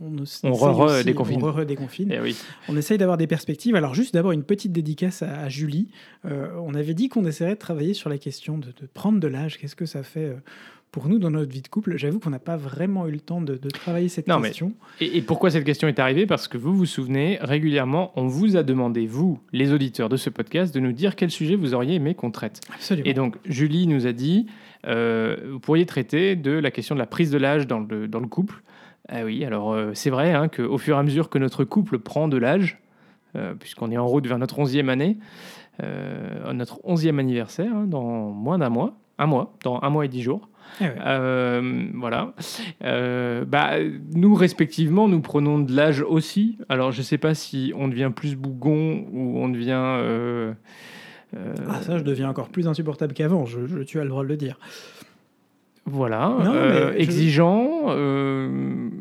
on, 0.00 0.16
on, 0.16 0.22
essaye 0.22 0.48
On 0.48 0.54
on 0.54 0.72
re-redéconfine. 0.72 2.12
Eh 2.12 2.20
oui. 2.20 2.36
On 2.68 2.76
essaye 2.76 2.98
d'avoir 2.98 3.16
des 3.16 3.26
perspectives. 3.26 3.74
Alors, 3.74 3.94
juste 3.94 4.14
d'abord, 4.14 4.30
une 4.30 4.44
petite 4.44 4.70
dédicace 4.70 5.22
à, 5.22 5.40
à 5.40 5.48
Julie. 5.48 5.88
Euh, 6.24 6.50
on 6.62 6.72
avait 6.74 6.94
dit 6.94 7.08
qu'on 7.08 7.24
essaierait 7.24 7.54
de 7.54 7.58
travailler 7.58 7.94
sur 7.94 8.10
la 8.10 8.18
question 8.18 8.58
de, 8.58 8.68
de 8.68 8.86
prendre 8.94 9.18
de 9.18 9.26
l'âge. 9.26 9.58
Qu'est-ce 9.58 9.74
que 9.74 9.86
ça 9.86 10.04
fait 10.04 10.36
pour 10.92 11.08
nous 11.08 11.18
dans 11.18 11.30
notre 11.30 11.50
vie 11.52 11.62
de 11.62 11.68
couple 11.68 11.96
J'avoue 11.96 12.18
qu'on 12.18 12.30
n'a 12.30 12.38
pas 12.38 12.56
vraiment 12.56 13.06
eu 13.06 13.12
le 13.12 13.20
temps 13.20 13.40
de, 13.40 13.56
de 13.56 13.68
travailler 13.70 14.08
cette 14.08 14.26
Non, 14.26 14.38
mais- 14.40 14.48
question. 14.48 14.72
Et, 15.00 15.18
et 15.18 15.22
pourquoi 15.22 15.50
cette 15.50 15.64
question 15.64 15.86
est 15.88 15.98
arrivée? 15.98 16.26
Parce 16.26 16.48
que 16.48 16.58
vous 16.58 16.74
vous 16.74 16.86
souvenez, 16.86 17.38
régulièrement, 17.40 18.12
on 18.16 18.26
vous 18.26 18.56
a 18.56 18.62
demandé, 18.62 19.06
vous, 19.06 19.38
les 19.52 19.72
auditeurs 19.72 20.08
de 20.08 20.16
ce 20.16 20.30
podcast, 20.30 20.74
de 20.74 20.80
nous 20.80 20.92
dire 20.92 21.14
quel 21.16 21.30
sujet 21.30 21.54
vous 21.54 21.74
auriez 21.74 21.94
aimé 21.94 22.14
qu'on 22.14 22.30
traite. 22.30 22.60
Absolument. 22.74 23.08
Et 23.08 23.14
donc, 23.14 23.36
Julie 23.44 23.86
nous 23.86 24.06
a 24.06 24.12
dit, 24.12 24.46
euh, 24.86 25.36
vous 25.50 25.60
pourriez 25.60 25.86
traiter 25.86 26.34
de 26.36 26.50
la 26.52 26.70
question 26.70 26.94
de 26.94 27.00
la 27.00 27.06
prise 27.06 27.30
de 27.30 27.38
l'âge 27.38 27.66
dans 27.66 27.80
le, 27.80 28.08
dans 28.08 28.20
le 28.20 28.26
couple. 28.28 28.62
Ah 29.08 29.24
oui, 29.24 29.44
alors 29.44 29.72
euh, 29.72 29.90
c'est 29.94 30.10
vrai 30.10 30.32
hein, 30.32 30.48
qu'au 30.48 30.78
fur 30.78 30.96
et 30.96 30.98
à 30.98 31.02
mesure 31.02 31.30
que 31.30 31.38
notre 31.38 31.64
couple 31.64 31.98
prend 31.98 32.28
de 32.28 32.36
l'âge, 32.36 32.78
euh, 33.36 33.54
puisqu'on 33.54 33.90
est 33.90 33.96
en 33.96 34.06
route 34.06 34.26
vers 34.26 34.38
notre 34.38 34.58
onzième 34.58 34.88
année, 34.88 35.18
notre 36.52 36.78
onzième 36.84 37.18
anniversaire, 37.18 37.74
hein, 37.74 37.86
dans 37.86 38.30
moins 38.30 38.58
d'un 38.58 38.68
mois, 38.68 38.98
un 39.18 39.24
mois, 39.26 39.56
dans 39.64 39.80
un 39.82 39.88
mois 39.88 40.04
et 40.04 40.08
dix 40.08 40.20
jours, 40.22 40.49
Eh 40.80 40.84
euh, 41.06 41.86
voilà. 41.94 42.32
Euh, 42.84 43.44
bah, 43.44 43.72
nous, 44.14 44.34
respectivement, 44.34 45.08
nous 45.08 45.20
prenons 45.20 45.58
de 45.58 45.74
l'âge 45.74 46.02
aussi. 46.02 46.58
Alors, 46.68 46.92
je 46.92 46.98
ne 46.98 47.04
sais 47.04 47.18
pas 47.18 47.34
si 47.34 47.72
on 47.76 47.88
devient 47.88 48.10
plus 48.14 48.36
bougon 48.36 49.06
ou 49.12 49.38
on 49.38 49.48
devient... 49.48 49.72
euh, 49.76 50.52
Ah, 51.68 51.80
ça, 51.82 51.98
je 51.98 52.02
deviens 52.02 52.28
encore 52.28 52.48
plus 52.48 52.66
insupportable 52.68 53.12
qu'avant. 53.14 53.46
Je, 53.46 53.66
je- 53.66 53.78
tu 53.82 54.00
as 54.00 54.02
le 54.04 54.08
droit 54.10 54.22
de 54.24 54.28
le 54.28 54.36
dire. 54.36 54.58
voilà. 55.86 56.34
Non, 56.44 56.52
euh, 56.54 56.90
mais 56.92 56.98
je- 56.98 57.02
Exigeant. 57.02 57.68
euh, 57.88 58.48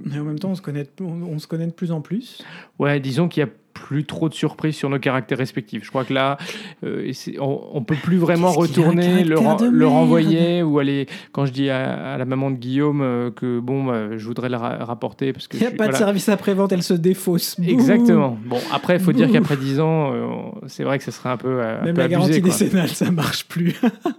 Mais 0.05 0.19
en 0.19 0.23
même 0.23 0.39
temps, 0.39 0.49
on 0.51 0.55
se 0.55 0.61
connaît, 0.61 0.83
de- 0.83 1.03
on, 1.03 1.23
on 1.33 1.39
se 1.39 1.47
connaît 1.47 1.67
de 1.67 1.71
plus 1.73 1.91
en 1.91 2.01
plus. 2.01 2.43
ouais, 2.79 2.99
disons 2.99 3.27
qu'il 3.27 3.43
n'y 3.43 3.49
a 3.49 3.53
plus 3.87 4.05
trop 4.05 4.29
de 4.29 4.33
surprises 4.33 4.75
sur 4.75 4.89
nos 4.89 4.99
caractères 4.99 5.37
respectifs. 5.37 5.83
Je 5.83 5.89
crois 5.89 6.03
que 6.05 6.13
là, 6.13 6.37
euh, 6.83 7.11
on, 7.39 7.61
on 7.73 7.83
peut 7.83 7.95
plus 7.95 8.17
vraiment 8.17 8.51
retourner, 8.51 9.23
le, 9.23 9.37
renvoyer 9.87 10.61
ou 10.63 10.79
aller. 10.79 11.07
Quand 11.31 11.45
je 11.45 11.51
dis 11.51 11.69
à, 11.69 12.13
à 12.13 12.17
la 12.17 12.25
maman 12.25 12.51
de 12.51 12.55
Guillaume 12.57 13.01
euh, 13.01 13.31
que 13.31 13.59
bon, 13.59 13.83
bah, 13.85 14.17
je 14.17 14.25
voudrais 14.25 14.49
le 14.49 14.57
ra- 14.57 14.83
rapporter 14.85 15.33
parce 15.33 15.47
que 15.47 15.57
Il 15.57 15.61
n'y 15.61 15.65
a 15.67 15.71
je 15.71 15.75
pas 15.75 15.87
de 15.87 15.95
service 15.95 16.29
après-vente, 16.29 16.71
elle 16.71 16.83
se 16.83 16.93
défausse. 16.93 17.57
Exactement. 17.65 18.37
Bon, 18.45 18.57
après, 18.71 18.95
il 18.95 18.99
faut 19.01 19.13
dire 19.13 19.31
qu'après 19.31 19.57
10 19.57 19.79
ans, 19.79 20.13
euh, 20.13 20.27
c'est 20.67 20.83
vrai 20.83 20.97
que 20.97 21.03
ça 21.03 21.11
serait 21.11 21.29
un 21.29 21.37
peu, 21.37 21.61
un 21.61 21.81
Même 21.83 21.95
peu 21.95 22.01
la 22.01 22.07
garantie 22.07 22.41
décennale, 22.41 22.89
ça 22.89 23.09
marche 23.11 23.47
plus. 23.47 23.75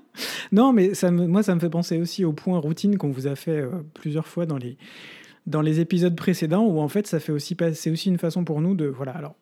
non, 0.52 0.72
mais 0.72 0.94
ça 0.94 1.10
me- 1.10 1.26
moi, 1.26 1.42
ça 1.42 1.54
me 1.54 1.60
fait 1.60 1.70
penser 1.70 2.00
aussi 2.00 2.24
au 2.24 2.32
point 2.32 2.58
routine 2.58 2.96
qu'on 2.98 3.10
vous 3.10 3.26
a 3.26 3.34
fait 3.36 3.64
plusieurs 3.94 4.26
fois 4.26 4.46
dans 4.46 4.56
les, 4.58 4.76
dans 5.46 5.60
les 5.62 5.80
épisodes 5.80 6.14
précédents, 6.16 6.64
où 6.64 6.80
en 6.80 6.88
fait, 6.88 7.06
ça 7.06 7.20
fait 7.20 7.32
aussi 7.32 7.56
c'est 7.74 7.90
aussi 7.90 8.08
une 8.08 8.18
façon 8.18 8.44
pour 8.44 8.60
nous 8.60 8.74
de. 8.74 8.86
Voilà, 8.86 9.12
alors, 9.12 9.34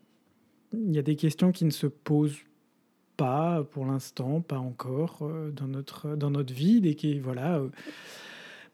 il 0.72 0.94
y 0.94 0.98
a 0.98 1.02
des 1.02 1.16
questions 1.16 1.52
qui 1.52 1.64
ne 1.64 1.70
se 1.70 1.86
posent 1.86 2.38
pas 3.16 3.64
pour 3.72 3.84
l'instant, 3.86 4.40
pas 4.40 4.58
encore 4.58 5.18
euh, 5.22 5.50
dans, 5.50 5.66
notre, 5.66 6.14
dans 6.16 6.30
notre 6.30 6.52
vie, 6.54 6.80
et 6.84 6.94
qui. 6.94 7.18
Voilà. 7.18 7.56
euh, 7.56 7.68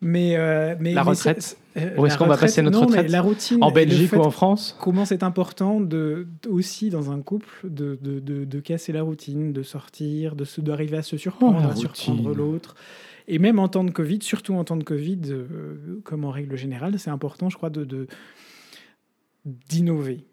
mais, 0.01 0.37
euh, 0.37 0.75
mais, 0.81 0.93
La 0.93 1.03
retraite 1.03 1.57
euh, 1.79 1.97
Où 1.97 2.05
est-ce 2.05 2.19
qu'on 2.19 2.27
va 2.27 2.37
passer 2.37 2.61
notre 2.61 2.79
non, 2.79 2.87
retraite 2.87 3.11
La 3.11 3.23
routine. 3.23 3.63
En 3.63 3.71
Belgique 3.71 4.13
ou 4.13 4.17
en 4.21 4.31
France 4.31 4.77
comment 4.79 5.07
c'est 5.07 5.23
important 5.23 5.81
de, 5.81 6.27
aussi 6.47 6.91
dans 6.91 7.11
un 7.11 7.23
couple 7.23 7.49
de, 7.65 7.99
de, 8.03 8.19
de, 8.21 8.45
de 8.45 8.61
casser 8.61 8.93
la 8.93 9.03
routine, 9.03 9.53
de 9.55 9.63
sortir, 9.63 10.37
de 10.37 10.45
se- 10.45 10.61
d'arriver 10.61 10.99
à 10.99 11.03
se 11.03 11.17
surprendre, 11.17 11.63
Oh, 11.65 11.71
à 11.71 11.75
surprendre 11.77 12.35
l'autre. 12.35 12.75
Et 13.29 13.39
même 13.39 13.59
en 13.59 13.69
temps 13.69 13.85
de 13.85 13.93
Covid, 13.93 14.19
surtout 14.21 14.53
en 14.55 14.65
temps 14.65 14.77
de 14.77 14.85
Covid, 14.85 15.21
euh, 15.29 16.01
comme 16.05 16.27
en 16.27 16.31
règle 16.31 16.57
générale, 16.57 16.99
c'est 16.99 17.09
important, 17.11 17.49
je 17.49 17.57
crois, 17.57 17.71
de- 17.71 18.07
d'innover. 19.47 20.27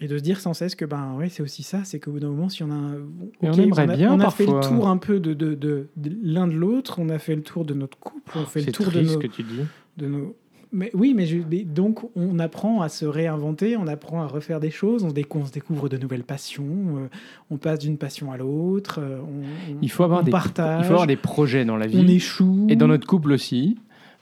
Et 0.00 0.08
de 0.08 0.18
se 0.18 0.22
dire 0.22 0.40
sans 0.40 0.52
cesse 0.52 0.74
que 0.74 0.84
ben 0.84 1.14
ouais 1.16 1.28
c'est 1.30 1.42
aussi 1.42 1.62
ça, 1.62 1.80
c'est 1.84 1.98
qu'au 2.00 2.10
bout 2.12 2.20
d'un 2.20 2.28
moment 2.28 2.48
si 2.50 2.62
on 2.62 2.70
a, 2.70 2.74
un- 2.74 2.98
on 3.42 3.52
aimerait 3.54 3.84
a, 3.90 3.96
bien 3.96 4.12
on 4.12 4.20
a 4.20 4.30
fait 4.30 4.44
le 4.44 4.60
tour 4.60 4.88
un 4.88 4.98
peu 4.98 5.20
de, 5.20 5.32
de, 5.32 5.54
de- 5.54 5.88
de 5.96 6.12
l'un 6.22 6.46
de 6.46 6.52
l'autre, 6.52 6.98
on 6.98 7.08
a 7.08 7.18
fait 7.18 7.34
le 7.34 7.42
tour 7.42 7.64
de 7.64 7.72
notre 7.72 7.96
couple, 7.98 8.32
on 8.36 8.44
fait 8.44 8.60
le 8.60 8.72
tour 8.72 8.90
de 8.90 9.00
nos, 9.00 9.08
ce 9.08 9.16
que 9.16 9.26
tu 9.26 9.42
dis. 9.42 9.60
de 9.96 10.06
nos. 10.06 10.36
Mais 10.72 10.90
oui, 10.92 11.14
mais, 11.14 11.24
je- 11.24 11.38
mais 11.50 11.62
donc 11.64 12.10
on 12.14 12.38
apprend 12.40 12.82
à 12.82 12.90
se 12.90 13.06
réinventer, 13.06 13.76
on 13.78 13.86
apprend 13.86 14.20
à 14.20 14.26
refaire 14.26 14.60
des 14.60 14.70
choses, 14.70 15.02
on 15.04 15.08
se, 15.08 15.14
décou- 15.14 15.38
on 15.38 15.46
se 15.46 15.52
découvre 15.52 15.88
de 15.88 15.96
nouvelles 15.96 16.24
passions, 16.24 16.64
euh, 16.98 17.08
on 17.50 17.56
passe 17.56 17.78
d'une 17.78 17.96
passion 17.96 18.32
à 18.32 18.36
l'autre, 18.36 18.98
euh, 19.00 19.18
on, 19.22 19.72
on- 19.74 19.78
Il 19.80 19.90
faut 19.90 20.02
avoir 20.04 20.20
on 20.20 20.24
des, 20.24 20.30
partage, 20.30 20.80
il 20.82 20.84
faut 20.86 20.92
avoir 20.92 21.06
des 21.06 21.16
projets 21.16 21.64
dans 21.64 21.76
la 21.78 21.86
on 21.86 21.88
vie 22.02 22.16
échoue. 22.16 22.66
et 22.68 22.76
dans 22.76 22.88
notre 22.88 23.06
couple 23.06 23.32
aussi. 23.32 23.78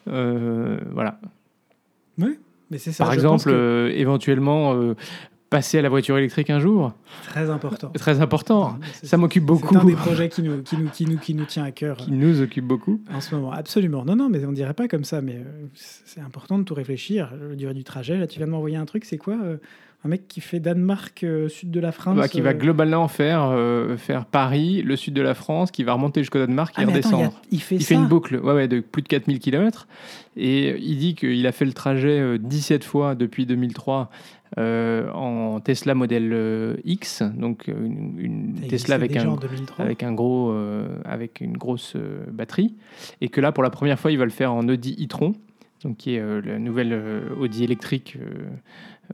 Euh, 0.07 0.79
voilà. 0.93 1.19
Mais 2.71 2.79
c'est 2.79 2.93
ça. 2.93 3.05
Par 3.05 3.13
exemple, 3.13 3.45
que 3.45 3.51
euh, 3.51 3.91
éventuellement 3.95 4.75
euh, 4.75 4.95
passer 5.55 5.79
à 5.79 5.83
la 5.83 5.89
voiture 5.89 6.19
électrique 6.19 6.51
un 6.51 6.59
jour, 6.59 6.93
très 7.29 7.49
important. 7.49 7.91
très 7.91 8.21
important. 8.21 8.77
C'est- 8.95 9.07
Ça 9.07 9.17
m'occupe 9.17 9.45
beaucoup. 9.45 9.73
C'est 9.73 9.81
un 9.81 9.85
des 9.85 9.95
projets 9.95 10.29
qui 10.29 10.43
nous, 10.43 10.63
qui 10.63 10.77
nous, 10.77 10.89
qui 10.91 11.07
nous, 11.07 11.17
qui 11.19 11.35
nous 11.35 11.45
tient 11.45 11.63
à 11.63 11.71
cœur. 11.71 11.97
qui 11.97 12.11
nous 12.11 12.41
occupe 12.43 12.65
beaucoup. 12.65 13.01
En 13.15 13.21
ce 13.21 13.35
moment, 13.37 13.53
absolument. 13.53 14.05
Non, 14.05 14.17
non, 14.17 14.29
mais 14.29 14.45
on 14.45 14.51
dirait 14.53 14.75
pas 14.75 14.89
comme 14.89 15.05
ça, 15.05 15.21
mais 15.23 15.37
euh, 15.37 15.67
c'est 15.75 16.21
important 16.21 16.59
de 16.59 16.65
tout 16.65 16.75
réfléchir. 16.75 17.31
La 17.51 17.55
durée 17.55 17.75
du 17.75 17.85
trajet, 17.85 18.19
là, 18.19 18.27
tu 18.27 18.39
viens 18.39 18.47
de 18.47 18.51
m'envoyer 18.53 18.77
un 18.77 18.85
truc, 18.85 19.05
c'est 19.05 19.17
quoi 19.17 19.37
euh, 19.45 19.59
un 20.05 20.09
mec 20.09 20.29
qui 20.29 20.41
fait 20.43 20.61
Danemark, 20.61 21.25
euh, 21.25 21.49
sud 21.49 21.71
de 21.71 21.81
la 21.81 21.91
France. 21.91 22.17
Bah, 22.17 22.29
qui 22.29 22.41
va 22.43 22.51
euh, 22.51 22.53
globalement 22.55 23.09
faire, 23.09 23.45
euh, 23.51 23.97
faire 23.97 24.27
Paris, 24.27 24.83
le 24.83 24.97
sud 24.97 25.15
de 25.15 25.23
la 25.23 25.33
France, 25.35 25.71
qui 25.71 25.83
va 25.83 25.95
remonter 25.95 26.21
jusqu'au 26.21 26.39
Danemark 26.41 26.75
et 26.79 26.83
Ah, 26.83 26.83
attends, 26.83 26.91
il, 26.91 26.93
a- 26.93 26.97
redescendre. 26.99 27.41
il 27.51 27.61
fait 27.63 27.77
Il 27.77 27.83
ça. 27.83 27.89
fait 27.89 27.95
une 27.95 28.07
boucle 28.07 28.37
ouais, 28.37 28.53
ouais, 28.53 28.69
de 28.69 28.81
plus 28.81 29.01
de 29.03 29.09
4000 29.09 29.39
km. 29.39 29.89
Et 30.37 30.77
il 30.79 30.99
dit 30.99 31.15
qu'il 31.15 31.47
a 31.47 31.53
fait 31.53 31.65
le 31.65 31.73
trajet 31.73 32.21
euh, 32.21 32.39
17 32.39 32.85
fois 32.85 33.15
depuis 33.15 33.47
2003 33.47 34.11
euh, 34.59 35.11
en 35.13 35.59
Tesla 35.61 35.95
Model 35.95 36.31
euh, 36.33 36.77
X, 36.85 37.23
donc 37.23 37.69
euh, 37.69 37.73
une, 38.19 38.55
Tesla 38.69 38.95
avec 38.97 39.17
un, 39.17 39.27
en 39.29 39.37
2003. 39.37 39.85
avec 39.85 40.03
un 40.03 40.13
gros, 40.13 40.51
euh, 40.51 40.87
avec 41.05 41.41
une 41.41 41.57
grosse 41.57 41.95
euh, 41.97 42.25
batterie, 42.31 42.75
et 43.21 43.29
que 43.31 43.41
là 43.41 43.51
pour 43.53 43.63
la 43.65 43.71
première 43.71 43.99
fois 43.99 44.13
il 44.13 44.19
va 44.19 44.25
le 44.25 44.31
faire 44.31 44.53
en 44.53 44.69
Audi 44.69 44.97
e-tron, 45.03 45.33
donc 45.83 45.97
qui 45.97 46.15
est 46.15 46.21
euh, 46.21 46.41
la 46.45 46.59
nouvelle 46.61 46.93
euh, 46.93 47.21
Audi 47.39 47.65
électrique, 47.65 48.17
euh, 48.21 48.45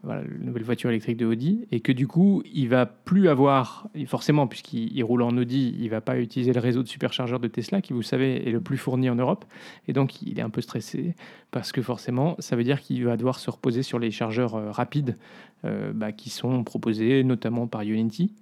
voilà, 0.03 0.23
la 0.23 0.45
nouvelle 0.45 0.63
voiture 0.63 0.91
électrique 0.91 1.17
de 1.17 1.27
Audi, 1.27 1.67
et 1.71 1.81
que 1.81 1.93
du 1.93 2.07
coup 2.07 2.43
il 2.53 2.69
va 2.69 2.87
plus 2.87 3.29
avoir, 3.29 3.89
forcément 4.07 4.47
puisqu'il 4.47 4.97
il 4.97 5.03
roule 5.03 5.23
en 5.23 5.37
Audi, 5.37 5.77
il 5.79 5.91
va 5.91 6.01
pas 6.01 6.19
utiliser 6.19 6.53
le 6.53 6.61
réseau 6.61 6.83
de 6.83 6.89
superchargeurs 6.89 7.41
de 7.41 7.49
Tesla 7.49 7.81
qui 7.81 7.93
vous 7.93 8.03
savez 8.03 8.49
est 8.49 8.53
le 8.53 8.61
plus 8.61 8.79
fourni 8.79 9.11
en 9.11 9.15
Europe, 9.15 9.45
et 9.89 9.93
donc 9.93 10.23
il 10.23 10.39
est 10.39 10.43
un 10.43 10.51
peu 10.51 10.61
stressé 10.61 11.15
parce 11.51 11.73
que 11.73 11.83
forcément 11.83 12.37
ça 12.39 12.57
veut 12.57 12.65
dire 12.65 12.81
qu'il 12.81 13.05
va 13.05 13.17
devoir 13.17 13.39
se 13.39 13.51
reposer 13.51 13.83
sur 13.83 13.99
les 13.99 14.11
chargeurs 14.11 14.55
euh, 14.55 14.71
rapides 14.71 15.17
euh, 15.65 15.93
bah, 15.93 16.13
qui 16.13 16.31
sont 16.31 16.65
proposés 16.65 17.23
notamment 17.25 17.67
par 17.67 17.83
Unity 17.83 18.33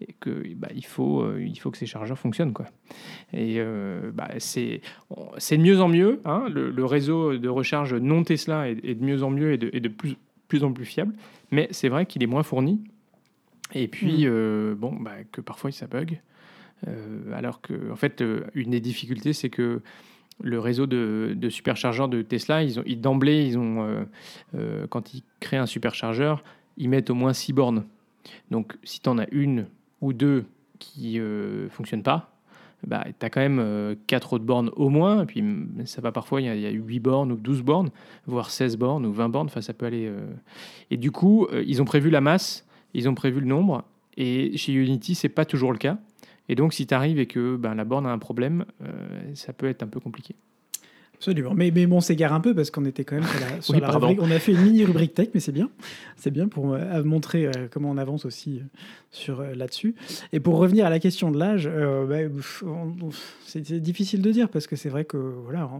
et 0.00 0.14
que 0.20 0.42
bah, 0.54 0.68
il 0.74 0.84
faut 0.84 1.22
euh, 1.22 1.42
il 1.42 1.58
faut 1.58 1.70
que 1.70 1.78
ces 1.78 1.86
chargeurs 1.86 2.18
fonctionnent 2.18 2.52
quoi. 2.52 2.66
Et 3.32 3.58
bah, 4.12 4.28
c'est 4.38 4.82
c'est 5.38 5.56
de 5.56 5.62
mieux 5.62 5.80
en 5.80 5.88
mieux 5.88 6.20
hein, 6.24 6.46
le, 6.50 6.84
réseau 6.84 7.38
de 7.38 7.48
recharge 7.48 7.94
non 7.94 8.22
Tesla 8.22 8.68
est, 8.68 8.84
est 8.84 8.94
de 8.94 9.04
mieux 9.04 9.22
en 9.22 9.30
mieux 9.30 9.52
et 9.52 9.58
de, 9.58 9.70
et 9.72 9.80
de 9.80 9.88
plus 9.88 10.16
plus 10.48 10.64
en 10.64 10.72
plus 10.72 10.84
fiable 10.84 11.14
mais 11.50 11.68
c'est 11.70 11.88
vrai 11.88 12.06
qu'il 12.06 12.22
est 12.22 12.26
moins 12.26 12.42
fourni. 12.42 12.82
Et 13.74 13.88
puis 13.88 14.26
euh, 14.26 14.74
bon 14.76 14.94
bah, 15.00 15.12
que 15.32 15.40
parfois 15.40 15.70
ça 15.72 15.86
bug. 15.86 16.20
Euh, 16.88 17.32
alors 17.34 17.60
que 17.60 17.90
en 17.90 17.96
fait 17.96 18.20
euh, 18.20 18.44
une 18.54 18.70
des 18.70 18.80
difficultés 18.80 19.32
c'est 19.32 19.48
que 19.50 19.80
le 20.42 20.58
réseau 20.60 20.86
de, 20.86 21.32
de 21.34 21.48
superchargeurs 21.48 22.08
de 22.10 22.20
Tesla, 22.20 22.62
ils 22.62 22.78
ont, 22.78 22.82
ils- 22.84 23.00
d'emblée, 23.00 23.46
ils 23.46 23.56
ont, 23.56 23.82
euh, 23.84 24.04
euh, 24.54 24.86
quand 24.86 25.14
ils 25.14 25.22
créent 25.40 25.56
un 25.56 25.64
superchargeur, 25.64 26.44
ils 26.76 26.90
mettent 26.90 27.08
au 27.08 27.14
moins 27.14 27.32
6 27.32 27.54
bornes. 27.54 27.86
Donc, 28.50 28.76
si 28.84 29.00
tu 29.00 29.08
en 29.08 29.16
as 29.16 29.26
une 29.32 29.66
ou 30.02 30.12
deux 30.12 30.44
qui 30.78 31.18
ne 31.18 31.68
fonctionnent 31.70 32.02
pas, 32.02 32.35
bah, 32.86 33.04
tu 33.18 33.26
as 33.26 33.30
quand 33.30 33.40
même 33.40 33.96
4 34.06 34.32
autres 34.34 34.44
bornes 34.44 34.70
au 34.76 34.88
moins. 34.88 35.22
Et 35.22 35.26
puis, 35.26 35.42
mm, 35.42 35.82
ça 35.86 36.00
va 36.00 36.12
parfois, 36.12 36.40
il 36.40 36.46
y, 36.46 36.48
a- 36.48 36.54
il 36.54 36.60
y 36.62 36.66
a 36.66 36.70
8 36.70 37.00
bornes 37.00 37.32
ou 37.32 37.36
12 37.36 37.62
bornes, 37.62 37.90
voire 38.26 38.50
16 38.50 38.76
bornes 38.76 39.04
ou 39.06 39.12
20 39.12 39.28
bornes. 39.28 39.46
Enfin, 39.48 39.60
ça 39.60 39.72
peut 39.74 39.86
aller. 39.86 40.06
euh. 40.06 40.26
Et 40.90 40.96
du 40.96 41.10
coup, 41.10 41.46
euh, 41.52 41.62
ils 41.66 41.82
ont 41.82 41.84
prévu 41.84 42.10
la 42.10 42.20
masse, 42.20 42.66
ils 42.94 43.08
ont 43.08 43.14
prévu 43.14 43.40
le 43.40 43.46
nombre. 43.46 43.84
Et 44.16 44.56
chez 44.56 44.72
Unity, 44.72 45.14
c'est 45.14 45.28
pas 45.28 45.44
toujours 45.44 45.72
le 45.72 45.78
cas. 45.78 45.98
Et 46.48 46.54
donc, 46.54 46.72
si 46.74 46.86
tu 46.86 46.94
arrives 46.94 47.18
et 47.18 47.26
que 47.26 47.56
ben, 47.56 47.74
la 47.74 47.84
borne 47.84 48.06
a 48.06 48.10
un 48.12 48.18
problème, 48.18 48.64
euh, 48.82 48.86
ça 49.34 49.52
peut 49.52 49.66
être 49.66 49.82
un 49.82 49.88
peu 49.88 49.98
compliqué. 50.00 50.36
Absolument. 51.16 51.52
Mais, 51.54 51.70
mais 51.74 51.86
bon, 51.86 51.96
on 51.96 52.00
s'égare 52.00 52.32
un 52.32 52.40
peu 52.40 52.54
parce 52.54 52.70
qu'on 52.70 52.84
était 52.84 53.04
quand 53.04 53.16
même 53.16 53.24
sur 53.24 53.40
la, 53.40 53.60
sur 53.62 53.74
Oui, 53.74 53.80
la 53.80 53.86
pardon. 53.88 54.08
rubrique. 54.08 54.26
On 54.26 54.30
a 54.34 54.38
fait 54.38 54.52
une 54.52 54.62
mini 54.62 54.84
rubrique 54.84 55.14
tech, 55.14 55.28
mais 55.34 55.40
c'est 55.40 55.52
bien. 55.52 55.70
C'est 56.16 56.30
bien 56.30 56.48
pour 56.48 56.74
euh, 56.74 57.02
montrer 57.02 57.46
euh, 57.46 57.50
comment 57.70 57.90
on 57.90 57.96
avance 57.96 58.24
aussi 58.24 58.58
euh, 58.58 58.62
sur 59.10 59.42
là-dessus. 59.42 59.94
Et 60.32 60.40
pour 60.40 60.56
revenir 60.58 60.86
à 60.86 60.90
la 60.90 60.98
question 60.98 61.30
de 61.30 61.38
l'âge, 61.38 61.68
bah, 61.68 62.16
c'est 63.46 63.80
difficile 63.80 64.22
de 64.22 64.30
dire 64.30 64.48
parce 64.48 64.66
que 64.66 64.76
c'est 64.76 64.88
vrai 64.90 65.04
que 65.04 65.16
voilà, 65.16 65.70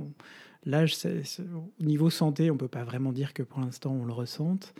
l'âge, 0.64 0.96
au 1.04 1.84
niveau 1.84 2.10
santé, 2.10 2.50
on 2.50 2.56
peut 2.56 2.68
pas 2.68 2.84
vraiment 2.84 3.12
dire 3.12 3.34
que 3.34 3.42
pour 3.42 3.60
l'instant 3.60 3.92
on 4.00 4.04
le 4.06 4.12
ressente. 4.12 4.74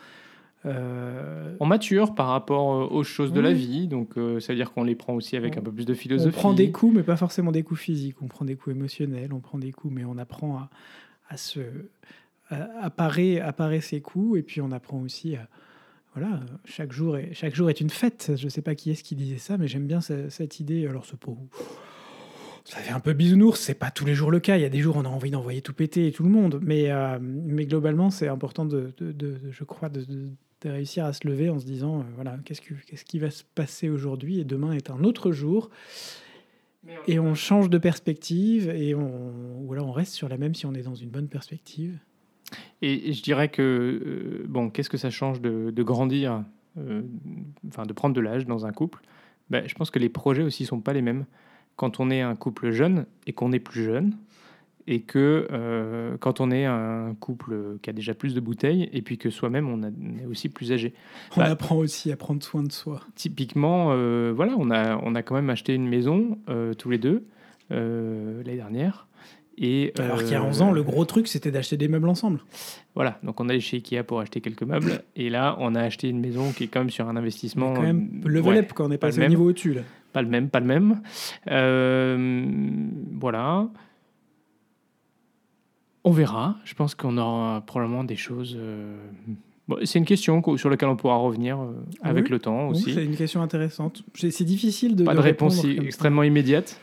Euh, 0.65 1.55
On 1.61 1.67
mature 1.67 2.15
par 2.15 2.29
rapport 2.29 2.73
euh, 2.75 2.87
aux 2.89 3.05
choses 3.05 3.33
de 3.33 3.41
la 3.41 3.53
vie, 3.53 3.87
donc 3.87 4.17
euh, 4.19 4.41
ça 4.41 4.53
veut 4.53 4.57
dire 4.57 4.73
qu'on 4.73 4.83
les 4.83 4.97
prend 4.97 5.15
aussi 5.15 5.37
avec 5.37 5.55
On- 5.57 5.61
un 5.61 5.63
peu 5.63 5.71
plus 5.73 5.85
de 5.87 5.93
on 5.93 5.97
philosophie. 5.97 6.37
prend 6.37 6.53
des 6.55 6.73
coups, 6.73 6.95
mais 6.97 7.03
pas 7.03 7.17
forcément 7.17 7.53
des 7.53 7.63
coups 7.63 7.81
physiques. 7.81 8.17
On 8.23 8.27
prend 8.27 8.45
des 8.45 8.57
coups 8.57 8.75
émotionnels, 8.75 9.33
on 9.33 9.41
prend 9.41 9.59
des 9.59 9.71
coups, 9.73 9.95
mais 9.95 10.05
on 10.05 10.19
apprend 10.19 10.57
à, 10.57 10.71
à 11.29 11.37
se 11.37 11.61
à, 12.51 12.69
à 12.83 12.91
parer, 12.91 13.41
à 13.41 13.53
parer 13.53 13.81
ses 13.81 14.01
coups, 14.01 14.39
et 14.39 14.43
puis 14.43 14.61
on 14.61 14.73
apprend 14.73 15.01
aussi 15.01 15.37
à 15.37 15.47
voilà, 16.15 16.41
chaque 16.65 16.93
jour 16.93 17.19
est, 17.19 17.35
chaque 17.35 17.55
jour 17.55 17.69
est 17.69 17.81
une 17.81 17.91
fête. 17.91 18.33
Je 18.37 18.49
sais 18.49 18.63
pas 18.63 18.75
qui 18.75 18.91
est-ce 18.91 19.05
qui 19.05 19.15
disait 19.15 19.37
ça, 19.39 19.59
mais 19.59 19.69
j'aime 19.69 19.87
bien 19.87 20.01
ce- 20.01 20.31
cette 20.31 20.59
idée. 20.61 20.87
Alors, 20.87 21.05
c'est 21.05 21.19
pour 21.19 21.37
ça 22.65 22.79
fait 22.79 22.93
un 22.93 22.99
peu 23.01 23.13
bisounours, 23.13 23.61
c'est 23.61 23.75
pas 23.79 23.91
tous 23.93 24.05
les 24.07 24.15
jours 24.15 24.31
le 24.33 24.41
cas. 24.41 24.57
Il 24.57 24.63
y 24.63 24.65
a 24.65 24.69
des 24.69 24.81
jours 24.81 24.97
où 24.97 24.99
on 24.99 25.05
a 25.05 25.09
envie 25.09 25.31
d'envoyer 25.31 25.61
tout 25.63 25.73
péter 25.75 26.09
et 26.09 26.13
tout 26.13 26.25
le 26.25 26.31
monde, 26.31 26.59
mais, 26.63 26.91
euh, 26.91 27.19
mais 27.21 27.65
globalement, 27.67 28.11
c'est 28.11 28.27
important 28.27 28.65
de, 28.65 28.93
de- 28.99 29.13
de- 29.13 29.39
je 29.53 29.63
crois, 29.63 29.89
de, 29.89 30.05
de- 30.63 30.71
réussir 30.71 31.05
à 31.05 31.13
se 31.13 31.27
lever 31.27 31.49
en 31.51 31.59
se 31.59 31.65
disant, 31.65 32.01
euh, 32.01 32.03
voilà, 32.15 32.39
qu'est-ce, 32.45 32.61
que- 32.61 32.75
qu'est-ce 32.87 33.05
qui 33.05 33.19
va 33.19 33.31
se 33.31 33.45
passer 33.55 33.89
aujourd'hui 33.89 34.41
et 34.41 34.45
demain 34.45 34.73
est 34.73 34.91
un 34.91 35.05
autre 35.05 35.33
jour. 35.33 35.71
Et 37.09 37.19
on 37.19 37.35
change 37.35 37.69
de 37.69 37.79
perspective 37.79 38.69
et 38.69 38.95
on, 38.95 39.61
ou 39.65 39.73
alors 39.73 39.89
on 39.89 39.93
reste 39.93 40.13
sur 40.15 40.29
la 40.29 40.37
même 40.39 40.55
si 40.55 40.67
on 40.67 40.75
est 40.75 40.83
dans 40.83 40.95
une 40.95 41.11
bonne 41.11 41.29
perspective. 41.29 41.99
Et 42.81 43.13
je 43.13 43.23
dirais 43.23 43.49
que, 43.49 43.63
euh, 43.63 44.47
bon, 44.49 44.71
qu'est-ce 44.71 44.91
que 44.91 44.97
ça 44.97 45.11
change 45.11 45.41
de, 45.41 45.73
de 45.75 45.83
grandir, 45.83 46.45
euh, 46.79 47.03
enfin 47.67 47.85
de 47.85 47.93
prendre 47.93 48.15
de 48.15 48.21
l'âge 48.21 48.47
dans 48.47 48.67
un 48.67 48.73
couple? 48.73 49.01
Ben, 49.51 49.67
Je 49.67 49.75
pense 49.75 49.91
que 49.91 49.99
les 49.99 50.09
projets 50.09 50.43
aussi 50.43 50.65
sont 50.65 50.81
pas 50.81 50.93
les 50.93 51.03
mêmes. 51.03 51.27
Quand 51.75 51.99
on 51.99 52.09
est 52.11 52.21
un 52.21 52.37
couple 52.37 52.71
jeune 52.71 53.07
et 53.27 53.33
qu'on 53.33 53.53
est 53.53 53.59
plus 53.59 53.83
jeune, 53.85 54.17
et 54.89 55.01
que 55.01 55.49
euh, 55.51 56.17
quand 56.19 56.41
on 56.41 56.51
est 56.51 56.65
un 56.65 57.15
couple 57.19 57.79
qui 57.83 57.91
a 57.91 57.93
déjà 57.93 58.15
plus 58.15 58.35
de 58.35 58.41
bouteilles, 58.41 58.89
et 58.93 59.03
puis 59.03 59.19
que 59.19 59.31
soi-même 59.31 59.69
on, 59.69 59.83
est 59.83 60.27
aussi 60.27 60.49
plus 60.49 60.73
âgé. 60.73 60.95
On 61.37 61.41
Bah- 61.41 61.47
apprend 61.51 61.77
aussi 61.77 62.13
à 62.13 62.17
prendre 62.17 62.43
soin 62.43 62.63
de 62.63 62.71
soi. 62.73 63.01
Typiquement, 63.15 63.89
euh, 63.91 64.33
voilà, 64.35 64.55
on 64.59 64.71
a, 64.71 64.97
on 65.03 65.15
a 65.15 65.23
quand 65.23 65.35
même 65.35 65.51
acheté 65.51 65.75
une 65.75 65.89
maison 65.89 66.39
euh, 66.49 66.75
tous 66.75 66.91
les 66.91 66.99
deux 66.99 67.25
l'année 67.71 68.57
dernière. 68.57 69.09
Et, 69.59 69.93
Alors 69.99 70.19
qu'il 70.19 70.33
y 70.33 70.35
a 70.35 70.43
euh, 70.43 70.47
11 70.47 70.63
ans, 70.63 70.71
le 70.71 70.83
gros 70.83 71.07
truc, 71.07 71.29
c'était 71.29 71.51
d'acheter 71.51 71.79
des 71.79 71.89
meubles 71.89 72.09
ensemble. 72.11 72.41
Voilà, 72.95 73.19
donc 73.23 73.41
on 73.41 73.49
allait 73.49 73.61
chez 73.61 73.79
Ikea 73.79 74.03
pour 74.07 74.21
acheter 74.21 74.43
quelques 74.43 74.63
meubles. 74.63 75.03
Et 75.17 75.31
là, 75.31 75.57
on 75.59 75.75
a 75.75 75.81
acheté 75.81 76.09
une 76.11 76.21
maison 76.21 76.53
qui 76.53 76.65
est 76.65 76.67
quand 76.67 76.81
même 76.81 76.91
sur 76.91 77.09
un 77.09 77.17
investissement. 77.17 77.73
quand 77.73 77.83
même, 77.83 78.21
level 78.25 78.53
ouais, 78.53 78.59
up, 78.59 78.73
quand 78.75 78.87
on 78.87 78.91
est 78.91 78.99
pas 78.99 79.07
passé 79.09 79.19
au 79.19 79.23
même. 79.23 79.31
niveau 79.31 79.49
au-dessus. 79.49 79.73
là. 79.73 79.81
Pas 80.13 80.21
le 80.23 80.29
même, 80.29 80.51
pas 80.51 80.61
le 80.61 80.67
même. 80.67 81.01
Voilà. 83.19 83.69
On 86.07 86.13
verra. 86.13 86.57
Je 86.65 86.73
pense 86.75 86.95
qu'on 86.95 87.19
aura 87.19 87.61
probablement 87.67 88.05
des 88.05 88.17
choses. 88.17 88.57
euh, 88.59 88.97
bon, 89.69 89.77
c'est 89.85 89.99
une 89.99 90.05
question 90.05 90.41
sur 90.57 90.71
laquelle 90.71 90.89
on 90.89 90.97
pourra 90.97 91.17
revenir 91.17 91.61
euh, 91.61 91.73
avec 92.03 92.27
Oui. 92.27 92.31
le 92.31 92.39
temps 92.39 92.69
aussi. 92.69 92.95
c'est 92.95 93.05
une 93.05 93.17
question 93.17 93.43
intéressante. 93.43 94.05
C'est 94.15 94.45
difficile 94.45 94.95
de. 94.97 95.03
Pas 95.05 95.13
de, 95.13 95.17
de 95.19 95.23
réponse 95.23 95.61
ça. 95.63 95.69
extrêmement 95.69 96.23
immédiate 96.23 96.81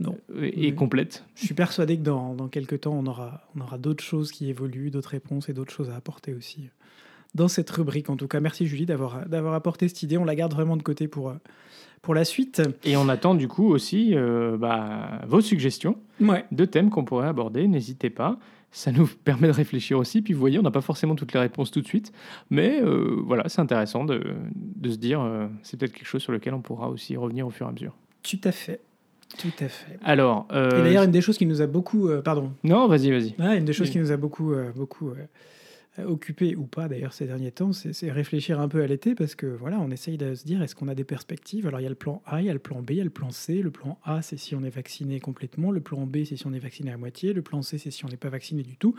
Non. 0.00 0.16
euh, 0.34 0.44
et 0.52 0.66
Oui. 0.70 0.74
complète. 0.74 1.24
Je 1.36 1.44
suis 1.46 1.54
persuadé 1.54 1.96
que 1.96 2.02
dans, 2.02 2.34
dans 2.34 2.48
quelques 2.48 2.80
temps, 2.80 2.94
on 2.94 3.06
aura, 3.06 3.42
on 3.56 3.60
aura 3.60 3.78
d'autres 3.78 4.02
choses 4.04 4.32
qui 4.32 4.50
évoluent, 4.50 4.90
d'autres 4.90 5.10
réponses 5.10 5.48
et 5.48 5.52
d'autres 5.52 5.72
choses 5.72 5.88
à 5.90 5.94
apporter 5.96 6.34
aussi 6.34 6.68
dans 7.36 7.48
cette 7.48 7.70
rubrique. 7.70 8.10
En 8.10 8.16
tout 8.16 8.26
cas, 8.28 8.40
merci 8.40 8.66
Julie 8.66 8.86
d'avoir 8.86 9.28
d'avoir 9.28 9.54
apporté 9.54 9.86
cette 9.86 10.02
idée. 10.02 10.18
On 10.18 10.24
la 10.24 10.34
garde 10.34 10.52
vraiment 10.54 10.76
de 10.76 10.82
côté 10.82 11.06
pour, 11.06 11.32
pour 12.02 12.14
la 12.14 12.24
suite. 12.24 12.62
Et 12.82 12.96
on 12.96 13.08
attend 13.08 13.36
du 13.36 13.46
coup 13.46 13.68
aussi 13.68 14.12
euh, 14.16 14.56
bah, 14.56 15.20
vos 15.28 15.40
suggestions 15.40 15.98
Ouais. 16.20 16.44
de 16.50 16.64
thèmes 16.64 16.90
qu'on 16.90 17.04
pourrait 17.04 17.28
aborder. 17.28 17.68
N'hésitez 17.68 18.10
pas. 18.10 18.38
Ça 18.76 18.92
nous 18.92 19.06
permet 19.24 19.48
de 19.48 19.52
réfléchir 19.54 19.96
aussi. 19.98 20.20
Puis 20.20 20.34
vous 20.34 20.40
voyez, 20.40 20.58
on 20.58 20.62
n'a 20.62 20.70
pas 20.70 20.82
forcément 20.82 21.14
toutes 21.14 21.32
les 21.32 21.40
réponses 21.40 21.70
tout 21.70 21.80
de 21.80 21.86
suite. 21.86 22.12
Mais 22.50 22.78
euh, 22.82 23.22
voilà, 23.24 23.48
c'est 23.48 23.62
intéressant 23.62 24.04
de, 24.04 24.22
de 24.54 24.90
se 24.90 24.96
dire, 24.98 25.22
euh, 25.22 25.46
c'est 25.62 25.78
peut-être 25.80 25.94
quelque 25.94 26.06
chose 26.06 26.20
sur 26.22 26.30
lequel 26.32 26.52
on 26.52 26.60
pourra 26.60 26.90
aussi 26.90 27.16
revenir 27.16 27.46
au 27.46 27.50
fur 27.50 27.64
et 27.66 27.70
à 27.70 27.72
mesure. 27.72 27.94
Tout 28.22 28.38
à 28.44 28.52
fait. 28.52 28.80
Tout 29.38 29.48
à 29.60 29.68
fait. 29.68 29.98
Alors, 30.04 30.46
euh, 30.52 30.68
Et 30.78 30.82
d'ailleurs, 30.82 31.04
une 31.04 31.10
des 31.10 31.22
choses 31.22 31.38
qui 31.38 31.46
nous 31.46 31.62
a 31.62 31.66
beaucoup. 31.66 32.10
pardon. 32.22 32.52
non, 32.64 32.86
vas-y, 32.86 33.10
vas-y. 33.10 33.34
Ah, 33.38 33.54
une 33.54 33.64
des 33.64 33.72
choses 33.72 33.86
Oui. 33.86 33.92
qui 33.94 33.98
nous 33.98 34.12
a 34.12 34.16
beaucoup, 34.18 34.54
beaucoup 34.74 35.10
occupé 36.04 36.56
ou 36.56 36.66
pas 36.66 36.88
d'ailleurs 36.88 37.12
ces 37.12 37.26
derniers 37.26 37.52
temps, 37.52 37.72
c'est 37.72 38.10
réfléchir 38.10 38.60
un 38.60 38.68
peu 38.68 38.82
à 38.82 38.86
l'été 38.86 39.14
parce 39.14 39.34
que 39.34 39.46
voilà, 39.46 39.78
on 39.80 39.90
essaye 39.90 40.18
de 40.18 40.34
se 40.34 40.44
dire 40.44 40.62
est-ce 40.62 40.74
qu'on 40.74 40.88
a 40.88 40.94
des 40.94 41.04
perspectives? 41.04 41.66
Alors 41.66 41.80
il 41.80 41.84
y 41.84 41.86
a 41.86 41.90
le 41.90 41.94
plan 41.94 42.22
A, 42.26 42.42
il 42.42 42.46
y 42.46 42.50
a 42.50 42.52
le 42.52 42.58
plan 42.58 42.82
B, 42.82 42.90
il 42.90 42.96
y 42.96 43.00
a 43.00 43.04
le 43.04 43.10
plan 43.10 43.30
C. 43.30 43.62
Le 43.62 43.70
plan 43.70 43.98
A, 44.04 44.22
c'est 44.22 44.36
si 44.36 44.54
on 44.54 44.62
est 44.62 44.70
vacciné 44.70 45.20
complètement. 45.20 45.70
Le 45.70 45.80
plan 45.80 46.06
B, 46.06 46.18
c'est 46.24 46.36
si 46.36 46.46
on 46.46 46.52
est 46.52 46.58
vacciné 46.58 46.92
à 46.92 46.96
moitié. 46.96 47.32
Le 47.32 47.42
plan 47.42 47.62
C, 47.62 47.78
c'est 47.78 47.90
si 47.90 48.04
on 48.04 48.08
n'est 48.08 48.16
pas 48.16 48.28
vacciné 48.28 48.62
du 48.62 48.76
tout. 48.76 48.94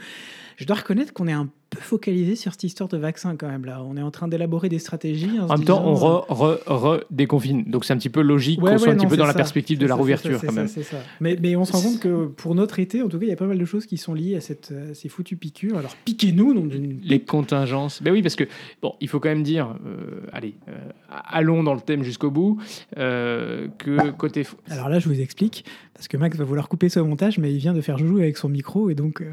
Je 0.56 0.66
dois 0.66 0.78
reconnaître 0.78 1.14
qu'on 1.14 1.28
est 1.28 1.34
un 1.34 1.50
peu 1.70 1.80
focalisé 1.80 2.36
sur 2.36 2.52
cette 2.54 2.64
histoire 2.64 2.90
de 2.90 2.98
vaccin 2.98 3.36
quand 3.36 3.48
même 3.48 3.66
là. 3.66 3.84
On 3.84 3.98
est 3.98 4.02
en 4.02 4.12
train 4.12 4.28
d'élaborer 4.28 4.70
des 4.70 4.80
stratégies. 4.80 5.40
En 5.40 5.48
même 5.48 5.66
temps, 5.66 5.84
on 5.86 5.96
re, 5.96 6.26
re, 6.30 6.60
re 6.68 7.04
déconfine. 7.12 7.64
Donc 7.66 7.86
c'est 7.86 7.94
un 7.94 7.98
petit 7.98 8.10
peu 8.10 8.22
logique 8.22 8.62
Ouais, 8.62 8.74
qu'on 8.74 8.78
soit 8.78 8.92
un 8.92 8.96
petit 8.96 9.08
peu 9.08 9.18
dans 9.18 9.26
la 9.26 9.34
perspective 9.34 9.78
de 9.78 9.86
la 9.86 9.90
ça, 9.90 9.96
rouverture 9.96 10.42
quand 10.42 10.54
même. 10.54 10.68
ça. 10.68 10.98
Mais, 11.20 11.38
mais 11.42 11.56
on 11.56 11.66
se 11.66 11.74
rend 11.74 11.82
compte 11.82 12.00
que 12.00 12.28
pour 12.28 12.56
notre 12.56 12.80
été, 12.80 13.02
en 13.02 13.10
tout 13.10 13.20
cas, 13.20 13.26
il 13.26 13.30
y 13.30 13.34
a 13.34 13.36
pas 13.36 13.48
mal 13.48 13.58
de 13.58 13.66
choses 13.66 13.86
qui 13.86 13.98
sont 13.98 14.14
liées 14.14 14.36
à, 14.36 14.42
cette, 14.42 14.74
à 14.92 14.94
ces 14.94 15.10
foutues 15.10 15.38
piqûres. 15.38 15.78
Alors 15.78 15.96
piquez-nous 16.06 16.54
une 16.54 17.00
Les 17.04 17.20
contingences. 17.20 18.02
Ben 18.02 18.12
oui, 18.12 18.22
parce 18.22 18.36
que, 18.36 18.46
bon, 18.82 18.96
il 19.02 19.08
faut 19.08 19.20
quand 19.20 19.30
même 19.30 19.44
dire, 19.44 19.76
euh, 19.86 20.22
allez, 20.32 20.56
euh, 20.70 20.74
allons 21.10 21.64
dans 21.64 21.74
le 21.74 21.82
thème 21.82 22.04
jusqu'au 22.04 22.32
bout, 22.32 22.58
euh, 22.98 23.68
que 23.78 24.12
côté. 24.12 24.46
Alors 24.70 24.90
là, 24.90 25.00
je 25.00 25.10
vous 25.10 25.20
explique, 25.20 25.66
parce 25.94 26.08
que 26.08 26.18
Max 26.18 26.38
va 26.38 26.46
vouloir 26.46 26.70
couper 26.70 26.90
ce 26.90 27.00
montage, 27.00 27.38
mais 27.38 27.52
il 27.54 27.58
vient 27.58 27.74
de 27.74 27.82
faire 27.82 27.98
joujou 27.98 28.18
avec 28.18 28.38
son 28.38 28.50
micro, 28.50 28.90
et 28.90 28.96
donc... 28.96 29.24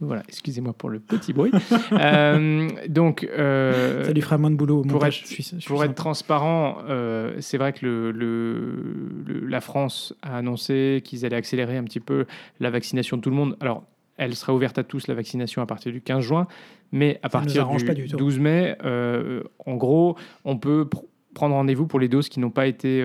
Voilà, 0.00 0.22
excusez-moi 0.28 0.72
pour 0.72 0.90
le 0.90 0.98
petit 1.00 1.32
bruit. 1.32 1.50
Euh, 1.92 2.68
donc, 2.88 3.24
euh, 3.24 4.04
ça 4.04 4.12
lui 4.12 4.20
fera 4.20 4.36
moins 4.38 4.50
de 4.50 4.56
boulot. 4.56 4.78
Au 4.80 4.82
pour 4.82 4.92
montage. 4.94 5.20
être, 5.20 5.28
Je 5.28 5.32
suis- 5.34 5.42
je 5.44 5.58
suis 5.60 5.68
pour 5.68 5.82
être 5.84 5.94
transparent, 5.94 6.78
euh, 6.88 7.34
c'est 7.40 7.56
vrai 7.58 7.72
que 7.72 7.84
le, 7.86 8.10
le- 8.10 8.82
le- 9.26 9.46
la 9.46 9.60
France 9.60 10.14
a 10.22 10.36
annoncé 10.38 11.00
qu'ils 11.04 11.24
allaient 11.24 11.36
accélérer 11.36 11.76
un 11.76 11.84
petit 11.84 12.00
peu 12.00 12.26
la 12.60 12.70
vaccination 12.70 13.16
de 13.16 13.22
tout 13.22 13.30
le 13.30 13.36
monde. 13.36 13.56
Alors, 13.60 13.84
elle 14.16 14.34
sera 14.34 14.52
ouverte 14.54 14.78
à 14.78 14.84
tous 14.84 15.06
la 15.06 15.14
vaccination 15.14 15.62
à 15.62 15.66
partir 15.66 15.92
du 15.92 16.00
15 16.00 16.22
juin, 16.24 16.46
mais 16.92 17.18
à 17.22 17.28
Ça 17.28 17.38
partir 17.38 17.68
du, 17.68 17.84
pas 17.84 17.94
du 17.94 18.06
tout. 18.08 18.16
12 18.16 18.38
mai, 18.40 18.76
en 18.84 19.74
gros, 19.76 20.16
on 20.44 20.56
peut 20.58 20.86
pr- 20.90 21.04
prendre 21.34 21.54
rendez-vous 21.54 21.86
pour 21.86 21.98
les 22.00 22.08
doses 22.08 22.28
qui 22.28 22.40
n'ont 22.40 22.50
pas 22.50 22.66
été 22.66 23.04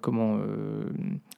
comment 0.00 0.38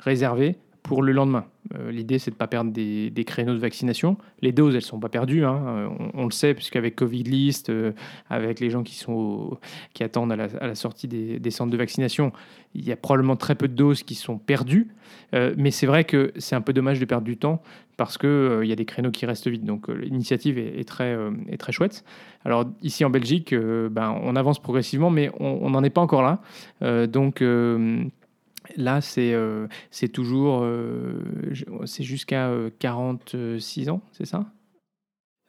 réservées 0.00 0.56
pour 0.84 1.02
le 1.02 1.12
lendemain. 1.12 1.46
Euh, 1.74 1.90
L'idée, 1.90 2.18
c'est 2.18 2.30
de 2.30 2.34
ne 2.34 2.38
pas 2.38 2.46
perdre 2.46 2.70
des, 2.70 3.24
créneaux 3.26 3.54
de 3.54 3.58
vaccination. 3.58 4.18
Les 4.42 4.52
doses, 4.52 4.74
elles 4.74 4.82
ne 4.82 4.86
sont 4.86 5.00
pas 5.00 5.08
perdues, 5.08 5.44
hein. 5.44 5.64
Euh, 5.66 5.88
on, 6.12 6.26
le 6.26 6.30
sait, 6.30 6.52
puisqu'avec 6.52 6.94
Covid 6.94 7.22
List, 7.22 7.70
euh, 7.70 7.92
avec 8.28 8.60
les 8.60 8.68
gens 8.68 8.82
qui, 8.82 8.94
sont 8.94 9.58
qui 9.94 10.04
attendent 10.04 10.30
à 10.30 10.36
la, 10.36 10.74
sortie 10.74 11.08
des, 11.08 11.50
centres 11.50 11.72
de 11.72 11.76
vaccination, 11.78 12.32
il 12.74 12.84
y 12.84 12.92
a 12.92 12.96
probablement 12.96 13.34
très 13.34 13.54
peu 13.54 13.66
de 13.66 13.72
doses 13.72 14.02
qui 14.02 14.14
sont 14.14 14.38
perdues. 14.38 14.88
Mais 15.32 15.72
c'est 15.72 15.86
vrai 15.86 16.04
que 16.04 16.32
c'est 16.36 16.54
un 16.54 16.60
peu 16.60 16.72
dommage 16.72 17.00
de 17.00 17.04
perdre 17.06 17.24
du 17.24 17.36
temps 17.36 17.60
parce 17.96 18.18
qu'il 18.18 18.60
il 18.62 18.68
y 18.68 18.72
a 18.72 18.76
des 18.76 18.84
créneaux 18.84 19.10
qui 19.10 19.26
restent 19.26 19.48
vides. 19.48 19.64
Donc 19.64 19.88
l'initiative 19.88 20.58
est, 20.58 20.86
très, 20.86 21.16
chouette. 21.70 22.04
Alors 22.44 22.66
ici 22.82 23.04
en 23.04 23.10
Belgique, 23.10 23.52
ben, 23.52 24.16
on 24.22 24.36
avance 24.36 24.62
progressivement, 24.62 25.10
mais 25.10 25.32
on 25.40 25.70
n'en 25.70 25.82
est 25.82 25.90
pas 25.90 26.02
encore 26.02 26.22
là. 26.22 27.06
Donc 27.06 27.42
là, 28.76 29.00
c'est 29.00 29.32
euh, 29.34 29.66
c'est 29.90 30.08
toujours 30.08 30.60
euh, 30.62 31.20
c'est 31.86 32.04
jusqu'à 32.04 32.48
euh, 32.48 32.70
46 32.78 33.90
ans, 33.90 34.02
c'est 34.12 34.26
ça? 34.26 34.46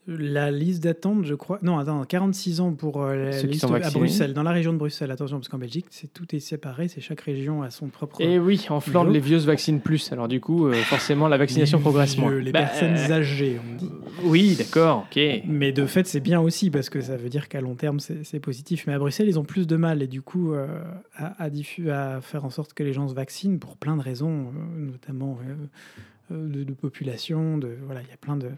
La 0.08 0.52
liste 0.52 0.84
d'attente, 0.84 1.26
je 1.26 1.34
crois. 1.34 1.58
Non, 1.64 1.80
attends, 1.80 2.04
46 2.06 2.62
ans 2.62 2.74
pour 2.74 3.02
euh, 3.02 3.32
la 3.32 3.42
liste 3.42 3.64
à. 3.64 3.90
Bruxelles, 3.90 4.34
dans 4.34 4.44
la 4.44 4.52
région 4.52 4.72
de 4.72 4.78
Bruxelles. 4.78 5.10
Attention, 5.10 5.38
parce 5.38 5.48
qu'en 5.50 5.58
Belgique, 5.58 5.88
c'est 5.90 6.14
tout 6.14 6.36
est 6.36 6.40
séparé. 6.40 6.88
C'est 6.88 7.02
chaque 7.02 7.22
région 7.22 7.64
a 7.64 7.72
son 7.72 7.88
propre. 7.88 8.22
Et 8.22 8.38
oui, 8.38 8.64
en 8.70 8.80
Flandre, 8.80 9.10
les 9.10 9.20
vieux 9.20 9.40
se 9.40 9.48
vaccinent 9.48 9.80
plus. 9.82 10.12
Alors 10.12 10.28
du 10.28 10.40
coup, 10.40 10.68
euh, 10.68 10.74
forcément, 10.74 11.28
la 11.28 11.38
vaccination 11.38 11.80
Les 11.80 11.82
progresse 11.82 12.14
vieux, 12.14 12.22
moins. 12.22 12.36
Les 12.36 12.52
Bah, 12.52 12.60
personnes 12.60 12.96
euh, 12.96 13.12
âgées, 13.16 13.60
on 13.72 13.76
dit. 13.78 13.90
Oui, 14.24 14.56
d'accord, 14.56 15.08
ok. 15.10 15.20
Mais 15.48 15.72
de 15.72 15.86
fait, 15.88 16.06
c'est 16.06 16.20
bien 16.20 16.40
aussi 16.40 16.70
parce 16.70 16.90
que 16.92 17.02
ça 17.02 17.18
veut 17.18 17.30
dire 17.30 17.50
qu'à 17.50 17.62
long 17.62 17.74
terme, 17.74 18.00
c'est 18.00 18.40
positif. 18.40 18.86
Mais 18.86 18.94
à 18.94 19.00
Bruxelles, 19.00 19.28
ils 19.28 19.40
ont 19.40 19.44
plus 19.44 19.66
de 19.66 19.76
mal 19.76 20.04
et 20.04 20.08
du 20.08 20.22
coup, 20.22 20.54
euh, 20.54 20.68
à, 21.16 21.44
à 21.44 21.50
diffu- 21.50 21.90
à 21.90 22.22
faire 22.22 22.46
en 22.46 22.52
sorte 22.52 22.74
que 22.74 22.84
les 22.84 22.94
gens 22.94 23.08
se 23.08 23.16
vaccinent 23.16 23.58
pour 23.58 23.76
plein 23.76 23.98
de 23.98 24.04
raisons, 24.04 24.52
notamment 24.78 25.40
de, 26.30 26.64
de 26.64 26.74
population. 26.74 27.58
De, 27.58 27.70
voilà, 27.86 28.02
il 28.04 28.08
y 28.10 28.14
a 28.14 28.18
plein 28.18 28.36
de. 28.38 28.50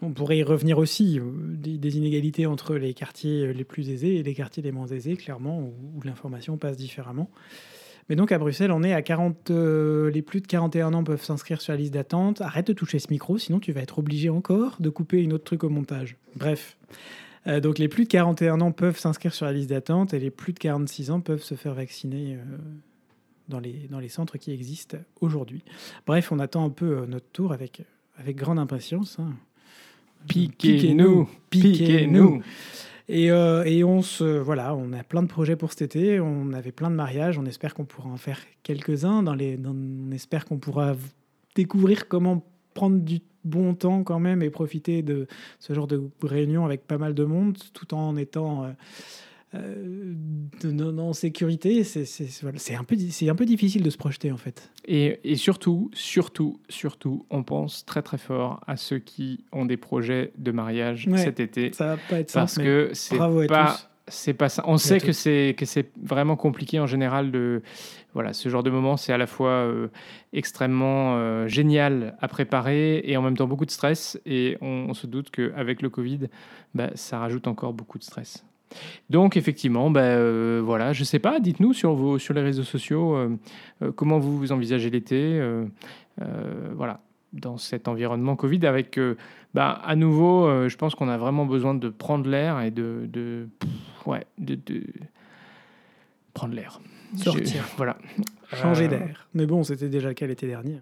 On 0.00 0.12
pourrait 0.12 0.38
y 0.38 0.42
revenir 0.42 0.78
aussi, 0.78 1.18
euh, 1.18 1.24
des, 1.24 1.96
inégalités 1.96 2.46
entre 2.46 2.76
les 2.76 2.94
quartiers 2.94 3.52
les 3.52 3.64
plus 3.64 3.90
aisés 3.90 4.16
et 4.16 4.22
les 4.22 4.34
quartiers 4.34 4.62
les 4.62 4.72
moins 4.72 4.86
aisés, 4.86 5.16
clairement, 5.16 5.60
où, 5.60 6.00
l'information 6.02 6.56
passe 6.56 6.76
différemment. 6.76 7.30
Mais 8.08 8.16
donc 8.16 8.32
à 8.32 8.38
Bruxelles, 8.38 8.72
on 8.72 8.82
est 8.82 8.94
à 8.94 9.02
40. 9.02 9.50
euh, 9.50 10.10
les 10.10 10.22
plus 10.22 10.40
de 10.40 10.46
41 10.46 10.94
ans 10.94 11.04
peuvent 11.04 11.22
s'inscrire 11.22 11.60
sur 11.60 11.72
la 11.72 11.78
liste 11.78 11.92
d'attente. 11.92 12.40
Arrête 12.40 12.68
de 12.68 12.72
toucher 12.72 12.98
ce 12.98 13.10
micro, 13.10 13.36
sinon 13.36 13.60
tu 13.60 13.72
vas 13.72 13.82
être 13.82 13.98
obligé 13.98 14.30
encore 14.30 14.76
de 14.80 14.88
couper 14.88 15.22
une 15.22 15.32
autre 15.32 15.44
truc 15.44 15.64
au 15.64 15.68
montage. 15.68 16.16
Bref. 16.36 16.78
Euh, 17.46 17.60
donc 17.60 17.78
les 17.78 17.88
plus 17.88 18.04
de 18.04 18.08
41 18.08 18.60
ans 18.60 18.72
peuvent 18.72 18.98
s'inscrire 18.98 19.32
sur 19.34 19.46
la 19.46 19.52
liste 19.52 19.70
d'attente 19.70 20.14
et 20.14 20.18
les 20.18 20.30
plus 20.30 20.52
de 20.52 20.58
46 20.58 21.10
ans 21.10 21.20
peuvent 21.20 21.42
se 21.42 21.54
faire 21.54 21.74
vacciner 21.74 22.36
euh, 22.36 22.56
dans, 23.48 23.60
les, 23.60 24.08
centres 24.08 24.38
qui 24.38 24.52
existent 24.52 24.98
aujourd'hui. 25.20 25.62
Bref, 26.06 26.32
on 26.32 26.38
attend 26.38 26.64
un 26.64 26.70
peu 26.70 26.98
euh, 26.98 27.06
notre 27.06 27.30
tour 27.30 27.52
avec, 27.52 27.82
avec 28.16 28.36
grande 28.36 28.58
impatience. 28.58 29.18
hein. 29.18 29.34
Piquez-nous, 30.26 31.28
Piquez-nous. 31.50 32.42
Et, 33.10 33.30
euh, 33.30 33.64
et 33.64 33.84
on 33.84 34.02
se 34.02 34.24
voilà, 34.38 34.74
on 34.74 34.92
a 34.92 35.02
plein 35.02 35.22
de 35.22 35.28
projets 35.28 35.56
pour 35.56 35.72
cet 35.72 35.82
été. 35.96 36.20
On 36.20 36.52
avait 36.52 36.72
plein 36.72 36.90
de 36.90 36.94
mariages. 36.96 37.38
On 37.38 37.46
espère 37.46 37.72
qu'on 37.74 37.86
pourra 37.86 38.10
en 38.10 38.16
faire 38.18 38.38
quelques-uns. 38.62 39.22
Dans 39.22 39.34
les, 39.34 39.56
dans- 39.56 39.74
on 39.74 40.10
espère 40.12 40.44
qu'on 40.44 40.58
pourra 40.58 40.94
découvrir 41.54 42.08
comment 42.08 42.44
prendre 42.74 42.98
du 42.98 43.20
bon 43.44 43.72
temps 43.74 44.02
quand 44.04 44.18
même 44.18 44.42
et 44.42 44.50
profiter 44.50 45.02
de 45.02 45.26
ce 45.58 45.72
genre 45.72 45.86
de 45.86 46.02
réunion 46.22 46.66
avec 46.66 46.86
pas 46.86 46.98
mal 46.98 47.14
de 47.14 47.24
monde, 47.24 47.56
tout 47.72 47.94
en 47.94 48.14
étant 48.16 48.64
euh, 48.64 48.68
euh, 49.54 50.14
de- 50.62 50.70
non- 50.70 51.08
en 51.08 51.12
sécurité. 51.12 51.84
C'est 51.84 52.04
voilà, 52.42 52.58
un 52.78 52.84
peu 52.84 52.96
un 53.28 53.34
peu 53.34 53.44
difficile 53.46 53.82
de 53.82 53.90
se 53.90 53.96
projeter 53.96 54.30
en 54.32 54.36
fait. 54.36 54.70
Et, 54.86 55.20
et 55.24 55.36
surtout, 55.36 55.90
surtout, 55.94 56.60
surtout, 56.68 57.24
on 57.30 57.42
pense 57.42 57.84
très 57.86 58.02
très 58.02 58.18
fort 58.18 58.60
à 58.66 58.76
ceux 58.76 58.98
qui 58.98 59.44
ont 59.52 59.64
des 59.64 59.76
projets 59.76 60.32
de 60.38 60.50
mariage 60.52 61.06
Ouais. 61.10 61.18
cet 61.18 61.40
été. 61.40 61.72
Ça 61.72 61.86
va 61.86 61.96
pas 62.08 62.20
être 62.20 62.32
Parce 62.32 62.54
simple. 62.54 62.66
que 62.66 62.90
c'est 62.92 63.16
pas, 63.48 63.76
c'est 64.08 64.34
pas 64.34 64.48
ça. 64.48 64.62
On 64.66 64.76
sait 64.78 65.00
que 65.00 65.12
c'est 65.12 65.54
que 65.56 65.64
c'est 65.66 65.90
vraiment 66.02 66.36
compliqué 66.36 66.78
en 66.80 66.86
général 66.86 67.30
de 67.30 67.62
voilà 68.14 68.32
ce 68.32 68.48
genre 68.48 68.62
de 68.62 68.70
moment. 68.70 68.96
C'est 68.96 69.12
à 69.12 69.18
la 69.18 69.26
fois 69.26 69.50
euh, 69.50 69.88
extrêmement 70.32 71.16
euh, 71.16 71.46
génial 71.48 72.16
à 72.20 72.28
préparer 72.28 73.00
et 73.04 73.16
en 73.16 73.22
même 73.22 73.36
temps 73.36 73.46
beaucoup 73.46 73.66
de 73.66 73.70
stress. 73.70 74.20
Et 74.26 74.56
on, 74.60 74.86
on 74.88 74.94
se 74.94 75.06
doute 75.06 75.30
qu'avec 75.30 75.82
le 75.82 75.90
Covid, 75.90 76.28
bah, 76.74 76.90
ça 76.94 77.18
rajoute 77.18 77.46
encore 77.46 77.72
beaucoup 77.72 77.98
de 77.98 78.04
stress. 78.04 78.44
Donc 79.10 79.36
effectivement, 79.36 79.90
bah, 79.90 80.00
euh, 80.02 80.60
voilà, 80.64 80.92
je 80.92 81.04
sais 81.04 81.18
pas. 81.18 81.40
Dites-nous 81.40 81.72
sur 81.72 81.94
vos 81.94 82.18
sur 82.18 82.34
les 82.34 82.42
réseaux 82.42 82.62
sociaux 82.64 83.16
euh, 83.16 83.36
euh, 83.82 83.92
comment 83.92 84.18
vous, 84.18 84.36
vous 84.38 84.52
envisagez 84.52 84.90
l'été. 84.90 85.16
euh, 85.38 85.64
euh, 86.20 86.70
voilà 86.74 87.00
dans 87.34 87.58
cet 87.58 87.88
environnement 87.88 88.36
Covid 88.36 88.64
avec 88.66 88.96
euh, 88.98 89.14
bah, 89.52 89.70
à 89.84 89.94
nouveau, 89.96 90.46
euh, 90.46 90.68
je 90.70 90.76
pense 90.78 90.94
qu'on 90.94 91.08
a 91.08 91.18
vraiment 91.18 91.44
besoin 91.44 91.74
de 91.74 91.88
prendre 91.90 92.28
l'air 92.28 92.60
et 92.62 92.70
de, 92.70 93.06
de 93.06 93.48
pff, 93.58 94.06
ouais, 94.06 94.24
de, 94.38 94.54
de 94.54 94.82
prendre 96.32 96.54
l'air. 96.54 96.80
Sortir. 97.16 97.64
Je- 97.70 97.76
voilà. 97.76 97.98
Changer 98.54 98.86
Euh, 98.86 98.88
d'air. 98.88 99.28
Mais 99.34 99.44
bon, 99.46 99.62
c'était 99.62 99.90
déjà 99.90 100.08
le 100.08 100.14
cas 100.14 100.26
l'été 100.26 100.46
dernier. 100.46 100.80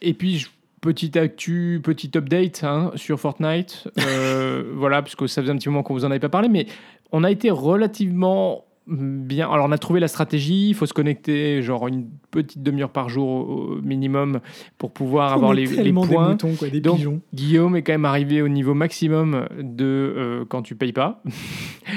Et 0.00 0.14
puis, 0.14 0.38
je- 0.38 0.48
petite 0.84 1.16
actu, 1.16 1.80
petit 1.82 2.10
update 2.14 2.62
hein, 2.62 2.90
sur 2.94 3.18
Fortnite. 3.18 3.88
Euh, 4.06 4.64
voilà, 4.74 5.00
parce 5.00 5.16
que 5.16 5.26
ça 5.26 5.40
faisait 5.40 5.50
un 5.52 5.56
petit 5.56 5.70
moment 5.70 5.82
qu'on 5.82 5.94
vous 5.94 6.04
en 6.04 6.10
avait 6.10 6.20
pas 6.20 6.28
parlé, 6.28 6.50
mais 6.50 6.66
on 7.10 7.24
a 7.24 7.30
été 7.30 7.50
relativement 7.50 8.66
bien. 8.86 9.50
Alors, 9.50 9.64
on 9.66 9.72
a 9.72 9.78
trouvé 9.78 9.98
la 9.98 10.08
stratégie. 10.08 10.68
Il 10.68 10.74
faut 10.74 10.84
se 10.84 10.92
connecter, 10.92 11.62
genre 11.62 11.88
une 11.88 12.06
petite 12.30 12.62
demi-heure 12.62 12.90
par 12.90 13.08
jour 13.08 13.26
au 13.26 13.80
minimum 13.80 14.40
pour 14.76 14.90
pouvoir 14.90 15.30
On 15.30 15.34
avoir 15.36 15.54
les, 15.54 15.64
les 15.64 15.74
tellement 15.74 16.04
des 16.04 16.14
points. 16.14 16.28
moutons, 16.28 16.54
quoi, 16.54 16.68
des 16.68 16.82
Donc, 16.82 16.96
pigeons. 16.96 17.22
Guillaume 17.32 17.76
est 17.76 17.82
quand 17.82 17.94
même 17.94 18.04
arrivé 18.04 18.42
au 18.42 18.48
niveau 18.48 18.74
maximum 18.74 19.46
de 19.58 19.84
euh, 19.86 20.44
quand 20.46 20.60
tu 20.60 20.74
payes 20.74 20.92
pas. 20.92 21.22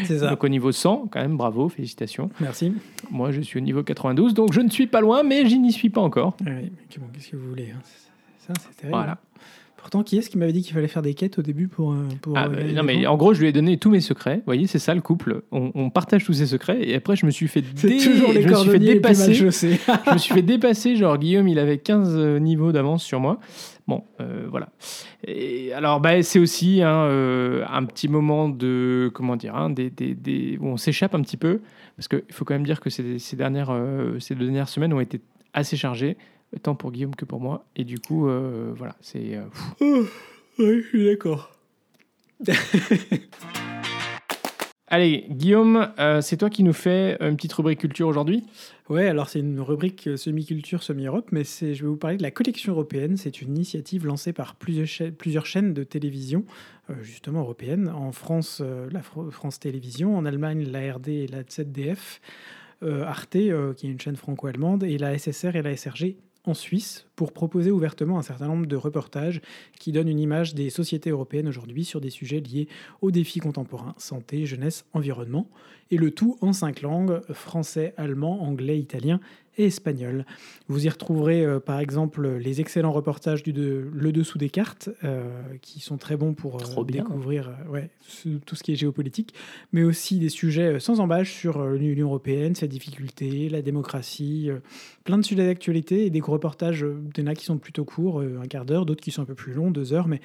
C'est 0.05 0.19
ça. 0.19 0.29
Donc 0.29 0.45
au 0.45 0.47
niveau 0.47 0.71
100, 0.71 1.09
quand 1.11 1.19
même, 1.19 1.35
bravo, 1.35 1.67
félicitations. 1.67 2.29
Merci. 2.39 2.71
Moi, 3.11 3.31
je 3.31 3.41
suis 3.41 3.57
au 3.57 3.63
niveau 3.63 3.83
92, 3.83 4.33
donc 4.33 4.53
je 4.53 4.61
ne 4.61 4.69
suis 4.69 4.87
pas 4.87 5.01
loin, 5.01 5.23
mais 5.23 5.45
je 5.45 5.57
n'y 5.57 5.73
suis 5.73 5.89
pas 5.89 5.99
encore. 5.99 6.37
Ah 6.45 6.51
oui, 6.51 6.71
mais 6.71 6.97
bon, 6.99 7.07
qu'est-ce 7.13 7.31
que 7.31 7.35
vous 7.35 7.49
voulez 7.49 7.73
hein, 7.75 7.81
c'est- 8.59 8.75
terrible. 8.81 8.97
Voilà. 8.97 9.17
Pourtant, 9.77 10.03
qui 10.03 10.17
est-ce 10.17 10.29
qui 10.29 10.37
m'avait 10.37 10.51
dit 10.51 10.63
qu'il 10.63 10.73
fallait 10.73 10.87
faire 10.89 11.03
des 11.03 11.13
quêtes 11.13 11.39
au 11.39 11.41
début 11.41 11.67
pour. 11.69 11.93
euh, 11.93 12.07
pour 12.21 12.37
Ah, 12.37 12.47
euh, 12.47 12.49
bah, 12.49 12.63
non, 12.73 12.83
mais 12.83 13.05
en 13.07 13.15
gros, 13.15 13.33
je 13.33 13.39
lui 13.39 13.47
ai 13.47 13.51
donné 13.53 13.77
tous 13.77 13.89
mes 13.89 14.01
secrets. 14.01 14.37
Vous 14.37 14.41
voyez, 14.45 14.67
c'est 14.67 14.79
ça 14.79 14.93
le 14.93 14.99
couple. 15.01 15.43
On, 15.51 15.71
on 15.75 15.89
partage 15.89 16.25
tous 16.25 16.33
ses 16.33 16.47
secrets, 16.47 16.79
et 16.81 16.95
après, 16.95 17.15
je 17.15 17.25
me 17.25 17.31
suis 17.31 17.47
fait, 17.47 17.63
C'est 17.75 17.87
dé- 17.87 17.97
toujours 17.97 18.33
les 18.33 18.41
je 18.41 18.49
me 18.49 18.55
suis 18.55 18.69
fait 18.71 18.79
dépasser. 18.79 19.33
je 19.35 19.45
me 19.45 20.17
suis 20.17 20.33
fait 20.33 20.41
dépasser. 20.41 20.95
Genre, 20.97 21.17
Guillaume, 21.17 21.47
il 21.47 21.57
avait 21.57 21.77
15 21.77 22.15
euh, 22.17 22.39
niveaux 22.39 22.73
d'avance 22.73 23.01
sur 23.03 23.21
moi. 23.21 23.39
Bon, 23.87 24.03
euh, 24.19 24.47
voilà. 24.49 24.69
Et 25.25 25.71
alors, 25.71 26.01
bah, 26.01 26.21
c'est 26.21 26.39
aussi 26.39 26.81
hein, 26.81 27.03
euh, 27.05 27.63
un 27.69 27.85
petit 27.85 28.09
moment 28.09 28.49
de. 28.49 29.09
Comment 29.13 29.37
dire 29.37 29.55
hein, 29.55 29.69
des, 29.69 29.89
des- 29.89 30.15
des- 30.15 30.57
où 30.59 30.67
on 30.67 30.77
s'échappe 30.77 31.15
un 31.15 31.21
petit 31.21 31.37
peu. 31.37 31.61
Parce 31.95 32.09
qu'il 32.09 32.23
faut 32.31 32.43
quand 32.43 32.55
même 32.55 32.65
dire 32.65 32.81
que 32.81 32.89
ces, 32.89 33.19
ces 33.19 33.35
dernières, 33.37 33.69
euh, 33.71 34.19
ces 34.19 34.35
deux 34.35 34.45
dernières 34.45 34.67
semaines 34.69 34.91
ont 34.91 34.99
été 34.99 35.21
assez 35.53 35.77
chargées, 35.77 36.17
tant 36.63 36.75
pour 36.75 36.91
Guillaume 36.91 37.15
que 37.15 37.25
pour 37.25 37.39
moi. 37.39 37.65
Et 37.75 37.83
du 37.83 37.99
coup, 37.99 38.27
euh, 38.27 38.73
voilà, 38.75 38.95
c'est. 39.01 39.35
euh, 39.35 39.43
pff. 39.79 40.11
oui, 40.59 40.81
je 40.81 40.87
suis 40.87 41.05
d'accord. 41.05 41.51
Allez, 44.89 45.25
Guillaume, 45.29 45.89
euh, 45.99 46.21
c'est 46.21 46.37
toi 46.37 46.49
qui 46.49 46.63
nous 46.63 46.71
fais 46.71 47.17
une 47.19 47.35
petite 47.35 47.51
rubrique 47.51 47.79
culture 47.81 48.07
aujourd'hui 48.07 48.45
Ouais, 48.87 49.07
alors 49.09 49.27
c'est 49.27 49.39
une 49.39 49.59
rubrique 49.59 50.09
semi-culture, 50.15 50.81
semi-Europe, 50.81 51.27
mais 51.33 51.43
c'est, 51.43 51.75
je 51.75 51.81
vais 51.83 51.89
vous 51.89 51.97
parler 51.97 52.15
de 52.15 52.23
la 52.23 52.31
collection 52.31 52.71
européenne. 52.71 53.17
C'est 53.17 53.41
une 53.41 53.49
initiative 53.49 54.05
lancée 54.05 54.31
par 54.31 54.55
plusieurs 54.55 54.87
chaînes, 54.87 55.11
plusieurs 55.11 55.45
chaînes 55.45 55.73
de 55.73 55.83
télévision, 55.83 56.45
euh, 56.89 56.93
justement 57.03 57.41
européennes. 57.41 57.89
En 57.89 58.13
France, 58.13 58.61
euh, 58.63 58.87
la 58.89 59.01
Fr- 59.01 59.29
France 59.29 59.59
Télévisions, 59.59 60.15
en 60.17 60.23
Allemagne, 60.25 60.63
la 60.63 60.93
RD 60.93 61.09
et 61.09 61.27
la 61.27 61.39
ZDF, 61.43 62.21
euh, 62.81 63.03
Arte, 63.03 63.35
euh, 63.35 63.73
qui 63.73 63.87
est 63.87 63.91
une 63.91 63.99
chaîne 63.99 64.15
franco-allemande, 64.15 64.85
et 64.85 64.97
la 64.97 65.17
SSR 65.17 65.57
et 65.57 65.63
la 65.63 65.75
SRG 65.75 66.15
en 66.47 66.53
Suisse, 66.53 67.05
pour 67.15 67.33
proposer 67.33 67.71
ouvertement 67.71 68.17
un 68.17 68.23
certain 68.23 68.47
nombre 68.47 68.65
de 68.65 68.75
reportages 68.75 69.41
qui 69.79 69.91
donnent 69.91 70.07
une 70.07 70.19
image 70.19 70.53
des 70.53 70.69
sociétés 70.69 71.09
européennes 71.09 71.47
aujourd'hui 71.47 71.85
sur 71.85 72.01
des 72.01 72.09
sujets 72.09 72.39
liés 72.39 72.67
aux 73.01 73.11
défis 73.11 73.39
contemporains, 73.39 73.95
santé, 73.97 74.45
jeunesse, 74.45 74.85
environnement 74.93 75.49
et 75.91 75.97
le 75.97 76.11
tout 76.11 76.37
en 76.41 76.53
cinq 76.53 76.81
langues, 76.81 77.21
français, 77.31 77.93
allemand, 77.97 78.41
anglais, 78.43 78.79
italien 78.79 79.19
et 79.57 79.65
espagnol. 79.65 80.25
Vous 80.67 80.85
y 80.85 80.89
retrouverez 80.89 81.43
euh, 81.43 81.59
par 81.59 81.79
exemple 81.79 82.27
les 82.27 82.61
excellents 82.61 82.91
reportages 82.91 83.43
du 83.43 83.53
de, 83.53 83.89
Le 83.93 84.11
Dessous 84.11 84.37
des 84.37 84.49
cartes, 84.49 84.89
euh, 85.03 85.29
qui 85.61 85.79
sont 85.79 85.97
très 85.97 86.17
bons 86.17 86.33
pour 86.33 86.57
euh, 86.57 86.83
découvrir 86.83 87.51
ouais, 87.69 87.89
tout 88.45 88.55
ce 88.55 88.63
qui 88.63 88.73
est 88.73 88.75
géopolitique, 88.75 89.33
mais 89.71 89.83
aussi 89.83 90.19
des 90.19 90.29
sujets 90.29 90.79
sans 90.79 90.99
embâche 90.99 91.33
sur 91.33 91.65
l'Union 91.65 92.07
européenne, 92.07 92.55
ses 92.55 92.67
difficultés, 92.67 93.49
la 93.49 93.61
démocratie, 93.61 94.49
plein 95.03 95.17
de 95.17 95.23
sujets 95.23 95.45
d'actualité 95.45 96.05
et 96.05 96.09
des 96.09 96.21
reportages, 96.21 96.83
euh, 96.83 97.01
il 97.15 97.23
y 97.23 97.23
en 97.23 97.27
a 97.27 97.35
qui 97.35 97.45
sont 97.45 97.57
plutôt 97.57 97.85
courts, 97.85 98.21
un 98.21 98.47
quart 98.47 98.65
d'heure, 98.65 98.85
d'autres 98.85 99.01
qui 99.01 99.11
sont 99.11 99.21
un 99.21 99.25
peu 99.25 99.35
plus 99.35 99.53
longs, 99.53 99.71
deux 99.71 99.93
heures, 99.93 100.07
mais 100.07 100.21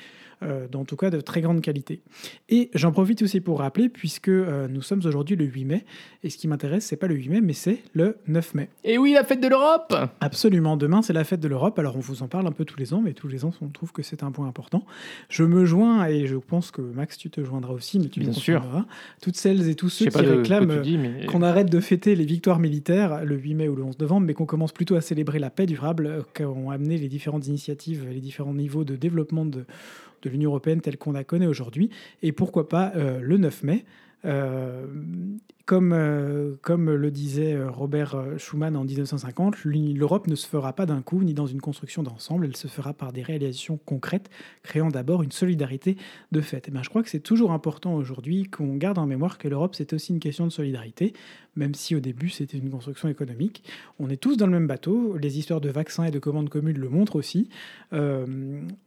en 0.75 0.85
tout 0.85 0.97
cas 0.97 1.09
de 1.09 1.21
très 1.21 1.41
grande 1.41 1.61
qualité. 1.61 2.01
Et 2.49 2.69
j'en 2.75 2.91
profite 2.91 3.23
aussi 3.23 3.41
pour 3.41 3.61
rappeler, 3.61 3.89
puisque 3.89 4.29
nous 4.29 4.83
sommes 4.83 5.01
aujourd'hui 5.05 5.37
le 5.37 5.45
8 5.45 5.65
mai, 5.65 5.85
et 6.25 6.31
ce 6.31 6.37
qui 6.37 6.49
m'intéresse, 6.49 6.85
c'est 6.85 6.97
pas 6.97 7.07
le 7.07 7.15
8 7.15 7.29
mai, 7.29 7.41
mais 7.41 7.53
c'est 7.53 7.79
le 7.93 8.17
9 8.27 8.55
mai. 8.55 8.69
Et 8.83 8.99
oui, 8.99 9.13
la 9.13 9.22
fête 9.23 9.41
de 9.41 9.49
l'Europe 9.49 9.95
Absolument, 10.21 10.77
demain 10.77 11.03
c'est 11.03 11.13
la 11.13 11.25
fête 11.25 11.41
de 11.41 11.49
l'Europe, 11.49 11.79
alors 11.79 11.97
on 11.97 12.01
vous 12.01 12.23
en 12.23 12.29
parle 12.29 12.47
un 12.47 12.53
peu 12.53 12.65
tous 12.65 12.79
les 12.79 12.95
ans, 12.95 13.01
mais 13.03 13.13
tous 13.13 13.29
les 13.29 13.45
ans 13.45 13.53
on 13.61 13.69
trouve 13.69 13.93
que 13.93 14.03
c'est 14.03 14.23
un 14.23 14.31
point 14.31 14.47
important. 14.47 14.85
Je 15.29 15.45
me 15.45 15.65
joins, 15.65 16.07
et 16.07 16.27
je 16.27 16.37
pense 16.37 16.71
que 16.71 16.83
Max 16.83 17.17
tu 17.17 17.31
te 17.31 17.45
joindras 17.45 17.73
aussi, 17.73 17.99
mais 17.99 18.09
tu 18.09 18.21
me 18.21 18.27
Bien 18.27 18.35
sûr. 18.35 18.63
toutes 19.21 19.37
celles 19.37 19.69
et 19.69 19.75
tous 19.75 19.89
ceux 19.89 20.07
qui 20.07 20.19
réclament 20.19 20.83
mais 20.99 21.27
qu'on 21.27 21.43
arrête 21.43 21.71
de 21.71 21.81
fêter 21.81 22.15
les 22.15 22.25
victoires 22.25 22.59
militaires 22.59 23.25
le 23.25 23.37
8 23.37 23.55
mai 23.55 23.69
ou 23.69 23.77
le 23.77 23.83
11 23.83 23.99
novembre, 23.99 24.27
mais 24.27 24.35
qu'on 24.35 24.47
commence 24.47 24.73
plutôt 24.73 24.97
à 24.97 25.01
célébrer 25.01 25.39
la 25.39 25.51
paix 25.51 25.67
durable 25.67 26.07
euh, 26.07 26.23
qu'ont 26.35 26.71
amené 26.71 26.99
les 26.99 27.09
différentes 27.09 27.47
initiatives, 27.47 28.07
les 28.11 28.21
différents 28.21 28.55
niveaux 28.55 28.85
de 28.85 28.97
développement 28.97 29.45
de, 29.45 29.65
de 30.23 30.31
l'Union 30.31 30.51
européenne 30.51 30.81
telle 30.81 30.99
qu'on 30.99 31.13
la 31.13 31.25
connaît 31.25 31.47
aujourd'hui. 31.47 31.91
Et 32.23 32.33
pourquoi 32.33 32.69
pas 32.69 32.93
euh, 32.97 33.21
le 33.21 33.37
9 33.37 33.63
mai 33.63 33.85
euh, 34.25 34.87
comme, 35.65 35.93
euh, 35.93 36.55
comme 36.63 36.91
le 36.91 37.11
disait 37.11 37.55
euh, 37.55 37.71
Robert 37.71 38.15
euh, 38.15 38.37
Schuman 38.39 38.77
en 38.77 38.85
1950, 38.85 39.65
l'Uni- 39.65 39.95
l'Europe 39.95 40.27
ne 40.27 40.35
se 40.35 40.47
fera 40.47 40.73
pas 40.73 40.87
d'un 40.87 41.03
coup 41.03 41.23
ni 41.23 41.35
dans 41.35 41.47
une 41.47 41.61
construction 41.61 42.03
d'ensemble, 42.03 42.47
elle 42.47 42.57
se 42.57 42.69
fera 42.69 42.93
par 42.93 43.13
des 43.13 43.23
réalisations 43.23 43.79
concrètes, 43.85 44.29
créant 44.63 44.89
d'abord 44.89 45.23
une 45.23 45.31
solidarité 45.33 45.97
de 46.33 46.41
fait. 46.41 46.69
Et 46.69 46.71
ben, 46.71 46.83
je 46.83 46.89
crois 46.89 47.03
que 47.03 47.11
c'est 47.11 47.21
toujours 47.21 47.53
important 47.53 47.95
aujourd'hui 47.95 48.45
qu'on 48.45 48.77
garde 48.77 48.99
en 48.99 49.07
mémoire 49.07 49.39
que 49.39 49.49
l'Europe, 49.49 49.75
c'est 49.75 49.93
aussi 49.93 50.13
une 50.13 50.21
question 50.21 50.47
de 50.47 50.53
solidarité, 50.53 51.13
même 51.55 51.75
si 51.75 51.95
au 51.95 52.01
début 52.01 52.29
c'était 52.31 52.59
une 52.59 52.71
construction 52.71 53.09
économique. 53.09 53.63
On 53.99 54.09
est 54.09 54.17
tous 54.17 54.37
dans 54.37 54.47
le 54.47 54.53
même 54.53 54.67
bateau, 54.67 55.17
les 55.17 55.39
histoires 55.39 55.61
de 55.61 55.69
vaccins 55.69 56.05
et 56.05 56.11
de 56.11 56.19
commandes 56.19 56.49
communes 56.49 56.79
le 56.79 56.89
montrent 56.89 57.17
aussi. 57.17 57.51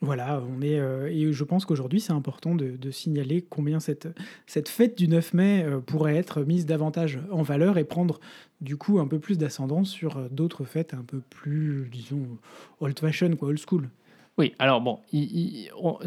Voilà, 0.02 0.44
on 0.50 0.62
est, 0.64 0.82
et 1.12 1.32
je 1.32 1.44
pense 1.44 1.66
qu'aujourd'hui 1.66 2.00
c'est 2.00 2.14
important 2.14 2.56
de, 2.56 2.90
signaler 2.90 3.46
combien 3.48 3.80
cette, 3.80 4.08
cette 4.48 4.68
fête 4.70 4.98
du 4.98 5.08
9 5.08 5.34
mai 5.36 5.66
pourrait 5.86 6.16
être 6.16 6.42
mise 6.42 6.65
davantage 6.66 7.20
en 7.32 7.42
valeur 7.44 7.78
et 7.78 7.84
prendre 7.84 8.20
du 8.62 8.76
coup 8.78 9.00
un 9.00 9.08
peu 9.08 9.20
plus 9.20 9.38
d'ascendance 9.38 9.90
sur 9.90 10.18
euh, 10.18 10.28
d'autres 10.32 10.66
fêtes 10.66 10.94
un 10.94 11.04
peu 11.06 11.22
plus, 11.30 11.88
disons, 11.92 12.26
old 12.82 13.00
fashion, 13.00 13.36
quoi, 13.36 13.50
old 13.50 13.60
school. 13.60 13.90
Oui, 14.38 14.54
alors 14.60 14.82
bon, 14.82 15.00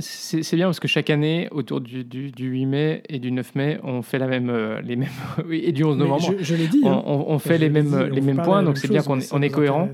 c'est 0.00 0.54
bien 0.56 0.66
parce 0.66 0.80
que 0.80 0.86
chaque 0.88 1.08
année, 1.08 1.48
autour 1.50 1.80
du, 1.80 2.04
du- 2.04 2.30
du 2.30 2.46
8 2.50 2.66
mai 2.66 3.02
et 3.08 3.18
du 3.20 3.32
9 3.32 3.54
mai, 3.54 3.78
on 3.82 4.02
fait 4.02 4.18
la 4.18 4.26
même, 4.26 4.50
euh, 4.50 4.82
les 4.82 4.96
mêmes, 4.96 5.08
oui, 5.46 5.62
et 5.64 5.72
du 5.72 5.82
11 5.82 5.96
Mais 5.96 6.04
novembre, 6.04 6.34
je, 6.38 6.44
je 6.44 6.54
l'ai 6.54 6.66
dit. 6.68 6.82
on, 6.84 6.90
hein. 6.92 7.02
on- 7.06 7.24
on 7.28 7.38
fait 7.38 7.54
Je 7.56 7.60
les 7.62 7.70
mêmes, 7.70 7.86
dit, 7.88 7.94
on 7.94 8.02
les 8.14 8.20
mêmes 8.20 8.42
points, 8.42 8.62
donc 8.62 8.76
c'est 8.76 8.88
bien 8.88 9.02
qu'on 9.02 9.18
est, 9.18 9.32
on 9.32 9.40
cohérent. 9.48 9.88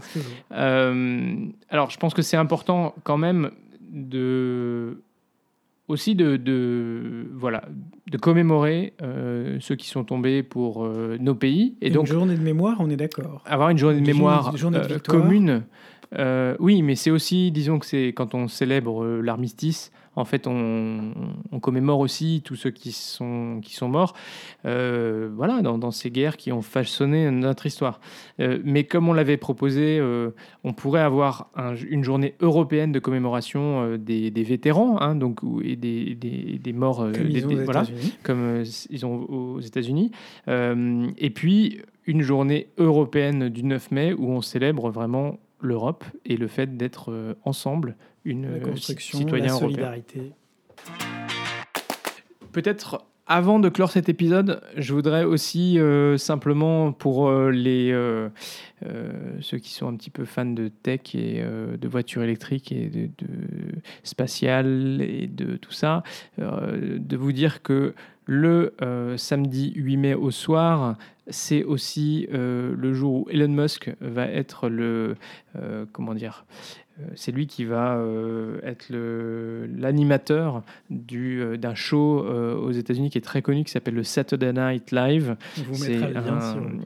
Euh, 0.52 1.36
alors, 1.68 1.90
je 1.90 1.96
pense 1.98 2.12
que 2.12 2.22
c'est 2.22 2.36
important 2.36 2.94
quand 3.04 3.18
même 3.18 3.50
de 3.92 4.93
aussi 5.88 6.14
de, 6.14 6.36
de 6.36 7.26
voilà 7.34 7.64
de 8.10 8.16
commémorer 8.16 8.94
euh, 9.02 9.58
ceux 9.60 9.74
qui 9.76 9.88
sont 9.88 10.04
tombés 10.04 10.42
pour 10.42 10.84
euh, 10.84 11.16
nos 11.20 11.34
pays 11.34 11.76
et 11.80 11.88
Une 11.88 11.94
donc 11.94 12.06
journée 12.06 12.36
de 12.36 12.42
mémoire, 12.42 12.76
on 12.80 12.88
est 12.90 12.96
d'accord. 12.96 13.42
avoir 13.46 13.70
une 13.70 13.78
journée 13.78 13.96
de 13.96 14.00
Une 14.00 14.06
mémoire 14.06 14.56
journée 14.56 14.78
de 14.78 14.94
euh, 14.94 14.98
commune. 14.98 15.62
oui, 16.60 16.82
mais 16.82 16.94
c'est 16.94 17.10
aussi, 17.10 17.50
disons 17.50 17.78
que 17.78 17.86
c'est 17.86 18.08
quand 18.08 18.34
on 18.34 18.48
célèbre 18.48 19.04
l'armistice, 19.22 19.92
en 20.16 20.24
fait, 20.24 20.46
on, 20.46 21.12
on 21.52 21.60
commémore 21.60 22.00
aussi 22.00 22.42
tous 22.44 22.54
ceux 22.56 22.70
qui 22.70 22.92
sont, 22.92 23.60
qui 23.62 23.74
sont 23.74 23.88
morts, 23.88 24.14
euh, 24.64 25.28
voilà, 25.34 25.60
dans, 25.62 25.78
dans 25.78 25.90
ces 25.90 26.10
guerres 26.10 26.36
qui 26.36 26.52
ont 26.52 26.62
façonné 26.62 27.30
notre 27.30 27.66
histoire. 27.66 28.00
Euh, 28.40 28.58
mais 28.64 28.84
comme 28.84 29.08
on 29.08 29.12
l'avait 29.12 29.36
proposé, 29.36 29.98
euh, 29.98 30.30
on 30.62 30.72
pourrait 30.72 31.00
avoir 31.00 31.50
un- 31.56 31.74
une 31.76 32.04
journée 32.04 32.34
européenne 32.40 32.92
de 32.92 32.98
commémoration 32.98 33.96
des, 33.96 34.30
des 34.30 34.42
vétérans, 34.42 35.00
hein, 35.00 35.14
donc 35.14 35.40
et 35.62 35.76
des, 35.76 36.14
des, 36.14 36.58
des 36.62 36.72
morts, 36.72 36.98
Comme 36.98 37.12
des- 37.28 37.38
ils 37.40 37.44
ont 37.46 37.48
des- 37.48 37.54
aux 37.60 37.64
voilà 37.64 37.82
États-Unis. 37.82 38.14
comme 38.22 38.62
ils 38.90 39.06
ont 39.06 39.14
aux 39.30 39.60
États-Unis. 39.60 40.10
Et 40.48 41.30
puis 41.30 41.80
une 42.06 42.20
journée 42.22 42.68
européenne 42.78 43.48
du 43.48 43.64
9 43.64 43.90
mai 43.90 44.12
où 44.12 44.28
on 44.30 44.40
célèbre 44.42 44.90
vraiment 44.90 45.38
l'Europe 45.60 46.04
et 46.26 46.36
le 46.36 46.46
fait 46.46 46.76
d'être 46.76 47.36
ensemble 47.44 47.96
une 48.24 48.50
La 48.50 48.56
euh, 48.56 48.60
construction, 48.60 49.18
citoyen 49.18 49.44
la 49.46 49.50
européen. 49.52 49.68
solidarité. 49.68 50.32
Peut-être 52.52 53.04
avant 53.26 53.58
de 53.58 53.68
clore 53.70 53.90
cet 53.90 54.08
épisode, 54.08 54.60
je 54.76 54.92
voudrais 54.92 55.24
aussi 55.24 55.78
euh, 55.78 56.18
simplement 56.18 56.92
pour 56.92 57.28
euh, 57.28 57.50
les 57.50 57.90
euh, 57.90 58.28
ceux 59.40 59.58
qui 59.58 59.72
sont 59.72 59.88
un 59.88 59.96
petit 59.96 60.10
peu 60.10 60.24
fans 60.26 60.44
de 60.44 60.68
tech 60.68 61.14
et 61.14 61.40
euh, 61.42 61.76
de 61.78 61.88
voitures 61.88 62.22
électriques 62.22 62.70
et 62.70 62.88
de, 62.90 63.06
de 63.06 63.28
spatial 64.02 65.00
et 65.00 65.26
de 65.26 65.56
tout 65.56 65.72
ça, 65.72 66.02
euh, 66.38 66.98
de 66.98 67.16
vous 67.16 67.32
dire 67.32 67.62
que 67.62 67.94
le 68.26 68.74
euh, 68.82 69.16
samedi 69.16 69.72
8 69.74 69.96
mai 69.96 70.14
au 70.14 70.30
soir, 70.30 70.96
c'est 71.28 71.64
aussi 71.64 72.26
euh, 72.32 72.74
le 72.76 72.92
jour 72.92 73.14
où 73.14 73.26
Elon 73.30 73.48
Musk 73.48 73.90
va 74.00 74.26
être 74.26 74.68
le 74.68 75.16
euh, 75.56 75.86
comment 75.92 76.14
dire 76.14 76.44
euh, 76.50 76.83
c'est 77.16 77.32
lui 77.32 77.46
qui 77.46 77.64
va 77.64 77.96
euh, 77.96 78.58
être 78.62 78.86
le- 78.88 79.68
l'animateur 79.76 80.62
du, 80.90 81.40
euh, 81.42 81.56
d'un 81.56 81.74
show 81.74 82.24
euh, 82.24 82.56
aux 82.56 82.70
États-Unis 82.70 83.10
qui 83.10 83.18
est 83.18 83.20
très 83.20 83.42
connu 83.42 83.64
qui 83.64 83.72
s'appelle 83.72 83.94
le 83.94 84.04
Saturday 84.04 84.52
Night 84.52 84.92
Live. 84.92 85.36
C'est 85.72 85.98
si 85.98 86.04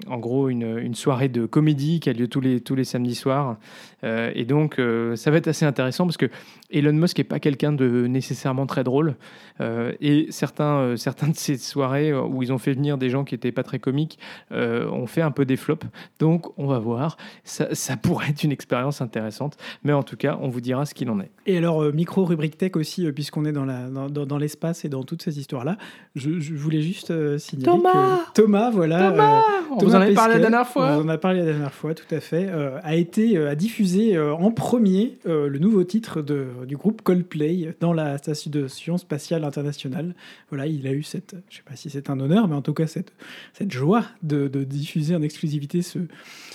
en 0.06 0.18
gros 0.18 0.48
une, 0.48 0.78
une 0.78 0.94
soirée 0.94 1.28
de 1.28 1.44
comédie 1.46 2.00
qui 2.00 2.08
a 2.08 2.14
lieu 2.14 2.26
tous 2.28 2.40
les, 2.40 2.60
tous 2.60 2.74
les 2.74 2.84
samedis 2.84 3.14
soirs. 3.14 3.58
Euh, 4.04 4.30
et 4.34 4.44
donc, 4.44 4.78
euh, 4.78 5.16
ça 5.16 5.30
va 5.30 5.38
être 5.38 5.48
assez 5.48 5.64
intéressant 5.66 6.06
parce 6.06 6.16
que 6.16 6.26
Elon 6.70 6.92
Musk 6.92 7.18
n'est 7.18 7.24
pas 7.24 7.40
quelqu'un 7.40 7.72
de 7.72 8.06
nécessairement 8.06 8.64
très 8.66 8.84
drôle. 8.84 9.16
Euh, 9.60 9.92
et 10.00 10.26
certains, 10.30 10.76
euh, 10.78 10.96
certains 10.96 11.28
de 11.28 11.34
ces 11.36 11.56
soirées 11.56 12.10
euh, 12.12 12.22
où 12.22 12.42
ils 12.42 12.52
ont 12.52 12.58
fait 12.58 12.72
venir 12.74 12.96
des 12.96 13.10
gens 13.10 13.24
qui 13.24 13.34
n'étaient 13.34 13.50
pas 13.52 13.64
très 13.64 13.80
comiques 13.80 14.18
euh, 14.52 14.88
ont 14.90 15.06
fait 15.06 15.22
un 15.22 15.32
peu 15.32 15.44
des 15.44 15.56
flops. 15.56 15.86
Donc, 16.20 16.46
on 16.58 16.66
va 16.66 16.78
voir. 16.78 17.16
Ça, 17.42 17.74
ça 17.74 17.96
pourrait 17.96 18.28
être 18.30 18.44
une 18.44 18.52
expérience 18.52 19.00
intéressante. 19.00 19.56
Mais 19.82 19.92
en 19.92 19.97
tout 20.02 20.16
cas, 20.16 20.38
on 20.40 20.48
vous 20.48 20.60
dira 20.60 20.86
ce 20.86 20.94
qu'il 20.94 21.08
en 21.10 21.20
est. 21.20 21.30
Et 21.46 21.56
alors, 21.58 21.82
euh, 21.82 21.92
micro-rubrique 21.92 22.56
tech 22.58 22.72
aussi, 22.76 23.06
euh, 23.06 23.12
puisqu'on 23.12 23.44
est 23.44 23.52
dans, 23.52 23.64
la, 23.64 23.88
dans, 23.88 24.08
dans- 24.08 24.26
dans 24.26 24.38
l'espace 24.38 24.84
et 24.84 24.88
dans 24.88 25.02
toutes 25.04 25.22
ces 25.22 25.38
histoires-là, 25.38 25.76
je, 26.14 26.38
je 26.40 26.54
voulais 26.54 26.82
juste 26.82 27.10
euh, 27.10 27.38
signaler 27.38 27.64
Thomas 27.78 28.18
que 28.26 28.32
Thomas, 28.42 28.70
voilà, 28.70 29.10
Thomas 29.10 29.42
On 29.70 29.76
vous 29.78 29.94
en 29.94 30.00
avait 30.00 30.14
parlé 30.14 30.34
la 30.34 30.40
dernière 30.40 30.66
fois. 30.66 30.96
On 30.98 31.02
en 31.02 31.08
a 31.08 31.18
parlé 31.18 31.40
la 31.40 31.46
dernière 31.46 31.72
fois, 31.74 31.94
tout 31.94 32.12
à 32.14 32.20
fait. 32.20 32.46
euh, 32.48 32.78
a 32.82 32.94
été 32.96 33.36
euh, 33.36 33.50
a 33.50 33.54
diffusé 33.54 34.16
euh, 34.16 34.34
en 34.34 34.50
premier 34.50 35.18
euh, 35.26 35.48
le 35.48 35.58
nouveau 35.58 35.84
titre 35.84 36.22
de, 36.22 36.46
du 36.66 36.76
groupe 36.76 37.02
Coldplay 37.02 37.74
dans 37.80 37.92
la 37.92 38.18
station 38.18 38.98
spatiale 38.98 39.44
internationale. 39.44 40.14
Voilà, 40.50 40.66
il 40.66 40.86
a 40.86 40.92
eu 40.92 41.02
cette, 41.02 41.36
je 41.50 41.56
sais 41.56 41.62
pas 41.68 41.76
si 41.76 41.90
c'est 41.90 42.10
un 42.10 42.20
honneur, 42.20 42.48
mais 42.48 42.54
en 42.56 42.62
tout 42.62 42.74
cas 42.74 42.86
cette, 42.86 43.12
cette 43.52 43.72
joie 43.72 44.04
de, 44.22 44.48
de 44.48 44.64
diffuser 44.64 45.14
en 45.16 45.22
exclusivité 45.22 45.82
ce, 45.82 45.98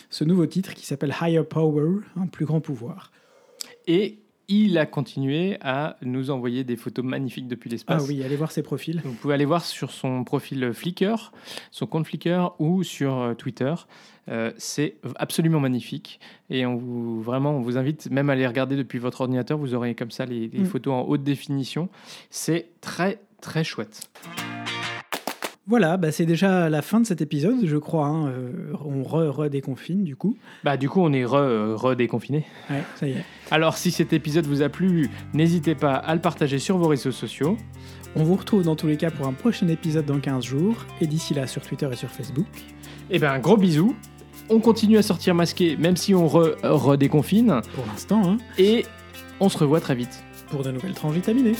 ce 0.09 0.23
nouveau 0.23 0.45
titre 0.45 0.73
qui 0.73 0.85
s'appelle 0.85 1.13
Higher 1.21 1.43
Power, 1.43 2.01
un 2.19 2.27
plus 2.27 2.45
grand 2.45 2.59
pouvoir. 2.61 3.11
Et 3.87 4.19
il 4.49 4.77
a 4.77 4.85
continué 4.85 5.57
à 5.61 5.95
nous 6.01 6.29
envoyer 6.29 6.63
des 6.65 6.75
photos 6.75 7.03
magnifiques 7.05 7.47
depuis 7.47 7.69
Ah 7.69 7.73
l'espace. 7.73 8.05
oui, 8.07 8.21
allez 8.23 8.35
voir 8.35 8.51
ses 8.51 8.61
profils. 8.61 9.01
Vous 9.05 9.13
pouvez 9.13 9.33
aller 9.33 9.45
voir 9.45 9.63
sur 9.63 9.91
son 9.91 10.23
profil 10.25 10.71
Flickr, 10.73 11.31
son 11.71 11.87
compte 11.87 12.05
Flickr 12.05 12.53
ou 12.59 12.83
sur 12.83 13.17
euh, 13.17 13.33
Twitter. 13.35 13.73
Euh, 14.29 14.51
c'est 14.57 14.95
absolument 15.15 15.59
magnifique 15.59 16.19
et 16.49 16.65
on 16.65 16.75
vous 16.75 17.21
vraiment 17.21 17.57
on 17.57 17.61
vous 17.61 17.77
invite 17.77 18.09
même 18.11 18.29
à 18.29 18.35
les 18.35 18.47
regarder 18.47 18.75
depuis 18.75 18.99
votre 18.99 19.21
ordinateur. 19.21 19.57
Vous 19.57 19.73
aurez 19.75 19.95
comme 19.95 20.11
ça 20.11 20.25
les, 20.25 20.47
les 20.49 20.59
Mm. 20.59 20.65
photos 20.65 20.93
en 20.93 21.01
haute 21.07 21.23
définition. 21.23 21.89
C'est 22.29 22.67
très 22.81 23.19
très 23.41 23.63
chouette. 23.63 24.09
Voilà, 25.65 25.95
bah 25.95 26.11
c'est 26.11 26.25
déjà 26.25 26.69
la 26.69 26.81
fin 26.81 26.99
de 26.99 27.05
cet 27.05 27.21
épisode, 27.21 27.65
je 27.65 27.77
crois. 27.77 28.07
hein. 28.07 28.27
Euh, 28.27 28.73
on 28.83 29.01
re- 29.01 29.27
redéconfine 29.29 30.03
du 30.03 30.15
coup. 30.17 30.35
Bah 30.65 30.75
du 30.75 30.89
coup 30.89 30.99
on 31.01 31.13
est 31.13 31.23
re, 31.23 31.35
euh. 31.35 31.77
Ouais, 32.69 32.83
ça 32.95 33.07
y 33.07 33.11
est. 33.11 33.23
Alors 33.49 33.77
si 33.77 33.89
cet 33.91 34.11
épisode 34.11 34.45
vous 34.45 34.61
a 34.61 34.67
plu, 34.69 35.09
n'hésitez 35.33 35.73
pas 35.75 35.93
à 35.95 36.13
le 36.15 36.21
partager 36.21 36.59
sur 36.59 36.77
vos 36.77 36.87
réseaux 36.89 37.11
sociaux. 37.13 37.55
On 38.15 38.23
vous 38.23 38.35
retrouve 38.35 38.63
dans 38.63 38.75
tous 38.75 38.87
les 38.87 38.97
cas 38.97 39.09
pour 39.09 39.25
un 39.25 39.31
prochain 39.33 39.67
épisode 39.69 40.05
dans 40.05 40.19
15 40.19 40.43
jours. 40.43 40.75
Et 41.01 41.07
d'ici 41.07 41.33
là, 41.33 41.47
sur 41.47 41.61
Twitter 41.61 41.87
et 41.91 41.95
sur 41.95 42.09
Facebook. 42.09 42.45
Et 43.09 43.17
ben 43.19 43.39
gros 43.39 43.57
bisous. 43.57 43.95
On 44.49 44.59
continue 44.59 44.97
à 44.97 45.01
sortir 45.01 45.33
masqué 45.33 45.77
même 45.77 45.95
si 45.95 46.13
on 46.13 46.27
re- 46.27 46.55
redéconfine 46.63 47.61
Pour 47.73 47.85
l'instant, 47.87 48.21
hein, 48.25 48.37
et 48.57 48.85
on 49.39 49.47
se 49.47 49.57
revoit 49.57 49.79
très 49.79 49.95
vite. 49.95 50.23
pour 50.51 50.61
de 50.61 50.71
nouvelles 50.71 50.93
tranches 50.93 51.15
vitaminées. 51.15 51.53